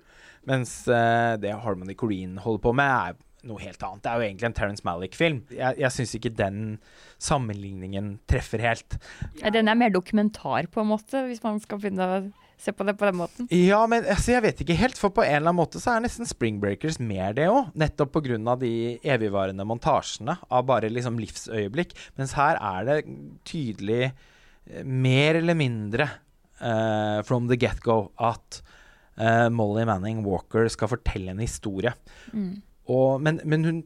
Mens 0.46 0.84
uh, 0.88 1.36
det 1.40 1.54
Harmony 1.64 1.94
Corrine 1.96 2.38
holder 2.44 2.62
på 2.62 2.74
med, 2.76 2.90
er 2.90 3.48
noe 3.48 3.60
helt 3.60 3.82
annet. 3.82 4.02
Det 4.04 4.10
er 4.10 4.20
jo 4.20 4.26
egentlig 4.28 4.48
en 4.48 4.56
Terence 4.56 4.84
Malick-film. 4.84 5.42
Jeg, 5.52 5.76
jeg 5.80 5.92
syns 5.92 6.14
ikke 6.16 6.32
den 6.36 6.78
sammenligningen 7.20 8.18
treffer 8.30 8.62
helt. 8.64 8.96
Ja, 9.40 9.50
Den 9.50 9.68
er 9.68 9.78
mer 9.78 9.92
dokumentar, 9.92 10.68
på 10.72 10.80
en 10.80 10.90
måte, 10.92 11.24
hvis 11.28 11.42
man 11.44 11.60
skal 11.60 11.80
å 11.80 12.32
se 12.60 12.72
på 12.72 12.84
det 12.86 12.94
på 12.96 13.08
den 13.08 13.18
måten. 13.18 13.48
Ja, 13.52 13.82
men 13.90 14.04
altså, 14.04 14.32
jeg 14.32 14.44
vet 14.46 14.60
ikke 14.64 14.76
helt, 14.78 14.98
for 15.00 15.12
på 15.12 15.24
en 15.24 15.36
eller 15.40 15.50
annen 15.50 15.60
måte 15.60 15.80
så 15.82 15.96
er 15.96 16.04
nesten 16.04 16.28
Spring 16.28 16.60
Breakers 16.62 17.00
mer 17.02 17.34
det 17.36 17.48
òg. 17.50 17.72
Nettopp 17.76 18.14
pga. 18.14 18.56
de 18.60 18.98
evigvarende 19.02 19.66
montasjene 19.68 20.38
av 20.48 20.64
bare 20.68 20.92
liksom 20.92 21.18
livsøyeblikk. 21.20 21.96
Mens 22.16 22.36
her 22.38 22.56
er 22.60 22.84
det 22.88 23.00
tydelig 23.44 24.12
mer 24.84 25.40
eller 25.40 25.58
mindre 25.58 26.08
uh, 26.60 27.20
from 27.26 27.48
the 27.50 27.58
get-go 27.60 28.12
at 28.16 28.62
uh, 29.20 29.48
Molly 29.52 29.84
Manning 29.88 30.22
Walker 30.26 30.68
skal 30.72 30.90
fortelle 30.94 31.34
en 31.34 31.42
historie. 31.42 31.92
Mm. 32.32 32.62
Og, 32.92 33.22
men, 33.24 33.38
men 33.48 33.64
hun 33.64 33.78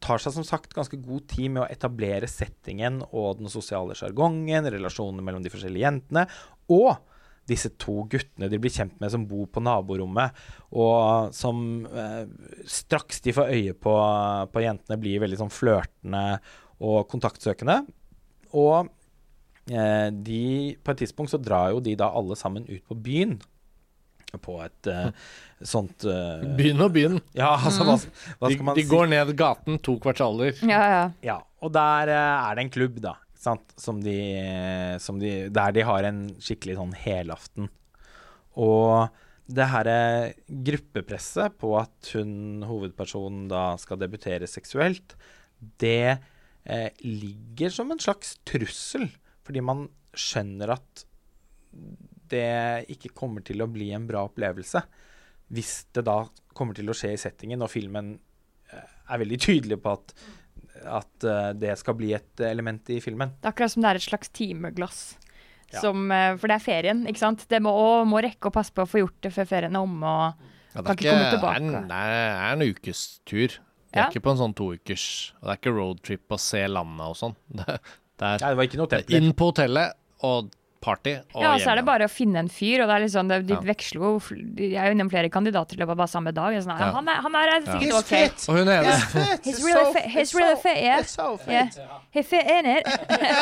tar 0.00 0.22
seg 0.22 0.32
som 0.32 0.46
sagt 0.46 0.72
ganske 0.76 0.96
god 1.02 1.26
tid 1.28 1.52
med 1.52 1.64
å 1.64 1.68
etablere 1.68 2.28
settingen 2.30 3.02
og 3.10 3.42
den 3.42 3.52
sosiale 3.52 3.96
sjargongen, 3.98 4.70
relasjonene 4.72 5.24
mellom 5.24 5.44
de 5.44 5.52
forskjellige 5.52 5.84
jentene, 5.84 6.24
og 6.72 6.96
disse 7.46 7.70
to 7.78 8.00
guttene 8.10 8.48
de 8.50 8.58
blir 8.58 8.72
kjent 8.74 8.96
med 8.98 9.12
som 9.12 9.26
bor 9.28 9.46
på 9.52 9.62
naborommet, 9.62 10.34
og 10.74 11.34
som 11.36 11.84
eh, 11.86 12.24
straks 12.66 13.20
de 13.22 13.34
får 13.36 13.52
øye 13.54 13.76
på, 13.78 13.94
på 14.50 14.64
jentene, 14.64 14.98
blir 14.98 15.22
veldig 15.22 15.38
sånn 15.44 15.52
flørtende 15.54 16.24
og 16.82 17.04
kontaktsøkende. 17.12 17.82
Og 18.56 18.90
de, 19.66 20.42
på 20.78 20.92
et 20.92 21.00
tidspunkt 21.02 21.32
så 21.32 21.40
drar 21.42 21.72
jo 21.74 21.80
de 21.82 21.96
da 21.98 22.06
alle 22.14 22.36
sammen 22.38 22.66
ut 22.68 22.84
på 22.86 22.94
byen. 23.02 23.36
På 24.42 24.58
et 24.60 24.88
uh, 24.90 25.08
sånt 25.64 26.04
uh, 26.04 26.42
Byen 26.58 26.82
og 26.84 26.92
byen. 26.94 27.20
Ja, 27.34 27.54
altså 27.56 27.86
hva, 27.86 27.94
hva 28.38 28.50
De, 28.50 28.56
skal 28.58 28.66
man 28.68 28.76
de 28.76 28.84
si? 28.84 28.90
går 28.90 29.06
ned 29.10 29.30
gaten 29.38 29.78
to 29.82 29.96
kvartaler. 30.02 30.54
Ja, 30.66 30.82
ja. 30.92 31.04
Ja, 31.24 31.36
og 31.64 31.72
der 31.74 32.12
uh, 32.12 32.48
er 32.50 32.58
det 32.58 32.66
en 32.66 32.72
klubb, 32.74 32.98
da. 33.04 33.14
Sant? 33.40 33.74
Som 33.80 34.02
de, 34.04 34.16
som 35.02 35.18
de, 35.22 35.46
der 35.54 35.74
de 35.76 35.86
har 35.86 36.06
en 36.08 36.26
skikkelig 36.42 36.76
sånn 36.78 36.94
helaften. 36.98 37.70
Og 38.58 39.12
det 39.46 39.68
her 39.70 39.86
eh, 39.86 40.32
gruppepresset 40.66 41.54
på 41.60 41.76
at 41.78 42.10
hun, 42.16 42.64
hovedpersonen, 42.66 43.44
da 43.52 43.76
skal 43.78 44.00
debutere 44.00 44.48
seksuelt, 44.50 45.14
det 45.78 46.16
eh, 46.64 46.88
ligger 47.04 47.70
som 47.70 47.92
en 47.94 48.02
slags 48.02 48.34
trussel. 48.48 49.06
Fordi 49.46 49.62
man 49.64 49.86
skjønner 50.16 50.72
at 50.74 51.04
det 52.30 52.88
ikke 52.90 53.12
kommer 53.14 53.44
til 53.46 53.62
å 53.62 53.68
bli 53.70 53.90
en 53.94 54.06
bra 54.08 54.24
opplevelse. 54.26 54.82
Hvis 55.54 55.74
det 55.94 56.02
da 56.08 56.24
kommer 56.56 56.74
til 56.74 56.88
å 56.90 56.96
skje 56.96 57.12
i 57.14 57.20
settingen, 57.20 57.62
og 57.62 57.70
filmen 57.70 58.14
eh, 58.72 58.88
er 59.12 59.20
veldig 59.22 59.38
tydelig 59.44 59.78
på 59.84 59.92
at, 59.92 60.14
at 60.98 61.26
eh, 61.28 61.50
det 61.60 61.76
skal 61.78 61.94
bli 62.00 62.10
et 62.16 62.42
element 62.48 62.90
i 62.90 62.98
filmen. 63.04 63.36
Det 63.38 63.46
er 63.46 63.54
akkurat 63.54 63.74
som 63.76 63.84
det 63.84 63.92
er 63.92 64.00
et 64.00 64.06
slags 64.08 64.32
timeglass. 64.34 65.00
Ja. 65.70 65.80
Som, 65.84 66.08
eh, 66.14 66.32
for 66.40 66.50
det 66.50 66.56
er 66.58 66.64
ferien, 66.66 67.04
ikke 67.10 67.22
sant. 67.22 67.44
Det 67.50 67.60
må, 67.62 67.70
og 67.74 68.08
må 68.10 68.22
rekke 68.24 68.50
å 68.50 68.54
passe 68.54 68.74
på 68.74 68.82
å 68.86 68.90
få 68.90 69.04
gjort 69.04 69.20
det 69.26 69.32
før 69.36 69.48
ferien 69.52 69.78
er 69.78 69.86
omme. 69.86 70.16
Og 70.16 70.52
Ja, 70.76 70.82
Kan 70.84 70.98
ikke 70.98 71.12
komme 71.14 71.30
tilbake. 71.32 71.60
Det 71.62 71.70
er 71.70 71.78
en, 71.78 71.86
det 71.88 72.00
er 72.02 72.50
en 72.56 72.66
ukestur. 72.66 73.54
Det 73.86 73.96
er 73.96 74.02
Ja. 74.02 74.08
ikke 74.10 74.20
på 74.26 74.32
en 74.34 74.40
sånn 74.42 74.54
toukers. 74.58 75.06
Og 75.38 75.46
det 75.46 75.52
er 75.54 75.60
ikke 75.62 75.76
roadtrip 75.78 76.34
å 76.34 76.38
se 76.42 76.60
landet 76.68 77.06
og 77.06 77.16
sånn. 77.16 77.36
Det, 77.60 77.78
det 78.18 78.28
er 78.34 78.38
det 78.48 78.56
var 78.56 78.64
ikke 78.70 78.78
noe 78.80 78.92
er 79.00 79.16
inn 79.20 79.32
på 79.36 79.50
hotellet 79.52 79.92
og 80.24 80.52
party 80.86 81.16
og 81.34 81.40
ja, 81.42 81.48
og 81.56 81.60
så 81.64 81.70
er 81.72 81.78
det 81.80 81.84
bare 81.88 82.06
å 82.06 82.10
finne 82.12 82.38
en 82.38 82.48
fyr, 82.52 82.82
og 82.84 82.86
det 82.90 82.94
er 82.94 83.00
liksom, 83.02 83.28
det, 83.28 83.36
de 83.48 83.54
Ja. 83.56 83.60
veksler 83.64 84.02
jo 84.04 84.10
Jeg 84.60 84.76
er 84.78 84.86
jo 84.86 84.94
innom 84.94 85.08
flere 85.10 85.28
kandidater 85.32 85.74
i 85.74 85.80
løpet 85.80 85.90
av 85.90 85.96
bare 85.98 86.12
samme 86.12 86.32
dag. 86.36 86.54
Sånn, 86.62 86.78
Ja. 86.78 86.90
han, 86.94 87.08
er, 87.08 87.22
han 87.24 87.34
er 87.34 87.54
sikkert 87.64 87.88
ja. 87.88 87.98
OK. 87.98 88.10
fit! 88.12 88.44
Og 88.48 88.58
hun 88.60 88.68
ene 88.68 88.92
He's 89.42 89.58
really 89.66 89.92
fit. 89.96 90.06
He's 90.14 90.34
really 90.36 90.56
fit, 90.62 90.76
yeah. 90.78 91.00
It's 91.00 91.10
so 91.16 91.36
fit. 91.38 91.74
Yeah. 91.76 91.98
He's 92.14 92.26
fit 92.28 92.46
in 92.46 92.66
it. 92.76 92.86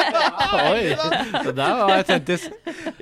Oi! 0.70 0.95
Det 1.45 1.53
der 1.59 1.75
var 1.83 1.93
autentisk. 1.99 2.51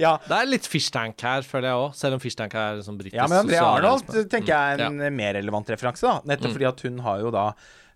Ja. 0.01 0.17
Det 0.27 0.37
er 0.41 0.51
litt 0.51 0.67
fishtank 0.67 1.23
her, 1.23 1.47
føler 1.47 1.69
jeg 1.71 1.83
òg. 1.85 1.95
Selv 2.03 2.19
om 2.19 2.23
fishtank 2.25 2.55
er 2.59 2.83
sånn 2.87 2.99
britisk 2.99 3.21
Ja, 3.21 3.29
men 3.31 3.45
Andrea. 3.45 3.63
Arnold 3.77 4.11
tenker 4.33 4.53
jeg 4.57 4.81
er 4.81 4.87
en 4.89 4.99
Mm, 5.03 5.17
mer 5.17 5.35
relevant 5.39 5.69
referanse. 5.71 6.03
da 6.03 6.21
Nettopp 6.27 6.51
Mm. 6.51 6.57
fordi 6.57 6.69
at 6.69 6.81
hun 6.89 6.99
har 7.07 7.21
jo 7.21 7.31
da 7.31 7.47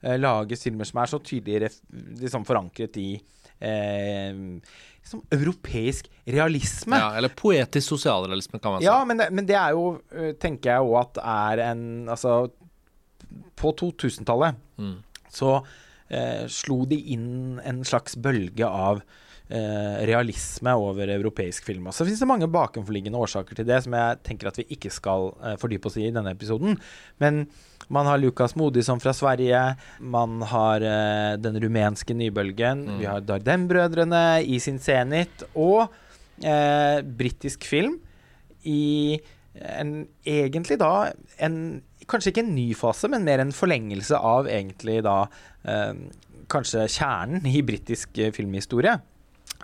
eh, 0.05 0.17
laget 0.19 0.63
filmer 0.63 0.85
som 0.87 1.01
er 1.03 1.07
så 1.11 1.19
tydelig 1.19 1.73
liksom 2.21 2.45
forankret 2.47 2.97
i 3.03 3.21
liksom 3.61 5.23
europeisk 5.31 6.11
realisme. 6.27 6.99
Ja, 6.99 7.13
eller 7.17 7.29
poetisk 7.29 7.89
sosialrealisme, 7.95 8.59
kan 8.59 8.73
man 8.77 8.81
si. 8.83 8.87
Ja, 8.89 9.05
men 9.05 9.17
det, 9.23 9.31
men 9.33 9.47
det 9.47 9.57
er 9.59 9.75
jo, 9.77 10.01
eh, 10.13 10.33
tenker 10.43 10.75
jeg 10.75 10.87
òg 10.87 10.97
at 11.01 11.21
er 11.23 11.63
en 11.71 11.85
Altså, 12.09 12.51
på 13.57 13.73
2000-tallet 13.77 14.57
Mm. 14.79 14.99
så 15.33 15.65
eh, 16.11 16.47
slo 16.53 16.85
de 16.87 16.99
inn 17.15 17.59
en 17.65 17.83
slags 17.85 18.15
bølge 18.17 18.67
av 18.69 19.01
eh, 19.49 20.05
realisme 20.07 20.75
over 20.77 21.09
europeisk 21.09 21.65
film. 21.65 21.87
Og 21.87 21.95
så 21.95 22.05
finnes 22.05 22.21
det 22.21 22.29
mange 22.29 22.49
bakenforliggende 22.51 23.19
årsaker 23.19 23.57
til 23.57 23.67
det 23.67 23.83
som 23.85 23.97
jeg 23.97 24.21
tenker 24.23 24.49
at 24.51 24.59
vi 24.61 24.67
ikke 24.77 24.93
skal 24.93 25.31
eh, 25.43 25.57
fordype 25.57 25.89
oss 25.89 25.97
i 25.97 26.07
i 26.09 26.13
denne 26.15 26.35
episoden. 26.37 26.77
Men 27.19 27.47
man 27.89 28.07
har 28.07 28.19
Lukas 28.19 28.57
Modisson 28.59 29.01
fra 29.03 29.13
Sverige, 29.15 29.61
man 30.01 30.41
har 30.43 30.83
uh, 30.83 31.37
den 31.39 31.59
rumenske 31.63 32.15
nybølgen, 32.15 32.85
Mm. 32.87 32.99
vi 32.99 33.07
har 33.07 33.21
Dardem-brødrene 33.21 34.43
i 34.45 34.59
sin 34.59 34.79
senit, 34.79 35.45
og 35.55 35.89
uh, 36.43 36.99
britisk 37.03 37.65
film 37.65 37.99
i 38.65 39.19
en, 39.55 40.07
egentlig 40.27 40.79
da 40.83 41.13
en 41.39 41.83
Kanskje 42.07 42.31
ikke 42.31 42.43
en 42.45 42.55
ny 42.55 42.69
fase, 42.79 43.09
men 43.11 43.25
mer 43.27 43.41
en 43.43 43.51
forlengelse 43.51 44.15
av 44.15 44.47
egentlig 44.47 45.01
da 45.03 45.25
uh, 45.27 45.95
kanskje 46.47 46.85
kjernen 46.87 47.43
i 47.51 47.65
britisk 47.67 48.21
filmhistorie. 48.31 48.93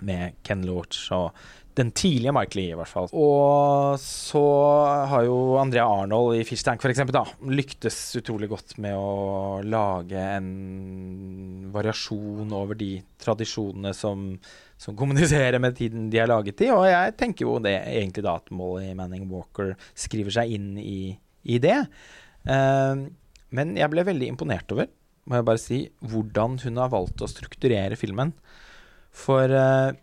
Med 0.03 0.35
Ken 0.43 0.65
Loach 0.67 1.05
og 1.15 1.31
den 1.79 1.91
tidlige 1.95 2.33
Mike 2.35 2.57
Lee, 2.57 2.73
i 2.73 2.77
hvert 2.77 2.91
fall. 2.91 3.07
Og 3.17 3.95
så 4.01 4.43
har 5.09 5.25
jo 5.25 5.37
Andrea 5.61 5.85
Arnold 5.85 6.37
i 6.37 6.43
Fish 6.47 6.65
Tank 6.65 6.83
for 6.83 6.91
eksempel, 6.91 7.15
da, 7.15 7.23
lyktes 7.49 7.97
utrolig 8.19 8.49
godt 8.51 8.75
med 8.83 8.97
å 8.97 9.61
lage 9.65 10.19
en 10.37 10.51
variasjon 11.73 12.53
over 12.53 12.77
de 12.79 12.91
tradisjonene 13.23 13.93
som, 13.97 14.29
som 14.77 14.97
kommuniserer 14.99 15.59
med 15.63 15.77
tiden 15.79 16.09
de 16.13 16.21
har 16.21 16.31
laget 16.31 16.65
i. 16.65 16.71
Og 16.73 16.85
jeg 16.89 17.17
tenker 17.19 17.47
jo 17.47 17.57
det 17.63 17.75
egentlig 17.81 18.25
da 18.27 18.37
at 18.41 18.53
Molly 18.53 18.93
Manning 18.97 19.25
Walker 19.31 19.73
skriver 19.93 20.37
seg 20.37 20.53
inn 20.57 20.73
i, 20.81 21.15
i 21.49 21.59
det. 21.63 21.79
Uh, 22.45 23.09
men 23.53 23.75
jeg 23.77 23.91
ble 23.93 24.05
veldig 24.07 24.29
imponert 24.33 24.71
over, 24.73 24.89
må 25.29 25.37
jeg 25.37 25.47
bare 25.47 25.61
si, 25.61 25.79
hvordan 26.11 26.57
hun 26.65 26.79
har 26.81 26.91
valgt 26.91 27.21
å 27.23 27.29
strukturere 27.31 27.95
filmen. 27.99 28.33
For 29.13 29.51
eh, 29.53 29.93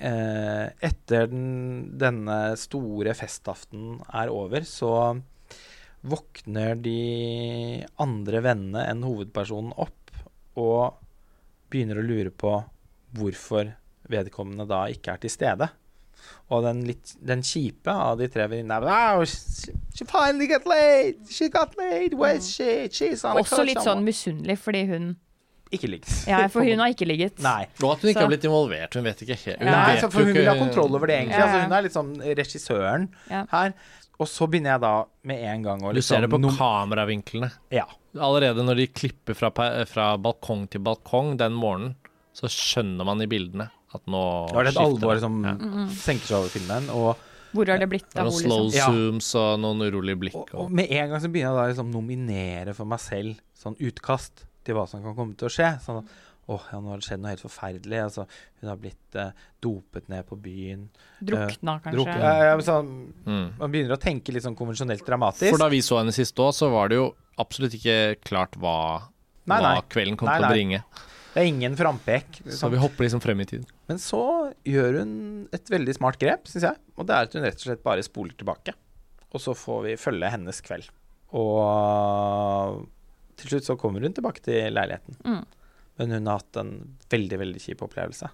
etter 0.00 1.26
den, 1.28 1.98
denne 2.00 2.38
store 2.60 3.12
festaften 3.18 3.98
er 4.08 4.32
over, 4.32 4.64
så 4.64 4.92
våkner 6.00 6.78
de 6.80 7.84
andre 8.00 8.40
vennene 8.44 8.86
enn 8.88 9.04
hovedpersonen 9.04 9.74
opp 9.76 10.14
og 10.60 10.96
begynner 11.70 12.00
å 12.00 12.06
lure 12.06 12.32
på 12.32 12.54
hvorfor 13.18 13.74
vedkommende 14.10 14.66
da 14.70 14.86
ikke 14.90 15.14
er 15.14 15.22
til 15.22 15.32
stede. 15.32 15.68
Og 16.52 16.64
den, 16.66 16.82
litt, 16.88 17.14
den 17.24 17.44
kjipe 17.46 17.92
av 17.92 18.18
de 18.20 18.28
tre 18.32 18.44
venninnene 18.50 18.84
wow, 18.84 19.22
she, 19.24 19.72
she 19.96 20.04
finally 20.08 20.48
got 20.50 20.66
laid! 20.68 21.22
She 21.30 21.48
got 21.48 21.76
laid! 21.78 22.14
Where's 22.18 22.50
she? 22.50 22.88
She's 22.92 23.24
on 23.24 23.38
a 23.38 23.44
Også 23.44 23.62
litt 23.64 23.78
sånn 23.78 24.00
somewhere." 24.00 24.08
misunnelig, 24.10 24.58
fordi 24.60 24.84
hun 24.90 25.10
Ikke 25.70 25.86
ligget. 25.86 26.26
Ja, 26.26 26.46
for 26.50 26.64
hun 26.66 26.78
har 26.82 26.90
ikke 26.90 27.06
ligget. 27.06 27.38
Nei. 27.38 27.68
Og 27.82 27.92
at 27.92 28.00
hun 28.02 28.10
ikke 28.10 28.18
Så- 28.18 28.20
har 28.26 28.28
blitt 28.32 28.44
involvert. 28.48 28.94
Hun 28.94 29.04
vet 29.04 29.20
ikke 29.22 29.36
helt. 29.38 29.58
Hun, 29.60 29.66
Nei, 29.70 29.94
vet 29.94 30.12
for 30.12 30.24
hun 30.24 30.34
vil 30.34 30.48
ha 30.50 30.54
kontroll 30.58 30.94
over 30.96 31.06
det, 31.06 31.16
egentlig. 31.20 31.38
Ja, 31.38 31.46
Altså, 31.46 31.62
hun 31.62 31.72
er 31.72 31.82
litt 31.82 31.92
sånn 31.94 32.12
regissøren 32.36 33.08
Ja. 33.30 33.44
her. 33.52 33.74
Og 34.18 34.26
så 34.26 34.46
begynner 34.50 34.72
jeg 34.74 34.80
da 34.82 35.04
med 35.24 35.38
en 35.44 35.62
gang 35.62 35.80
å 35.80 35.94
Du 35.94 36.02
ser 36.02 36.20
det 36.20 36.28
på 36.28 36.40
noen... 36.40 36.56
kameravinklene. 36.56 37.52
Ja. 37.70 37.84
Allerede 38.18 38.64
når 38.66 38.76
de 38.76 38.86
klipper 38.88 39.34
fra, 39.38 39.50
fra 39.86 40.16
balkong 40.18 40.68
til 40.68 40.80
balkong 40.82 41.36
den 41.38 41.52
morgenen, 41.52 41.94
så 42.34 42.50
skjønner 42.50 43.04
man 43.06 43.22
i 43.22 43.26
bildene 43.26 43.70
at 43.94 44.02
nå 44.06 44.50
Da 44.52 44.58
er 44.60 44.64
det 44.64 44.74
et 44.74 44.82
alvor 44.82 45.18
som 45.20 45.42
Ja. 45.44 45.54
senker 45.88 46.26
seg 46.26 46.36
over 46.36 46.48
filmen. 46.48 46.90
Og, 46.90 47.16
Hvor 47.54 47.66
har 47.66 47.78
det 47.78 47.88
blitt 47.88 48.14
er 48.14 48.20
av 48.20 48.26
noen 48.26 48.42
henne, 48.42 48.50
slow 48.50 48.66
liksom? 48.66 48.74
Ja. 48.74 48.86
zooms 48.90 49.34
og 49.34 49.60
noen 49.60 49.80
urolige 49.90 50.18
blikk. 50.18 50.34
og, 50.34 50.48
Og, 50.54 50.60
og 50.66 50.70
med 50.70 50.90
en 50.90 51.10
gang 51.10 51.20
så 51.20 51.30
begynner 51.32 51.54
jeg 51.54 51.56
da 51.56 51.82
liksom 51.82 51.92
nominere 51.92 52.74
for 52.74 52.84
meg 52.84 52.98
selv 53.00 53.36
sånn 53.56 53.76
utkast 53.80 54.44
til 54.70 54.78
hva 54.78 54.86
som 54.88 55.04
kan 55.04 55.16
komme 55.18 55.38
til 55.38 55.50
å 55.50 55.52
skje. 55.52 55.74
Sånn 55.84 56.00
at 56.00 56.18
åh, 56.50 56.64
ja, 56.72 56.80
nå 56.82 56.90
har 56.90 57.00
det 57.00 57.06
skjedd 57.06 57.22
noe 57.22 57.32
helt 57.34 57.44
forferdelig. 57.44 58.00
Altså, 58.02 58.24
hun 58.60 58.70
har 58.72 58.78
blitt 58.80 59.18
eh, 59.18 59.44
dopet 59.62 60.08
ned 60.10 60.26
på 60.26 60.38
byen. 60.40 60.88
Drukna, 61.20 61.76
kanskje. 61.84 61.96
Druk, 61.98 62.10
ja, 62.10 62.32
ja, 62.48 62.56
men 62.58 62.66
sånn, 62.66 62.90
mm. 63.26 63.46
man 63.60 63.74
begynner 63.74 63.94
å 63.94 64.00
tenke 64.02 64.34
litt 64.34 64.46
sånn 64.46 64.58
konvensjonelt 64.58 65.06
dramatisk. 65.06 65.52
For 65.52 65.62
da 65.62 65.70
vi 65.72 65.82
så 65.86 66.00
henne 66.00 66.14
sist 66.16 66.42
òg, 66.42 66.52
så 66.56 66.72
var 66.72 66.90
det 66.90 66.98
jo 66.98 67.06
absolutt 67.40 67.76
ikke 67.78 68.00
klart 68.26 68.58
hva, 68.60 68.76
Nei, 69.50 69.60
hva 69.62 69.78
kvelden 69.90 70.18
kom 70.18 70.30
Nei, 70.30 70.40
til 70.40 70.48
å 70.48 70.52
bringe. 70.52 70.82
Det 71.30 71.44
er 71.44 71.50
ingen 71.52 71.76
frampek. 71.78 72.40
Så 72.50 72.70
vi 72.72 72.80
hopper 72.82 73.06
liksom 73.06 73.22
frem 73.22 73.44
i 73.44 73.46
tid. 73.46 73.66
Men 73.90 74.00
så 74.02 74.22
gjør 74.66 75.02
hun 75.04 75.12
et 75.54 75.70
veldig 75.70 75.94
smart 75.94 76.18
grep, 76.20 76.50
syns 76.50 76.66
jeg. 76.66 76.80
Og 76.98 77.06
det 77.06 77.14
er 77.14 77.28
at 77.28 77.36
hun 77.36 77.46
rett 77.46 77.60
og 77.60 77.68
slett 77.68 77.84
bare 77.86 78.06
spoler 78.06 78.34
tilbake. 78.38 78.74
Og 79.30 79.42
så 79.42 79.54
får 79.54 79.84
vi 79.86 80.00
følge 80.00 80.32
hennes 80.34 80.58
kveld. 80.66 80.90
Og 81.38 82.80
til 83.40 83.54
slutt 83.54 83.68
så 83.68 83.78
kommer 83.80 84.04
hun 84.04 84.14
tilbake 84.16 84.44
til 84.44 84.70
leiligheten. 84.74 85.18
Mm. 85.24 85.42
Men 86.00 86.14
hun 86.16 86.28
har 86.30 86.40
hatt 86.40 86.60
en 86.60 86.74
veldig, 87.12 87.38
veldig 87.42 87.62
kjip 87.62 87.82
opplevelse. 87.84 88.30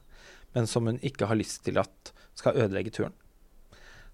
Men 0.57 0.69
som 0.71 0.87
hun 0.89 1.01
ikke 1.05 1.29
har 1.31 1.39
lyst 1.39 1.65
til 1.67 1.81
at 1.83 2.13
skal 2.37 2.59
ødelegge 2.63 2.93
turen. 2.95 3.17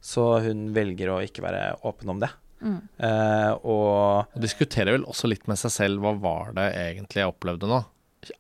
Så 0.02 0.24
hun 0.46 0.70
velger 0.74 1.12
å 1.12 1.20
ikke 1.22 1.44
være 1.44 1.66
åpen 1.86 2.10
om 2.14 2.22
det. 2.22 2.30
Mm. 2.62 2.78
Uh, 3.02 3.52
og 3.66 4.34
Og 4.36 4.42
diskuterer 4.42 4.94
vel 4.96 5.06
også 5.10 5.30
litt 5.30 5.48
med 5.50 5.58
seg 5.58 5.74
selv 5.74 6.02
hva 6.02 6.14
var 6.22 6.52
det 6.56 6.68
egentlig 6.78 7.22
jeg 7.22 7.32
opplevde 7.32 7.70
nå. 7.70 7.82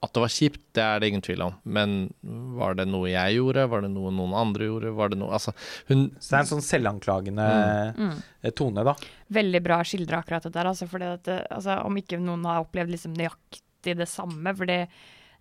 At 0.02 0.12
det 0.14 0.22
var 0.22 0.30
kjipt, 0.30 0.60
det 0.78 0.82
er 0.84 1.00
det 1.02 1.08
ingen 1.10 1.24
tvil 1.26 1.42
om. 1.42 1.54
Men 1.64 1.94
var 2.58 2.76
det 2.78 2.86
noe 2.86 3.10
jeg 3.10 3.38
gjorde? 3.40 3.64
Var 3.72 3.82
det 3.82 3.90
noe 3.90 4.12
noen 4.14 4.36
andre 4.38 4.68
gjorde? 4.68 4.92
Var 4.94 5.10
det 5.10 5.18
noe 5.18 5.32
Altså, 5.34 5.54
hun 5.88 6.04
så 6.20 6.28
det 6.28 6.36
er 6.36 6.44
en 6.44 6.50
sånn 6.52 6.66
selvanklagende 6.68 7.48
Mm. 7.98 8.22
eh, 8.42 8.50
tone, 8.54 8.84
da. 8.86 8.94
Veldig 9.32 9.62
bra 9.64 9.80
skildra 9.82 10.22
akkurat 10.22 10.46
det 10.46 10.54
der. 10.54 10.70
Altså, 10.70 10.86
fordi 10.86 11.10
at, 11.10 11.28
altså, 11.50 11.80
om 11.84 11.98
ikke 11.98 12.20
noen 12.22 12.44
har 12.46 12.62
opplevd 12.62 12.94
liksom 12.94 13.14
nøyaktig 13.18 13.96
det 13.98 14.08
samme, 14.08 14.54
for 14.54 14.70
det, 14.70 14.88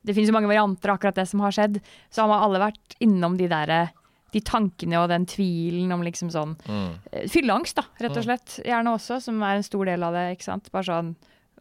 det 0.02 0.16
finnes 0.18 0.32
jo 0.32 0.38
mange 0.40 0.50
varianter 0.50 0.90
av 0.90 0.98
akkurat 0.98 1.22
det 1.22 1.28
som 1.30 1.44
har 1.46 1.52
skjedd, 1.54 1.82
så 2.10 2.24
har 2.24 2.32
man 2.34 2.42
alle 2.42 2.64
vært 2.66 2.98
innom 3.00 3.38
de 3.38 3.48
derre 3.52 3.92
de 4.32 4.40
tankene 4.40 4.96
og 4.96 5.10
den 5.12 5.26
tvilen 5.28 5.92
om 5.92 6.02
liksom 6.08 6.30
sånn 6.32 6.54
mm. 6.64 6.92
eh, 7.12 7.26
Fylleangst, 7.28 7.76
da, 7.76 7.84
rett 8.00 8.16
og 8.16 8.24
slett. 8.24 8.62
Gjerne 8.64 8.94
også, 8.96 9.20
som 9.22 9.42
er 9.44 9.60
en 9.60 9.66
stor 9.68 9.86
del 9.86 10.06
av 10.08 10.16
det. 10.16 10.32
ikke 10.38 10.48
sant? 10.48 10.72
Bare 10.72 10.88
sånn 10.88 11.16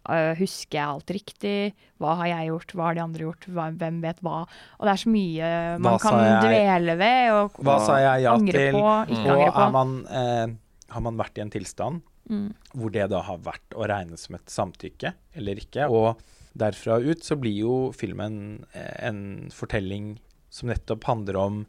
husker 0.08 0.78
jeg 0.78 0.86
alt 0.88 1.10
riktig? 1.12 1.72
Hva 2.00 2.14
har 2.16 2.26
jeg 2.26 2.48
gjort? 2.48 2.72
Hva 2.74 2.84
har 2.88 2.94
de 2.94 3.00
andre 3.04 3.24
gjort? 3.26 3.44
Hva, 3.52 3.66
hvem 3.76 4.00
vet 4.02 4.20
hva? 4.24 4.46
Og 4.78 4.86
det 4.86 4.92
er 4.94 5.02
så 5.02 5.10
mye 5.12 5.50
man 5.78 5.92
Hva 5.92 5.98
kan 6.00 6.18
dvele 6.46 6.96
ved 6.98 7.32
og, 7.32 7.58
Hva 7.60 7.74
og 7.76 7.86
sa 7.86 7.98
jeg 8.00 8.22
ja 8.24 8.32
angre 8.34 8.52
til? 8.64 8.72
på, 8.72 8.86
ikke 9.12 9.26
Og 9.30 9.40
angre 9.40 9.52
på. 9.58 9.70
man, 9.72 9.92
eh, 10.08 10.46
har 10.94 11.00
man 11.00 11.16
vært 11.16 11.38
i 11.38 11.40
en 11.42 11.50
tilstand 11.50 12.02
Mm. 12.30 12.52
hvor 12.78 12.92
det 12.92 13.08
da 13.10 13.20
har 13.26 13.38
vært 13.38 13.74
å 13.74 13.86
regne 13.88 14.16
som 14.16 14.36
et 14.36 14.46
samtykke 14.46 15.12
eller 15.34 15.56
ikke. 15.58 15.88
Og 15.90 16.16
derfra 16.56 17.00
ut 17.02 17.24
så 17.26 17.34
blir 17.40 17.56
jo 17.58 17.90
filmen 17.92 18.64
eh, 18.72 19.08
en 19.08 19.48
fortelling 19.50 20.18
som 20.48 20.68
nettopp 20.68 21.02
handler 21.04 21.36
om 21.36 21.66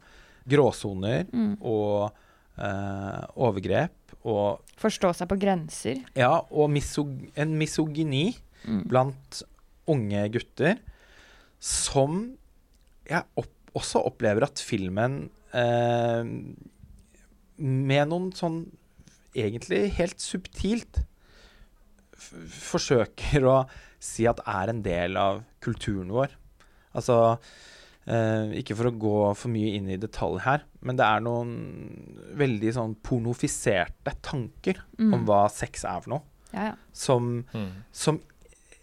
gråsoner 0.48 1.26
Mm. 1.32 1.56
og 1.62 2.12
eh, 2.58 3.22
overgrep 3.36 4.16
og 4.28 4.60
Forstå 4.82 5.12
seg 5.14 5.28
på 5.30 5.38
grenser. 5.40 6.02
ja, 6.18 6.40
og 6.50 6.70
misog 6.70 7.10
en 7.36 7.56
misogyni 7.58 8.36
Mm. 8.62 8.84
blant 8.86 9.40
unge 9.90 10.20
gutter 10.30 10.76
som 11.58 12.36
jeg 13.10 13.24
opp 13.36 13.50
også 13.74 14.04
opplever 14.06 14.44
at 14.46 14.60
filmen 14.62 15.30
eh, 15.52 16.22
med 17.58 18.08
noen 18.12 18.28
sånn 18.36 18.60
egentlig 19.34 19.80
helt 19.96 20.22
subtilt 20.22 21.00
f 22.14 22.28
forsøker 22.68 23.48
å 23.48 23.56
si 24.02 24.26
at 24.30 24.38
er 24.46 24.70
en 24.70 24.82
del 24.84 25.16
av 25.18 25.42
kulturen 25.64 26.12
vår. 26.14 26.30
Altså 26.94 27.38
eh, 28.06 28.52
Ikke 28.60 28.74
for 28.76 28.90
å 28.90 28.98
gå 28.98 29.36
for 29.36 29.48
mye 29.52 29.74
inn 29.76 29.88
i 29.90 29.96
detalj 29.96 30.40
her, 30.42 30.62
men 30.82 30.96
det 30.96 31.04
er 31.06 31.20
noen 31.20 31.52
veldig 32.38 32.72
sånn 32.74 32.96
pornofiserte 33.02 34.14
tanker 34.22 34.82
Mm. 34.98 35.14
om 35.14 35.24
hva 35.26 35.48
sex 35.50 35.84
er 35.84 36.00
for 36.00 36.10
noe 36.10 36.22
Ja, 36.52 36.64
ja. 36.70 36.74
som, 36.92 37.44
Mm. 37.54 37.70
som 37.92 38.20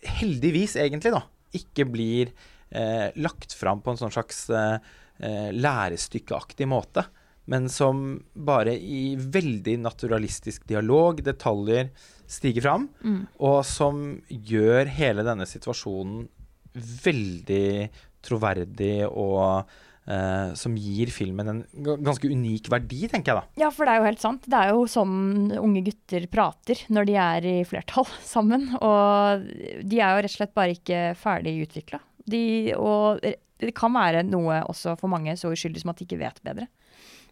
heldigvis 0.03 0.75
egentlig 0.75 1.11
da 1.11 1.23
ikke 1.53 1.85
blir 1.91 2.31
eh, 2.71 3.11
lagt 3.17 3.53
fram 3.57 3.81
på 3.81 3.91
en 3.91 3.97
sånn 3.97 4.11
slags 4.13 4.47
eh, 4.49 4.77
eh, 5.19 5.51
lærestykkeaktig 5.51 6.67
måte, 6.69 7.03
men 7.47 7.67
som 7.67 8.23
bare 8.35 8.75
i 8.77 9.15
veldig 9.17 9.79
naturalistisk 9.81 10.67
dialog, 10.67 11.23
detaljer, 11.25 11.89
stiger 12.27 12.61
fram, 12.61 12.89
Mm. 13.03 13.27
og 13.39 13.65
som 13.65 14.21
gjør 14.29 14.85
hele 14.87 15.23
denne 15.23 15.47
situasjonen 15.49 16.27
veldig 16.75 17.89
troverdig 18.25 18.95
og 19.09 19.69
Uh, 20.09 20.55
som 20.57 20.73
gir 20.73 21.11
filmen 21.13 21.45
en 21.51 21.57
ganske 22.01 22.25
unik 22.33 22.65
verdi, 22.73 23.03
tenker 23.11 23.29
jeg 23.29 23.37
da. 23.43 23.61
Ja, 23.61 23.67
for 23.69 23.85
det 23.85 23.91
er 23.93 23.99
jo 23.99 24.05
helt 24.07 24.21
sant. 24.23 24.47
Det 24.49 24.57
er 24.57 24.71
jo 24.73 24.87
sånn 24.89 25.51
unge 25.53 25.83
gutter 25.85 26.23
prater 26.33 26.79
når 26.89 27.05
de 27.05 27.17
er 27.21 27.45
i 27.45 27.51
flertall 27.69 28.07
sammen. 28.25 28.63
Og 28.79 29.43
de 29.85 29.99
er 30.01 30.15
jo 30.15 30.23
rett 30.25 30.31
og 30.31 30.33
slett 30.33 30.55
bare 30.57 30.73
ikke 30.73 31.03
ferdig 31.19 31.53
utvikla. 31.67 31.99
De, 32.25 32.41
og 32.79 33.21
det 33.21 33.75
kan 33.77 33.93
være 33.93 34.23
noe 34.25 34.63
også 34.71 34.95
for 34.97 35.13
mange 35.13 35.37
så 35.37 35.51
uskyldig 35.53 35.83
som 35.83 35.93
at 35.93 36.01
de 36.01 36.07
ikke 36.09 36.21
vet 36.23 36.41
bedre. 36.41 36.65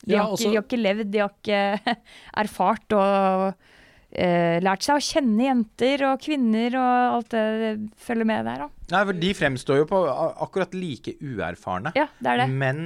De, 0.03 0.13
Ja, 0.13 0.27
har, 0.27 0.35
også- 0.35 0.45
ikke, 0.45 0.53
de 0.53 0.59
har 0.61 0.67
ikke 0.69 0.83
levd, 0.83 1.11
de 1.15 1.23
har 1.23 1.33
ikke 1.33 1.97
erfart 2.45 2.97
og 2.99 3.65
eh, 4.17 4.57
lært 4.65 4.83
seg 4.85 4.95
å 4.97 5.05
kjenne 5.07 5.43
jenter 5.47 5.97
og 6.09 6.15
kvinner 6.23 6.71
og 6.81 7.17
alt 7.17 7.29
det 7.33 7.43
følger 8.01 8.25
med 8.27 8.39
der. 8.49 8.57
Da. 8.65 8.69
Nei, 8.95 9.03
for 9.09 9.15
De 9.23 9.29
fremstår 9.37 9.75
jo 9.83 9.87
på 9.89 9.97
akkurat 10.09 10.71
like 10.77 11.11
uerfarne. 11.21 11.89
Ja, 11.97 12.07
det 12.19 12.29
er 12.33 12.37
det. 12.43 12.47
Men 12.49 12.77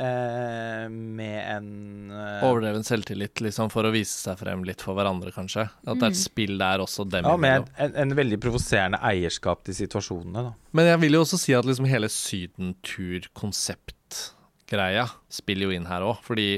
eh, 0.00 0.86
med 0.90 1.38
en 1.56 1.68
eh, 2.14 2.44
Overdreven 2.46 2.84
selvtillit 2.86 3.36
liksom, 3.44 3.66
for 3.72 3.82
å 3.88 3.92
vise 3.94 4.16
seg 4.28 4.34
frem 4.40 4.60
litt 4.68 4.82
for 4.84 4.92
hverandre, 4.98 5.30
kanskje. 5.34 5.64
At 5.84 5.96
det 6.00 6.06
er 6.06 6.12
et 6.14 6.22
spill 6.22 6.54
der 6.60 6.78
også 6.84 7.02
dem 7.10 7.24
Ja, 7.28 7.34
med 7.40 7.54
en, 7.76 7.92
en 8.06 8.12
veldig 8.16 8.38
provoserende 8.42 8.98
eierskap 9.10 9.58
til 9.66 9.74
situasjonene, 9.82 10.40
da. 10.48 10.52
Men 10.76 10.84
jeg 10.92 10.98
vil 11.04 11.14
jo 11.18 11.22
også 11.26 11.38
si 11.42 11.52
at 11.58 11.66
liksom 11.68 11.86
hele 11.90 12.08
sydentur-konseptgreia 12.14 15.06
spiller 15.30 15.64
jo 15.68 15.72
inn 15.76 15.90
her 15.90 16.02
òg. 16.06 16.16
Fordi 16.26 16.48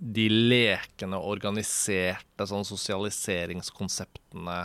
de 0.00 0.28
lekende, 0.32 1.18
organiserte 1.20 2.46
sånn 2.48 2.64
sosialiseringskonseptene 2.64 4.56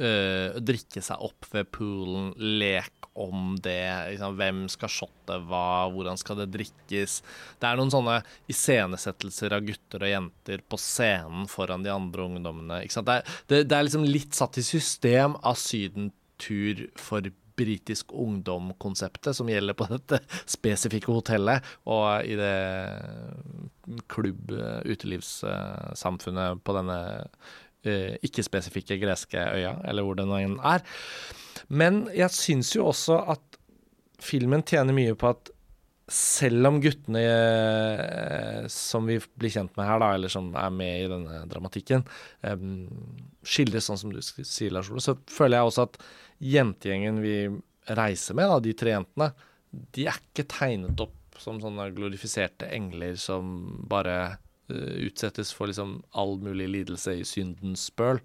øh, 0.00 0.56
Drikke 0.64 1.02
seg 1.04 1.20
opp 1.26 1.44
ved 1.52 1.68
poolen, 1.74 2.32
lek 2.38 3.10
om 3.20 3.58
det. 3.60 4.12
Liksom, 4.12 4.38
hvem 4.38 4.62
skal 4.72 4.92
shotte 4.92 5.36
hva, 5.50 5.90
hvordan 5.92 6.16
skal 6.20 6.40
det 6.40 6.48
drikkes? 6.54 7.18
Det 7.60 7.68
er 7.68 7.76
noen 7.76 7.92
sånne 7.92 8.20
iscenesettelser 8.50 9.56
av 9.56 9.66
gutter 9.68 10.06
og 10.06 10.14
jenter 10.14 10.64
på 10.64 10.80
scenen 10.80 11.44
foran 11.50 11.84
de 11.84 11.92
andre 11.92 12.30
ungdommene. 12.30 12.80
Det, 12.86 13.18
er, 13.18 13.36
det, 13.50 13.64
det 13.68 13.76
er 13.76 13.86
liksom 13.88 14.08
litt 14.08 14.38
satt 14.38 14.56
i 14.62 14.64
system 14.64 15.36
av 15.44 15.60
sydentur 15.60 16.86
for 17.00 17.28
britisk 17.58 18.12
ungdom-konseptet 18.12 19.36
som 19.36 19.48
gjelder 19.50 19.74
på 19.78 19.86
dette 19.94 20.16
spesifikke 20.44 21.12
hotellet 21.12 21.62
og 21.90 22.06
i 22.26 22.34
det 22.38 22.58
klubb-utelivssamfunnet 24.10 26.64
på 26.64 26.72
denne 26.78 26.98
eh, 27.84 28.14
ikke-spesifikke 28.26 28.98
greske 29.02 29.38
øya, 29.38 29.72
eller 29.88 30.02
hvor 30.06 30.14
den 30.18 30.58
er. 30.58 30.80
Men 31.68 32.08
jeg 32.14 32.30
syns 32.34 32.76
jo 32.76 32.86
også 32.90 33.16
at 33.34 33.42
filmen 34.20 34.62
tjener 34.66 34.94
mye 34.96 35.14
på 35.18 35.28
at 35.32 35.50
selv 36.10 36.66
om 36.66 36.80
guttene 36.82 37.20
eh, 37.22 38.64
som 38.72 39.06
vi 39.06 39.20
blir 39.38 39.52
kjent 39.54 39.76
med 39.78 39.86
her, 39.86 40.00
da, 40.02 40.08
eller 40.16 40.32
som 40.32 40.48
er 40.58 40.72
med 40.74 41.04
i 41.04 41.10
denne 41.10 41.44
dramatikken, 41.50 42.02
eh, 42.42 42.64
skildres 43.46 43.86
sånn 43.86 44.00
som 44.00 44.14
du 44.14 44.18
sier, 44.24 44.74
Lars 44.74 44.90
Ole, 44.90 45.04
så 45.04 45.14
føler 45.30 45.60
jeg 45.60 45.70
også 45.70 45.86
at 45.86 46.00
jentegjengen 46.40 47.20
vi 47.22 47.34
reiser 47.96 48.36
med, 48.38 48.48
da, 48.50 48.58
de 48.64 48.72
tre 48.78 48.94
jentene, 48.94 49.30
de 49.94 50.06
er 50.10 50.18
ikke 50.20 50.46
tegnet 50.50 51.00
opp 51.04 51.16
som 51.40 51.60
sånne 51.62 51.88
glorifiserte 51.96 52.68
engler 52.74 53.14
som 53.20 53.52
bare 53.88 54.16
uh, 54.70 54.96
utsettes 55.06 55.52
for 55.56 55.70
liksom 55.70 55.98
all 56.12 56.36
mulig 56.42 56.66
lidelse 56.68 57.14
i 57.20 57.24
syndens 57.24 57.86
spøl. 57.88 58.20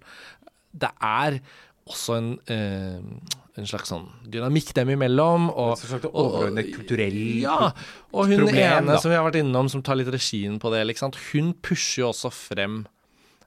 Det 0.76 0.90
er 1.00 1.38
også 1.86 2.16
en, 2.18 2.28
uh, 2.50 3.30
en 3.56 3.68
slags 3.70 3.88
sånn 3.92 4.08
dynamikk 4.28 4.74
dem 4.76 4.90
imellom. 4.96 5.48
Og, 5.52 5.78
og- 5.78 6.04
og- 6.10 6.18
overordnet 6.26 6.72
kulturell 6.74 7.16
ja, 7.40 7.70
og 8.12 8.26
hun 8.28 8.42
problem, 8.44 8.60
ene 8.82 8.92
da. 8.92 8.98
som 9.00 9.10
vi 9.12 9.16
har 9.16 9.24
vært 9.30 9.40
innom, 9.40 9.70
som 9.72 9.82
tar 9.86 9.96
litt 9.96 10.12
regien 10.12 10.58
på 10.60 10.72
det, 10.74 10.84
liksom, 10.90 11.14
hun 11.32 11.54
pusher 11.54 12.02
jo 12.04 12.10
også 12.12 12.32
frem 12.34 12.82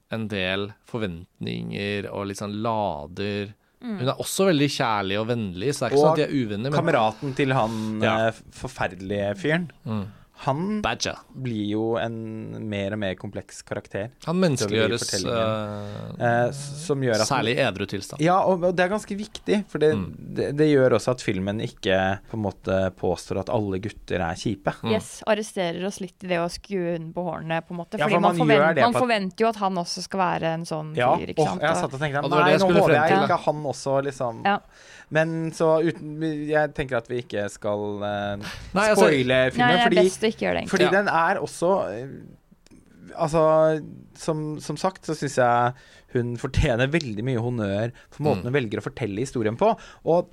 en 0.10 0.28
del 0.32 0.72
forventninger 0.90 2.08
og 2.10 2.26
litt 2.32 2.40
sånn 2.42 2.58
lader. 2.66 3.52
Hun 3.82 4.08
er 4.12 4.16
også 4.20 4.46
veldig 4.50 4.68
kjærlig 4.76 5.20
og 5.22 5.28
vennlig, 5.30 5.70
så 5.74 5.86
det 5.86 5.86
er 5.88 5.94
ikke 5.94 6.00
Og 6.00 6.04
sånn 6.04 6.12
at 6.12 6.20
de 6.20 6.24
er 6.28 6.34
uvenner. 6.36 6.70
Men 6.70 6.80
Kameraten 6.80 7.36
til 7.38 7.54
han 7.56 8.02
Ja. 8.04 8.16
eh, 8.28 8.32
forferdelige 8.52 9.30
fyren, 9.40 9.70
Mm. 9.86 10.06
Han 10.46 10.82
Badger. 10.82 11.18
blir 11.36 11.66
jo 11.74 11.98
en 12.00 12.70
mer 12.70 12.94
og 12.96 13.00
mer 13.02 13.16
kompleks 13.20 13.62
karakter. 13.68 14.10
Han 14.26 14.40
menneskeliggjøres 14.40 15.04
s- 15.04 16.86
som 16.86 17.02
gjør 17.04 17.20
at 17.22 17.28
særlig 17.28 17.56
i 17.58 17.64
edru 17.66 17.86
tilstand. 17.90 18.22
Ja, 18.24 18.38
og, 18.48 18.64
og 18.64 18.76
det 18.76 18.86
er 18.86 18.92
ganske 18.94 19.18
viktig, 19.20 19.66
for 19.70 19.80
det, 19.84 19.90
Mm. 19.96 20.06
det, 20.36 20.48
det 20.58 20.68
gjør 20.70 20.96
også 20.96 21.12
at 21.12 21.22
filmen 21.26 21.60
ikke 21.66 21.98
på 22.30 22.38
en 22.38 22.44
måte 22.46 22.78
påstår 22.96 23.40
at 23.42 23.50
alle 23.50 23.80
gutter 23.84 24.22
er 24.22 24.36
kjipe. 24.40 24.74
Mm. 24.84 24.92
Yes, 24.94 25.24
arresterer 25.28 25.84
oss 25.90 26.00
litt 26.00 26.24
i 26.24 26.28
det 26.32 26.40
å 26.40 26.48
skue 26.50 26.94
hunden 26.96 27.12
på 27.14 27.26
hårene, 27.28 27.60
på 27.66 27.72
en 27.76 27.82
måte. 27.82 28.00
Ja, 28.00 28.08
for 28.08 28.20
man, 28.20 28.38
man 28.38 28.48
gjør 28.48 28.64
forvent, 28.64 28.82
man 28.86 28.94
forventer 29.02 29.44
jo 29.46 29.50
at 29.50 29.56
han 29.64 29.76
også 29.84 30.04
skal 30.06 30.20
være 30.20 30.54
en 30.54 30.66
sånn 30.70 30.96
Ja, 30.96 31.16
fyr, 31.18 31.34
ikke 31.34 31.46
sant. 31.50 31.62
jeg 31.62 31.70
Og- 31.72 31.84
satt 31.84 31.94
og 31.94 32.00
tenkte 32.00 32.24
Ja, 32.24 32.28
Nei, 32.30 32.54
nå 32.54 32.60
skulle 32.60 32.80
håper 32.82 32.96
jeg 32.96 33.20
ikke 33.28 33.40
han 33.46 33.64
også, 33.64 34.04
liksom. 34.04 34.42
Ja. 34.46 34.60
Men 35.16 35.52
så 35.58 35.68
uten 35.82 36.20
Jeg 36.50 36.74
tenker 36.78 37.00
at 37.00 37.08
vi 37.10 37.22
ikke 37.24 37.48
skal 37.50 37.86
uh, 38.04 38.36
Nei, 38.76 38.84
altså- 38.92 39.08
spoile 39.08 39.40
Nei, 39.40 39.54
filmen, 39.56 39.72
det 39.74 39.80
er 39.80 39.88
fordi, 39.88 40.04
best 40.04 40.22
å 40.28 40.30
ikke 40.30 40.46
gjøre 40.46 40.60
det, 40.62 40.70
fordi 40.70 40.86
Ja. 40.86 40.92
den 41.00 41.08
er 41.22 41.40
også 41.42 41.72
eh, 41.94 42.12
Altså, 43.20 43.42
som, 44.16 44.44
som 44.62 44.78
sagt 44.78 45.08
så 45.10 45.16
syns 45.18 45.40
jeg 45.42 45.74
hun 46.14 46.36
fortjener 46.38 46.88
veldig 46.94 47.24
mye 47.26 47.42
honnør 47.42 47.92
for 48.14 48.24
måten 48.28 48.46
Mm. 48.46 48.52
hun 48.52 48.54
velger 48.54 48.80
å 48.80 48.86
fortelle 48.86 49.20
historien 49.26 49.58
på. 49.58 49.72
Og 50.06 50.30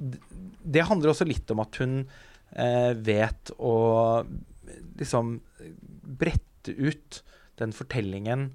det 0.62 0.84
handler 0.86 1.10
også 1.10 1.26
litt 1.26 1.50
om 1.50 1.60
at 1.64 1.74
hun 1.80 1.96
eh, 2.54 2.92
vet 2.94 3.50
å 3.58 3.72
liksom 5.00 5.40
brette 6.20 6.76
ut 6.76 7.22
den 7.58 7.72
fortellingen 7.72 8.50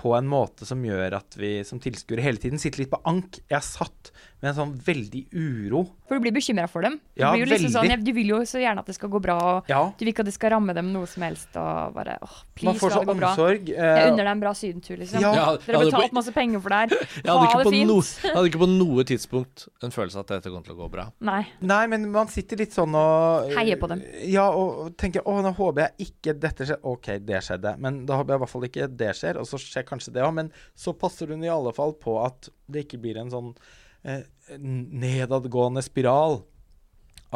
på 0.00 0.12
en 0.16 0.28
måte 0.30 0.64
som 0.68 0.82
gjør 0.86 1.16
at 1.18 1.36
vi 1.40 1.60
som 1.66 1.80
tilskuere 1.82 2.22
hele 2.24 2.38
tiden 2.42 2.58
sitter 2.62 2.84
litt 2.84 2.92
på 2.92 3.00
ank. 3.10 3.40
Jeg 3.50 3.62
satt 3.66 4.10
med 4.40 4.50
en 4.50 4.56
sånn 4.56 4.70
veldig 4.86 5.20
uro. 5.36 5.82
For 6.08 6.16
du 6.18 6.24
blir 6.24 6.32
bekymra 6.34 6.64
for 6.70 6.82
dem. 6.86 6.94
Du, 7.12 7.20
Ja, 7.20 7.30
blir 7.34 7.44
jo 7.44 7.50
liksom 7.50 7.72
sånn, 7.74 8.04
du 8.04 8.12
vil 8.16 8.30
jo 8.32 8.38
så 8.48 8.58
gjerne 8.62 8.80
at 8.80 8.88
det 8.88 8.94
skal 8.96 9.10
gå 9.12 9.20
bra, 9.22 9.36
og 9.60 9.68
Ja, 9.70 9.82
du 9.92 10.00
vil 10.04 10.12
ikke 10.14 10.24
at 10.24 10.30
det 10.30 10.34
skal 10.34 10.54
ramme 10.54 10.74
dem 10.74 10.88
noe 10.94 11.06
som 11.10 11.22
helst. 11.26 11.50
Og 11.60 11.94
bare 11.94 12.16
åh, 12.24 12.36
man 12.40 12.54
please, 12.56 12.80
får 12.80 12.90
la 12.90 12.94
så 12.96 13.00
det 13.02 13.10
gå 13.10 13.16
bra. 13.20 13.30
omsorg. 13.34 13.68
Jeg 13.68 13.76
eh, 13.78 14.08
unner 14.10 14.24
deg 14.24 14.32
en 14.32 14.42
bra 14.42 14.52
sydentur, 14.56 14.96
liksom. 15.00 15.20
Ja. 15.20 15.34
Dere 15.66 15.82
har 15.82 15.84
betalt 15.90 16.16
masse 16.16 16.32
penger 16.34 16.64
for 16.64 16.72
det 16.74 16.80
her. 16.80 17.06
Jeg 17.24 17.30
hadde, 17.30 17.70
det 17.70 17.82
no, 17.86 17.98
jeg 18.24 18.34
hadde 18.34 18.48
ikke 18.50 18.60
på 18.62 18.68
noe 18.70 19.04
tidspunkt 19.06 19.66
en 19.84 19.92
følelse 19.94 20.18
av 20.18 20.24
at 20.24 20.32
dette 20.38 20.50
kom 20.52 20.62
til 20.64 20.74
å 20.74 20.78
gå 20.80 20.88
bra. 20.92 21.04
Nei. 21.26 21.42
Nei, 21.60 21.82
men 21.92 22.08
man 22.14 22.30
sitter 22.32 22.58
litt 22.60 22.72
sånn 22.74 22.94
og 22.96 23.52
Heier 23.56 23.78
på 23.80 23.88
dem. 23.92 24.00
Ja, 24.28 24.48
og, 24.56 24.94
tenker 25.00 25.22
å, 25.28 25.36
nå 25.44 25.52
håper 25.56 25.84
jeg 25.90 26.08
ikke 26.10 26.34
dette 26.40 26.66
skjer. 26.68 26.80
OK, 26.90 27.12
det 27.28 27.42
skjedde. 27.46 27.74
Men 27.82 28.02
da 28.08 28.18
håper 28.20 28.34
jeg 28.34 28.40
i 28.40 28.44
hvert 28.44 28.54
fall 28.54 28.66
ikke 28.70 28.88
det 29.04 29.12
skjer. 29.20 29.38
Og 29.42 29.46
så 29.48 29.60
skjer 29.60 29.86
kanskje 29.88 30.14
det 30.16 30.24
òg. 30.26 30.32
Men 30.40 30.50
så 30.78 30.94
passer 30.96 31.30
hun 31.30 31.44
i 31.44 31.52
alle 31.52 31.72
fall 31.76 31.94
på 32.00 32.16
at 32.24 32.50
det 32.70 32.86
ikke 32.86 33.00
blir 33.02 33.20
en 33.20 33.30
sånn 33.32 33.52
eh, 33.52 33.78
nedadgående 34.02 35.82
spiral 35.84 36.40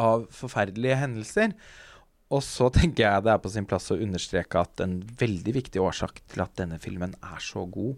av 0.01 0.25
forferdelige 0.35 0.97
hendelser. 0.99 1.53
Og 2.33 2.41
så 2.43 2.71
tenker 2.73 3.05
jeg 3.05 3.25
det 3.25 3.33
er 3.35 3.43
på 3.43 3.51
sin 3.53 3.67
plass 3.69 3.91
å 3.93 3.99
understreke 4.01 4.63
at 4.65 4.81
en 4.83 4.97
veldig 5.19 5.55
viktig 5.59 5.81
årsak 5.81 6.23
til 6.31 6.43
at 6.43 6.55
denne 6.57 6.79
filmen 6.81 7.13
er 7.21 7.43
så 7.43 7.67
god, 7.69 7.95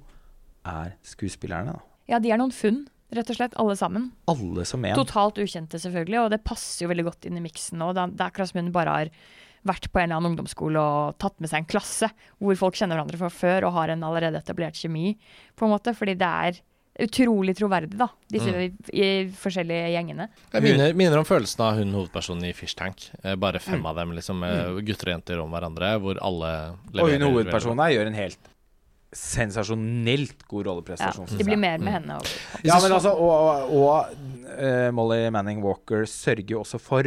er 0.68 0.94
skuespillerne. 1.08 1.78
da. 1.78 1.98
Ja, 2.12 2.20
de 2.24 2.32
er 2.32 2.40
noen 2.40 2.54
funn, 2.56 2.86
rett 3.16 3.32
og 3.32 3.40
slett, 3.40 3.56
alle 3.60 3.78
sammen. 3.80 4.12
Alle 4.32 4.68
som 4.68 4.84
en. 4.84 5.00
Totalt 5.00 5.40
ukjente, 5.40 5.80
selvfølgelig, 5.80 6.22
og 6.26 6.32
det 6.36 6.44
passer 6.48 6.86
jo 6.86 6.92
veldig 6.92 7.08
godt 7.08 7.28
inn 7.30 7.40
i 7.40 7.44
miksen. 7.44 7.80
nå. 7.80 7.92
er 7.94 8.12
det 8.12 8.20
er 8.20 8.30
akkurat 8.30 8.52
som 8.52 8.62
hun 8.62 8.74
bare 8.76 8.96
har 9.00 9.12
vært 9.68 9.90
på 9.92 10.00
en 10.00 10.08
eller 10.08 10.20
annen 10.20 10.32
ungdomsskole 10.32 10.80
og 10.80 11.18
tatt 11.20 11.40
med 11.44 11.50
seg 11.52 11.64
en 11.64 11.72
klasse 11.72 12.08
hvor 12.40 12.60
folk 12.60 12.78
kjenner 12.78 12.96
hverandre 12.96 13.20
fra 13.20 13.32
før 13.34 13.68
og 13.68 13.76
har 13.76 13.92
en 13.92 14.06
allerede 14.08 14.40
etablert 14.40 14.80
kjemi, 14.80 15.18
på 15.56 15.68
en 15.68 15.74
måte. 15.74 15.96
Fordi 15.98 16.16
det 16.20 16.28
er 16.28 16.60
utrolig 17.00 17.54
troverdig, 17.58 17.98
da, 17.98 18.08
disse 18.32 18.50
Mm. 18.50 18.60
i, 18.64 18.98
i 18.98 19.08
forskjellige 19.30 19.92
gjengene. 19.94 20.30
Jeg 20.54 20.64
minner, 20.66 20.94
minner 20.98 21.18
om 21.20 21.26
følelsen 21.26 21.62
av 21.62 21.76
hun 21.78 21.92
hovedpersonen 21.94 22.46
i 22.50 22.54
Fish 22.58 22.74
Tank. 22.76 23.10
Eh, 23.24 23.36
Bare 23.36 23.60
fem 23.60 23.80
Mm. 23.80 23.86
av 23.86 23.96
dem, 23.96 24.12
liksom, 24.18 24.40
med 24.40 24.86
gutter 24.86 25.12
og 25.12 25.14
jenter 25.22 25.40
om 25.44 25.52
hverandre, 25.52 26.00
hvor 26.02 26.18
alle 26.22 26.52
leverer. 26.94 27.04
Og 27.04 27.10
hun 27.22 27.28
hovedpersonen 27.36 27.84
her 27.86 27.92
gjør 27.98 28.08
en 28.08 28.14
helt 28.18 28.40
sensasjonelt 29.14 30.44
god 30.50 30.66
rolleprestasjon. 30.68 31.28
Ja, 31.32 31.38
det 31.38 31.46
blir 31.48 31.58
mer 31.60 31.78
med 31.78 31.88
Mm. 31.88 31.94
henne. 31.94 32.18
Og, 32.20 32.26
Ja, 32.64 32.80
men 32.82 32.92
altså, 32.92 33.12
og, 33.14 33.72
og, 33.72 33.72
og 33.72 34.60
eh, 34.60 34.92
Molly 34.92 35.30
Manning 35.30 35.62
Walker 35.64 36.04
sørger 36.06 36.50
jo 36.50 36.60
også 36.64 36.80
for 36.80 37.04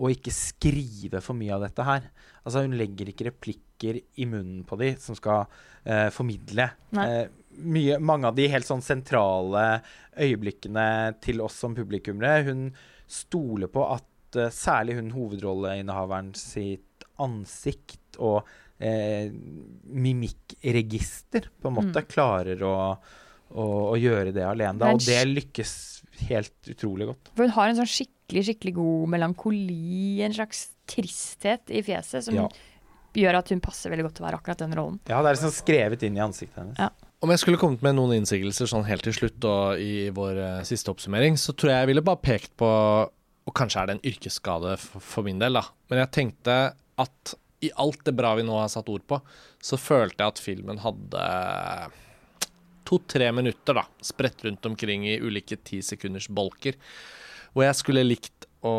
å 0.00 0.08
ikke 0.10 0.32
skrive 0.32 1.20
for 1.22 1.34
mye 1.34 1.52
av 1.54 1.60
dette 1.62 1.84
her. 1.84 2.02
Altså, 2.44 2.62
hun 2.64 2.72
legger 2.76 3.06
ikke 3.12 3.30
replikker 3.30 4.00
i 4.16 4.24
munnen 4.26 4.64
på 4.64 4.78
de 4.78 4.94
som 5.00 5.14
skal 5.14 5.46
uh, 5.86 6.08
formidle. 6.10 6.70
Nei. 6.92 7.06
Eh, 7.08 7.28
mye, 7.58 7.98
mange 7.98 8.28
av 8.30 8.34
de 8.38 8.48
helt 8.48 8.66
sånn 8.66 8.82
sentrale 8.84 9.80
øyeblikkene 10.20 11.16
til 11.22 11.40
oss 11.44 11.58
som 11.62 11.74
publikummere. 11.74 12.44
Hun 12.46 12.70
stoler 13.10 13.70
på 13.72 13.84
at 13.96 14.38
uh, 14.38 14.48
særlig 14.54 14.96
hun 15.00 15.10
hovedrolleinnehaveren 15.16 16.32
sitt 16.38 16.86
ansikt 17.20 18.16
og 18.18 18.46
eh, 18.80 19.28
mimikkregister 20.30 21.48
på 21.60 21.68
en 21.68 21.76
måte 21.76 22.02
klarer 22.08 22.62
å, 22.64 22.76
å, 23.50 23.66
å 23.92 23.96
gjøre 24.00 24.32
det 24.32 24.44
alene. 24.46 24.78
Da, 24.80 24.92
og 24.94 25.02
det 25.04 25.18
lykkes 25.28 25.74
helt 26.30 26.70
utrolig 26.72 27.10
godt. 27.10 27.30
for 27.34 27.46
hun 27.46 27.54
har 27.56 27.70
en 27.70 27.78
sånn 27.80 27.90
skikkelig, 27.90 28.46
skikkelig 28.50 28.74
god 28.78 29.12
melankoli, 29.16 30.20
en 30.24 30.36
slags 30.36 30.66
tristhet 30.90 31.70
i 31.72 31.82
fjeset, 31.86 32.24
som 32.26 32.36
Ja. 32.36 32.48
gjør 33.16 33.40
at 33.40 33.52
hun 33.52 33.60
passer 33.64 33.92
veldig 33.92 34.08
godt 34.08 34.18
til 34.18 34.24
å 34.24 34.28
være 34.28 34.40
akkurat 34.40 34.64
den 34.64 34.74
rollen. 34.76 34.98
Ja, 35.08 35.20
det 35.22 35.30
er 35.30 35.38
liksom 35.38 35.54
skrevet 35.54 36.02
inn 36.06 36.16
i 36.18 36.24
ansiktet 36.24 36.60
hennes. 36.60 36.78
Ja. 36.80 36.90
Om 37.20 37.32
jeg 37.34 37.42
skulle 37.42 37.60
kommet 37.60 37.82
med 37.84 37.98
noen 37.98 38.14
innsigelser 38.16 38.68
sånn 38.70 38.86
helt 38.88 39.04
til 39.04 39.12
slutt 39.12 39.44
og 39.44 39.80
i 39.82 40.08
vår 40.16 40.38
uh, 40.40 40.62
siste 40.64 40.88
oppsummering, 40.92 41.36
så 41.36 41.52
tror 41.52 41.74
jeg 41.74 41.82
jeg 41.82 41.90
ville 41.90 42.04
bare 42.06 42.22
pekt 42.24 42.54
på 42.60 42.68
Og 42.70 43.52
kanskje 43.56 43.82
er 43.82 43.90
det 43.90 43.96
en 43.98 44.06
yrkesskade 44.08 44.76
for, 44.80 45.04
for 45.04 45.26
min 45.26 45.40
del, 45.40 45.58
da. 45.58 45.66
Men 45.92 46.00
jeg 46.04 46.14
tenkte 46.16 46.56
at 47.00 47.34
i 47.60 47.68
alt 47.76 48.00
det 48.06 48.14
bra 48.16 48.32
vi 48.38 48.44
nå 48.46 48.56
har 48.56 48.70
satt 48.72 48.88
ord 48.88 49.04
på, 49.08 49.18
så 49.60 49.76
følte 49.76 50.22
jeg 50.22 50.32
at 50.32 50.40
filmen 50.40 50.80
hadde 50.80 51.24
to-tre 52.88 53.28
minutter, 53.36 53.76
da, 53.76 53.84
spredt 54.04 54.46
rundt 54.46 54.66
omkring 54.66 55.04
i 55.08 55.18
ulike 55.20 55.58
ti 55.66 55.80
sekunders 55.84 56.28
bolker, 56.32 56.78
hvor 57.52 57.66
jeg 57.66 57.78
skulle 57.78 58.06
likt 58.06 58.48
å, 58.66 58.72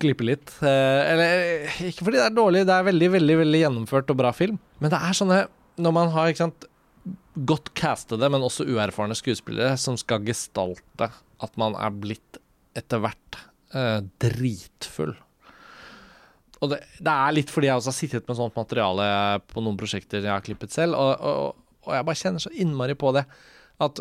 klippe 0.00 0.26
litt. 0.26 0.52
Eh, 0.64 1.00
eller 1.12 1.68
ikke 1.90 2.06
fordi 2.06 2.20
det 2.20 2.26
er 2.26 2.36
dårlig, 2.36 2.64
det 2.68 2.76
er 2.76 2.88
veldig, 2.88 3.10
veldig, 3.18 3.36
veldig 3.44 3.60
gjennomført 3.62 4.12
og 4.14 4.20
bra 4.20 4.32
film, 4.36 4.58
men 4.80 4.92
det 4.92 5.00
er 5.00 5.20
sånne 5.20 5.44
Når 5.74 5.92
man 5.94 6.12
har, 6.14 6.32
sant 6.38 6.68
godt 7.34 7.72
castede, 7.76 8.28
men 8.32 8.44
også 8.44 8.66
uerfarne 8.68 9.16
skuespillere 9.18 9.76
som 9.80 9.98
skal 10.00 10.24
gestalte 10.26 11.10
at 11.44 11.60
man 11.60 11.76
er 11.76 11.92
blitt 11.92 12.38
etter 12.78 13.02
hvert 13.02 13.38
eh, 13.76 14.00
dritfull. 14.22 15.14
Og 16.62 16.70
det, 16.72 16.80
det 17.02 17.12
er 17.12 17.34
litt 17.36 17.52
fordi 17.52 17.68
jeg 17.68 17.80
også 17.80 17.92
har 17.92 17.98
sittet 17.98 18.28
med 18.28 18.38
sånt 18.38 18.56
materiale 18.56 19.06
på 19.50 19.62
noen 19.64 19.78
prosjekter 19.78 20.24
jeg 20.24 20.32
har 20.32 20.44
klippet 20.44 20.72
selv, 20.74 20.96
og, 20.96 21.12
og, 21.20 21.64
og 21.84 21.96
jeg 21.96 22.08
bare 22.08 22.20
kjenner 22.22 22.44
så 22.44 22.52
innmari 22.54 22.96
på 22.98 23.12
det. 23.16 23.26
At 23.84 24.00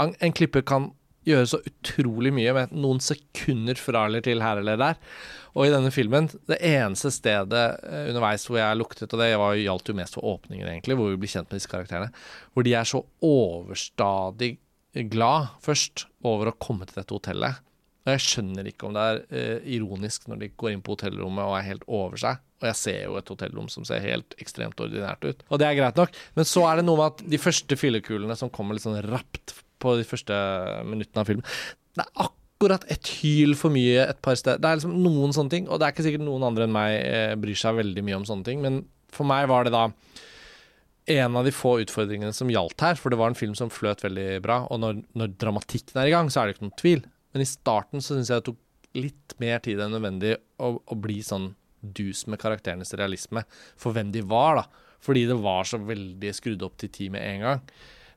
en, 0.00 0.14
en 0.14 0.36
klipper 0.36 0.64
kan 0.66 0.90
gjøre 1.26 1.48
så 1.50 1.60
utrolig 1.66 2.32
mye 2.34 2.54
med 2.56 2.76
noen 2.76 3.02
sekunder 3.02 3.78
fra 3.80 4.06
eller 4.06 4.24
til 4.24 4.44
her 4.44 4.62
eller 4.62 4.78
der. 4.80 5.00
Og 5.56 5.66
i 5.66 5.72
denne 5.72 5.90
filmen, 5.94 6.28
det 6.50 6.58
eneste 6.68 7.10
stedet 7.14 7.64
eh, 7.88 8.08
underveis 8.10 8.44
hvor 8.48 8.60
jeg 8.60 8.78
luktet, 8.78 9.08
og 9.08 9.22
det 9.22 9.30
var, 9.40 9.56
gjaldt 9.56 9.90
jo 9.90 9.96
mest 9.96 10.18
for 10.18 10.28
åpningen, 10.36 10.68
egentlig, 10.68 10.98
hvor 10.98 11.12
vi 11.12 11.20
blir 11.22 11.32
kjent 11.32 11.48
med 11.48 11.58
disse 11.58 11.72
karakterene, 11.72 12.12
hvor 12.52 12.66
de 12.66 12.76
er 12.76 12.88
så 12.88 13.02
overstadig 13.24 14.56
glad 15.12 15.52
først 15.64 16.06
over 16.26 16.50
å 16.50 16.58
komme 16.60 16.88
til 16.88 17.00
dette 17.00 17.16
hotellet. 17.16 17.62
Og 18.06 18.14
jeg 18.14 18.22
skjønner 18.22 18.68
ikke 18.70 18.86
om 18.86 18.94
det 18.94 19.04
er 19.04 19.22
eh, 19.34 19.70
ironisk 19.76 20.28
når 20.30 20.44
de 20.44 20.52
går 20.54 20.76
inn 20.76 20.82
på 20.84 20.94
hotellrommet 20.94 21.42
og 21.42 21.56
er 21.58 21.66
helt 21.72 21.86
over 21.90 22.20
seg. 22.22 22.42
Og 22.62 22.68
jeg 22.70 22.78
ser 22.78 23.00
jo 23.02 23.16
et 23.18 23.32
hotellrom 23.32 23.66
som 23.72 23.84
ser 23.84 24.04
helt 24.04 24.36
ekstremt 24.40 24.78
ordinært 24.80 25.26
ut. 25.26 25.42
Og 25.50 25.60
det 25.60 25.66
er 25.68 25.76
greit 25.80 25.98
nok, 25.98 26.14
men 26.38 26.48
så 26.48 26.62
er 26.70 26.78
det 26.78 26.86
noe 26.86 27.00
med 27.00 27.10
at 27.10 27.24
de 27.34 27.40
første 27.40 27.76
fyllekulene 27.80 28.36
som 28.38 28.52
kommer 28.52 28.76
litt 28.76 28.86
sånn 28.86 29.02
rapt 29.10 29.56
på 29.86 29.94
de 29.98 30.08
første 30.08 30.40
minuttene 30.88 31.22
av 31.22 31.30
filmen 31.30 31.46
Det 31.96 32.04
er 32.04 32.26
akkurat 32.26 32.86
et 32.92 33.12
hyl 33.20 33.56
for 33.58 33.72
mye 33.72 34.04
et 34.06 34.20
par 34.24 34.36
steder. 34.38 34.60
Det 34.62 34.68
er 34.68 34.78
liksom 34.80 34.94
noen 35.04 35.34
sånne 35.36 35.52
ting, 35.52 35.66
og 35.68 35.78
det 35.78 35.86
er 35.86 35.94
ikke 35.94 36.06
sikkert 36.06 36.24
noen 36.26 36.46
andre 36.46 36.66
enn 36.66 36.76
meg 36.76 36.92
eh, 36.98 37.34
bryr 37.40 37.58
seg 37.58 37.78
veldig 37.80 38.04
mye 38.06 38.20
om 38.20 38.28
sånne 38.28 38.48
ting, 38.48 38.62
men 38.64 38.80
for 39.12 39.28
meg 39.28 39.48
var 39.50 39.66
det 39.66 39.74
da 39.76 39.88
en 41.06 41.36
av 41.38 41.46
de 41.46 41.52
få 41.54 41.76
utfordringene 41.84 42.34
som 42.34 42.50
gjaldt 42.50 42.82
her, 42.82 42.96
for 42.98 43.12
det 43.12 43.18
var 43.20 43.30
en 43.30 43.38
film 43.38 43.54
som 43.58 43.70
fløt 43.70 44.02
veldig 44.02 44.40
bra, 44.44 44.62
og 44.72 44.80
når, 44.82 45.04
når 45.14 45.36
dramatikken 45.38 46.00
er 46.02 46.10
i 46.10 46.14
gang, 46.14 46.30
så 46.32 46.42
er 46.42 46.48
det 46.48 46.56
ikke 46.56 46.66
noen 46.66 46.80
tvil. 46.80 47.04
Men 47.34 47.44
i 47.44 47.48
starten 47.48 48.02
så 48.02 48.16
syns 48.16 48.32
jeg 48.32 48.42
det 48.42 48.48
tok 48.48 48.62
litt 48.96 49.36
mer 49.42 49.60
tid 49.62 49.80
enn 49.82 49.92
nødvendig 49.94 50.34
å, 50.62 50.72
å 50.80 50.98
bli 50.98 51.20
sånn 51.24 51.52
dus 51.80 52.24
med 52.26 52.40
karakterenes 52.42 52.94
realisme 52.98 53.44
for 53.78 53.94
hvem 53.94 54.10
de 54.14 54.24
var, 54.26 54.62
da. 54.62 54.82
Fordi 55.04 55.26
det 55.28 55.36
var 55.38 55.68
så 55.68 55.78
veldig 55.78 56.32
skrudd 56.34 56.64
opp 56.66 56.78
til 56.80 56.90
ti 56.90 57.08
med 57.12 57.22
en 57.22 57.44
gang. 57.44 57.62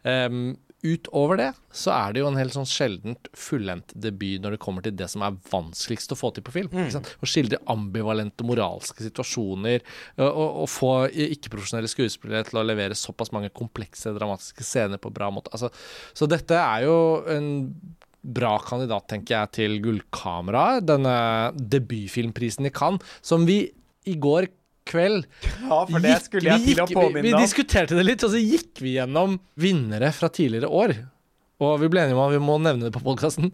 Ehm, 0.08 0.44
utover 0.86 1.40
det 1.40 1.50
så 1.76 1.92
er 1.94 2.14
det 2.14 2.22
jo 2.22 2.30
en 2.30 2.40
helt 2.40 2.56
sånn 2.56 2.68
sjeldent 2.70 3.30
fullendt 3.38 3.92
debut 4.00 4.42
når 4.44 4.56
det 4.56 4.62
kommer 4.64 4.86
til 4.86 4.96
det 4.98 5.10
som 5.12 5.24
er 5.26 5.38
vanskeligst 5.52 6.16
å 6.16 6.18
få 6.20 6.32
til 6.36 6.46
på 6.46 6.54
film. 6.56 6.74
Sant? 6.94 7.12
Å 7.20 7.30
skildre 7.30 7.62
ambivalente 7.72 8.46
moralske 8.48 9.04
situasjoner, 9.06 9.84
og, 10.18 10.30
og, 10.30 10.60
og 10.64 10.70
få 10.72 10.92
ikke-profesjonelle 11.10 11.92
skuespillere 11.92 12.48
til 12.48 12.62
å 12.62 12.66
levere 12.68 12.98
såpass 12.98 13.34
mange 13.36 13.52
komplekse, 13.56 14.16
dramatiske 14.16 14.66
scener 14.66 15.02
på 15.02 15.14
bra 15.14 15.32
måte. 15.34 15.52
Altså, 15.56 15.72
så 16.16 16.30
dette 16.30 16.58
er 16.58 16.88
jo 16.88 17.00
en 17.30 17.50
bra 18.20 18.58
kandidat, 18.64 19.08
tenker 19.12 19.36
jeg, 19.36 19.54
til 19.56 19.78
Gullkamera, 19.84 20.80
denne 20.84 21.18
debutfilmprisen 21.56 22.68
i 22.68 22.74
Cannes, 22.76 23.20
som 23.24 23.46
vi 23.48 23.62
i 24.10 24.16
går 24.20 24.50
kveld 24.90 25.26
Ja, 25.64 25.80
for 25.90 26.04
det 26.04 26.16
skulle 26.26 26.52
jeg 26.56 26.66
til 26.76 26.82
å 26.84 26.88
gikk- 26.90 27.14
Vi, 27.16 27.24
vi 27.30 27.34
diskuterte 27.38 27.98
det 27.98 28.06
litt, 28.08 28.26
og 28.28 28.34
så 28.34 28.42
gikk 28.42 28.82
vi 28.84 28.96
gjennom 28.98 29.38
vinnere 29.62 30.12
fra 30.16 30.30
tidligere 30.34 30.70
år. 30.70 30.96
Og 31.64 31.80
vi 31.82 31.90
ble 31.92 32.06
enige 32.06 32.16
om 32.18 32.26
at 32.28 32.36
vi 32.36 32.44
må 32.44 32.56
nevne 32.64 32.88
det 32.88 32.94
på 32.96 33.04
podkasten. 33.04 33.52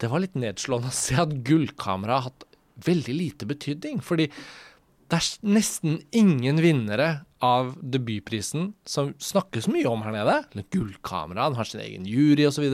Det 0.00 0.10
var 0.10 0.20
litt 0.24 0.34
nedslående 0.36 0.90
å 0.90 0.96
se 0.96 1.16
at 1.22 1.32
gullkameraet 1.46 2.16
har 2.22 2.28
hatt 2.30 2.44
veldig 2.84 3.14
lite 3.16 3.46
betydning. 3.48 4.00
Fordi 4.04 4.26
det 5.12 5.18
er 5.20 5.28
nesten 5.54 5.98
ingen 6.16 6.58
vinnere 6.64 7.08
av 7.44 7.74
debutprisen 7.80 8.70
som 8.88 9.12
snakkes 9.20 9.68
mye 9.72 9.86
om 9.90 10.02
her 10.06 10.14
nede. 10.16 10.36
Gullkamera, 10.74 11.48
den 11.50 11.58
har 11.60 11.68
sin 11.68 11.82
egen 11.84 12.06
jury 12.08 12.46
osv. 12.48 12.66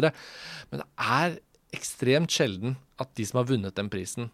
Men 0.70 0.82
det 0.82 0.88
er 0.98 1.38
ekstremt 1.76 2.32
sjelden 2.34 2.76
at 3.02 3.12
de 3.18 3.26
som 3.28 3.38
har 3.42 3.48
vunnet 3.50 3.76
den 3.78 3.90
prisen, 3.92 4.30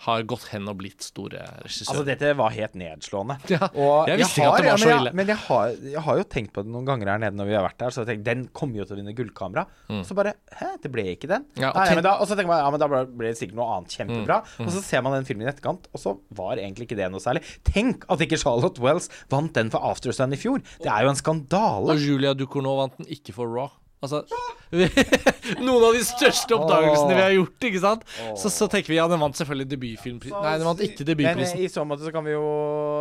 har 0.00 0.22
gått 0.24 0.46
hen 0.48 0.68
og 0.70 0.78
blitt 0.80 1.02
store 1.04 1.42
regissører. 1.60 1.90
Altså, 1.92 2.04
dette 2.08 2.30
var 2.38 2.54
helt 2.56 2.74
nedslående. 2.80 3.36
Ja, 3.52 3.68
Og 3.74 4.08
jeg 4.08 4.20
visste 4.22 4.40
ikke 4.40 4.52
at 4.54 4.62
det 4.64 4.70
var 4.70 4.78
så 4.80 4.86
men 4.86 4.92
jeg- 4.94 5.00
ille. 5.02 5.12
Men 5.20 5.26
jeg 5.32 5.36
har, 5.36 5.74
jeg 5.92 6.02
har 6.06 6.16
jo 6.16 6.24
tenkt 6.24 6.52
på 6.56 6.62
det 6.64 6.72
noen 6.72 6.86
ganger 6.88 7.10
her 7.12 7.18
nede 7.18 7.36
når 7.36 7.46
vi 7.50 7.56
har 7.58 7.64
vært 7.66 7.78
der. 7.82 7.90
Så 7.92 8.04
jeg 8.04 8.08
tenkte, 8.12 8.24
den 8.30 8.46
kommer 8.56 8.76
jo 8.80 8.84
til 8.88 8.96
å 8.96 9.00
vinne 9.02 9.14
gullkamera. 9.18 9.66
Så 10.06 10.14
bare 10.16 10.32
Hæ, 10.56 10.70
det 10.82 10.90
ble 10.92 11.04
ikke 11.16 11.28
den? 11.28 11.44
Mm. 11.56 11.60
Ja, 11.62 11.70
og 11.70 11.76
Nei, 11.82 11.94
men 12.00 12.04
da, 12.04 12.14
og 12.20 12.26
så 12.28 12.34
tenker 12.38 12.48
man 12.48 12.62
ja, 12.64 12.70
men 12.70 12.80
da 12.80 12.88
ble 12.88 13.02
ble 13.20 13.28
det 13.32 13.38
sikkert 13.40 13.56
noe 13.60 13.68
annet 13.76 13.90
kjempebra. 13.98 14.38
Mm, 14.58 14.66
Og 14.66 14.72
så 14.72 14.82
ser 14.82 15.02
man 15.02 15.12
den 15.18 15.24
filmen 15.28 15.46
i 15.46 15.50
etterkant, 15.52 15.86
og 15.92 16.00
så 16.00 16.16
var 16.32 16.56
egentlig 16.56 16.88
ikke 16.88 16.96
det 16.96 17.10
noe 17.12 17.20
særlig. 17.20 17.42
Tenk 17.64 18.04
at 18.08 18.20
ikke 18.24 18.38
Charlotte 18.40 18.80
Wells 18.80 19.08
vant 19.28 19.52
den 19.52 19.70
for 19.70 19.80
Aftersun 19.80 20.32
i 20.32 20.36
fjor! 20.40 20.60
Det 20.80 20.88
er 20.90 21.02
jo 21.04 21.08
en 21.12 21.20
skandale. 21.20 21.92
Og 21.92 21.98
Julia 22.00 22.32
Ducournau 22.34 22.76
vant 22.80 22.96
den 22.96 23.06
ikke 23.06 23.34
for 23.36 23.46
Raw. 23.46 23.70
Altså 24.00 24.22
Noen 25.66 25.84
av 25.84 25.96
de 25.96 26.02
største 26.06 26.56
oppdagelsene 26.56 27.16
vi 27.16 27.22
har 27.22 27.32
gjort, 27.34 27.64
ikke 27.68 27.80
sant? 27.82 28.04
Så, 28.38 28.48
så 28.52 28.68
tenker 28.70 28.94
vi 28.94 29.00
ja, 29.00 29.06
den 29.10 29.20
vant 29.20 29.36
selvfølgelig 29.36 29.68
debutfilmprisen. 29.74 30.36
Nei, 30.40 30.52
den 30.60 30.68
vant 30.68 30.84
ikke 30.84 31.06
debutprisen. 31.08 31.58
Men 31.58 31.66
i 31.66 31.72
så 31.72 31.84
måte 31.88 32.06
så 32.06 32.12
kan 32.14 32.24
vi 32.24 32.32
jo 32.32 32.44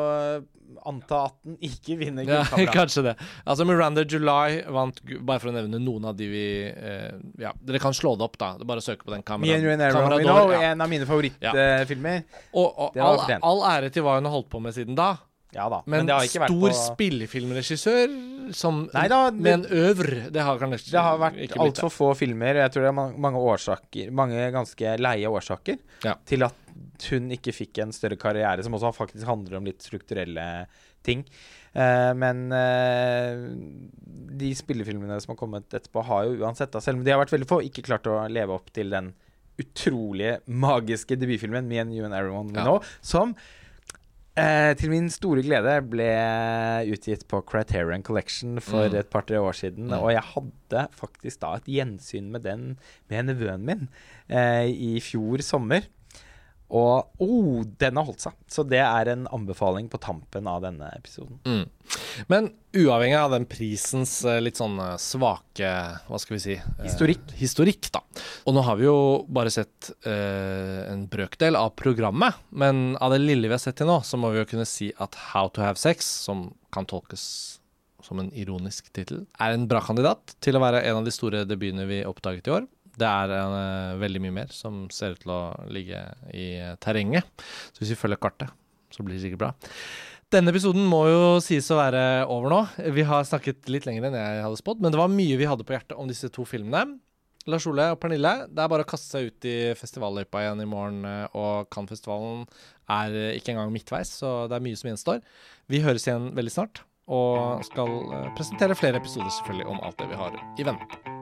eh, 0.10 0.42
anta 0.90 1.22
at 1.30 1.38
den 1.46 1.56
ikke 1.70 1.96
vinner 2.02 2.28
Ja, 2.28 2.42
kanskje 2.80 3.06
det. 3.10 3.16
Altså 3.46 3.68
Miranda 3.70 4.04
July 4.04 4.60
vant 4.74 5.00
Bare 5.06 5.40
for 5.40 5.52
å 5.52 5.56
nevne 5.56 5.80
noen 5.84 6.10
av 6.10 6.18
de 6.20 6.28
vi 6.32 6.44
eh, 6.68 7.16
Ja, 7.40 7.54
dere 7.64 7.82
kan 7.84 7.96
slå 7.96 8.16
det 8.20 8.28
opp, 8.28 8.36
da. 8.42 8.54
Det 8.58 8.68
er 8.68 8.72
Bare 8.74 8.84
å 8.84 8.88
søke 8.90 9.06
på 9.06 9.14
den 9.14 9.24
Me 9.24 9.30
kameraen. 9.30 9.56
and 9.62 9.72
Renee 9.72 9.96
Camera 9.96 10.20
d'Or, 10.20 10.54
ja. 10.58 10.74
en 10.74 10.84
av 10.84 10.92
mine 10.92 11.08
favorittfilmer. 11.10 12.28
Og, 12.52 12.68
og 12.68 13.00
all, 13.00 13.24
all 13.40 13.66
ære 13.76 13.94
til 13.94 14.06
hva 14.06 14.20
hun 14.20 14.28
har 14.28 14.36
holdt 14.40 14.52
på 14.52 14.64
med 14.64 14.76
siden 14.76 14.98
da. 15.00 15.14
Ja 15.56 15.66
da. 15.72 15.80
Men, 15.90 16.06
det 16.06 16.14
vært 16.14 16.52
stor 16.52 16.62
på 16.62 16.70
spillefilmregissør 16.78 18.12
som 18.54 18.84
Nei 18.94 19.06
da, 19.10 19.22
med 19.34 19.52
en 19.56 19.66
øvre, 19.82 20.28
det 20.34 20.44
har 20.46 20.60
kanskje 20.62 20.92
Det 20.94 21.04
har 21.06 21.18
vært 21.22 21.56
altfor 21.58 21.94
få 21.94 22.10
filmer. 22.18 22.60
Jeg 22.64 22.74
tror 22.74 22.86
det 22.86 22.92
er 22.92 22.98
mange 23.26 23.42
årsaker 23.42 24.12
Mange 24.16 24.50
ganske 24.54 24.96
leie 25.02 25.30
årsaker 25.30 25.80
Ja. 26.06 26.16
til 26.30 26.46
at 26.46 26.76
hun 27.10 27.32
ikke 27.34 27.54
fikk 27.56 27.80
en 27.82 27.92
større 27.96 28.18
karriere, 28.20 28.64
som 28.64 28.76
også 28.76 28.92
faktisk 28.96 29.28
handler 29.28 29.58
om 29.58 29.66
litt 29.68 29.84
strukturelle 29.84 30.46
ting. 31.06 31.24
Uh, 31.74 32.12
men 32.18 32.46
uh, 32.52 33.40
de 34.40 34.52
spillefilmene 34.58 35.18
som 35.24 35.34
har 35.34 35.40
kommet 35.40 35.68
etterpå, 35.72 36.04
har 36.08 36.28
jo 36.28 36.44
uansett, 36.44 36.72
da, 36.74 36.82
selv 36.84 37.00
om 37.00 37.06
de 37.08 37.14
har 37.14 37.22
vært 37.22 37.34
veldig 37.36 37.50
få, 37.50 37.62
ikke 37.68 37.86
klart 37.88 38.08
å 38.10 38.22
leve 38.32 38.56
opp 38.56 38.72
til 38.76 38.92
den 38.94 39.14
utrolige, 39.60 40.40
magiske 40.48 41.18
debutfilmen 41.20 41.68
Me 41.68 41.82
and 41.82 41.96
You 41.96 42.08
and 42.08 42.16
Everyone 42.16 42.52
We 42.52 42.60
Ja. 42.60 42.68
Know, 42.68 42.84
som 43.02 43.36
Eh, 44.40 44.72
til 44.80 44.92
min 44.94 45.10
store 45.12 45.44
glede 45.46 45.76
ble 45.92 46.08
utgitt 46.94 47.26
på 47.30 47.42
Criterion 47.50 48.04
Collection 48.06 48.60
for 48.64 48.88
Mm. 48.90 48.96
et 49.00 49.10
par-tre 49.12 49.40
år 49.42 49.54
siden. 49.58 49.88
Mm. 49.90 50.00
Og 50.00 50.12
jeg 50.14 50.24
hadde 50.34 50.88
faktisk 50.96 51.42
da 51.42 51.54
et 51.60 51.66
gjensyn 51.68 52.30
med 52.32 52.44
den 52.44 52.78
med 53.10 53.26
nevøen 53.30 53.66
min 53.66 53.88
eh, 54.30 54.68
i 54.70 55.00
fjor 55.04 55.42
sommer. 55.44 55.82
Og 56.70 57.24
oh, 57.26 57.64
den 57.82 57.98
har 57.98 58.06
holdt 58.06 58.22
seg. 58.22 58.36
Så 58.52 58.62
det 58.70 58.82
er 58.84 59.10
en 59.10 59.24
anbefaling 59.34 59.88
på 59.90 59.98
tampen 60.04 60.46
av 60.50 60.62
denne 60.62 60.92
episoden. 60.94 61.40
Mm. 61.50 61.64
Men 62.30 62.52
uavhengig 62.78 63.18
av 63.18 63.34
den 63.34 63.48
prisens 63.50 64.12
eh, 64.30 64.38
litt 64.44 64.60
sånn 64.60 64.76
eh, 64.84 64.92
svake 65.02 65.72
Hva 66.06 66.20
skal 66.22 66.36
vi 66.38 66.42
si? 66.44 66.58
eh, 66.60 66.84
Historikk. 66.86 67.32
historikk, 67.40 67.90
da. 67.96 68.04
Og 68.46 68.54
nå 68.54 68.62
har 68.68 68.78
vi 68.78 68.86
jo 68.86 68.98
bare 69.26 69.50
sett 69.54 69.90
eh, 70.06 70.84
en 70.92 71.08
brøkdel 71.10 71.58
av 71.58 71.74
programmet, 71.80 72.38
men 72.54 72.94
av 73.02 73.16
det 73.16 73.24
lille 73.24 73.50
vi 73.50 73.56
har 73.58 73.64
sett 73.64 73.80
til 73.82 73.90
nå, 73.90 74.02
så 74.06 74.22
må 74.22 74.30
vi 74.36 74.44
jo 74.44 74.50
kunne 74.54 74.70
si 74.70 74.92
at 75.02 75.18
How 75.32 75.50
to 75.56 75.66
have 75.66 75.82
sex, 75.82 76.06
som 76.30 76.52
kan 76.74 76.86
tolkes 76.90 77.26
som 78.06 78.22
en 78.22 78.30
ironisk 78.38 78.88
tittel, 78.96 79.26
er 79.42 79.54
en 79.54 79.66
bra 79.70 79.82
kandidat 79.84 80.36
til 80.42 80.56
å 80.56 80.62
være 80.64 80.80
en 80.88 81.02
av 81.02 81.08
de 81.08 81.12
store 81.14 81.42
debutene 81.50 81.84
vi 81.90 82.00
oppdaget 82.08 82.48
i 82.48 82.54
år. 82.56 82.70
Det 83.00 83.08
er 83.08 83.32
uh, 83.32 83.98
veldig 84.02 84.22
mye 84.26 84.36
mer 84.42 84.54
som 84.54 84.86
ser 84.94 85.16
ut 85.16 85.24
til 85.24 85.32
å 85.34 85.42
ligge 85.72 86.00
i 86.36 86.52
eh, 86.60 86.76
terrenget. 86.84 87.28
Så 87.72 87.84
hvis 87.84 87.94
vi 87.94 88.00
følger 88.02 88.20
kartet, 88.22 88.54
så 88.92 89.06
blir 89.06 89.16
det 89.16 89.24
sikkert 89.24 89.44
bra. 89.44 89.52
Denne 90.34 90.52
episoden 90.54 90.84
må 90.86 91.04
jo 91.10 91.22
sies 91.42 91.70
å 91.74 91.78
være 91.80 92.02
over 92.30 92.52
nå. 92.54 92.60
Vi 92.94 93.06
har 93.08 93.26
snakket 93.26 93.70
litt 93.72 93.88
lenger 93.88 94.10
enn 94.10 94.18
jeg 94.20 94.44
hadde 94.46 94.60
spådd, 94.60 94.82
men 94.84 94.94
det 94.94 95.00
var 95.02 95.14
mye 95.14 95.38
vi 95.40 95.48
hadde 95.50 95.66
på 95.66 95.74
hjertet 95.74 95.98
om 95.98 96.10
disse 96.10 96.30
to 96.34 96.46
filmene. 96.46 97.00
Lars 97.50 97.66
Ole 97.70 97.88
og 97.96 97.98
Pernille, 98.02 98.34
det 98.52 98.62
er 98.62 98.70
bare 98.70 98.86
å 98.86 98.90
kaste 98.90 99.10
seg 99.10 99.30
ut 99.32 99.48
i 99.50 99.56
festivalløypa 99.80 100.44
igjen 100.44 100.66
i 100.66 100.70
morgen. 100.70 101.00
eh, 101.08 101.38
Og 101.40 101.70
Cannes-festivalen 101.74 102.44
er 102.94 103.16
ikke 103.40 103.56
engang 103.56 103.74
midtveis, 103.74 104.12
så 104.22 104.44
det 104.50 104.60
er 104.60 104.66
mye 104.68 104.78
som 104.78 104.92
gjenstår. 104.92 105.24
Vi 105.72 105.82
høres 105.86 106.06
igjen 106.06 106.30
veldig 106.38 106.54
snart, 106.54 106.84
og 107.10 107.64
skal 107.66 107.96
presentere 108.38 108.78
flere 108.78 109.02
episoder 109.02 109.34
selvfølgelig 109.40 109.72
om 109.72 109.82
alt 109.82 109.98
det 109.98 110.12
vi 110.12 110.20
har 110.20 110.38
i 110.60 110.68
vente. 110.68 111.19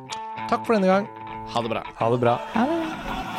Takk 0.48 0.66
for 0.66 0.78
denne 0.78 0.88
gang. 0.88 1.08
Ha 1.54 1.62
det 1.64 1.70
bra. 1.70 1.84
Ha 2.00 2.10
det 2.12 2.20
bra. 2.24 2.38
Ha 2.54 2.66
det. 2.72 3.37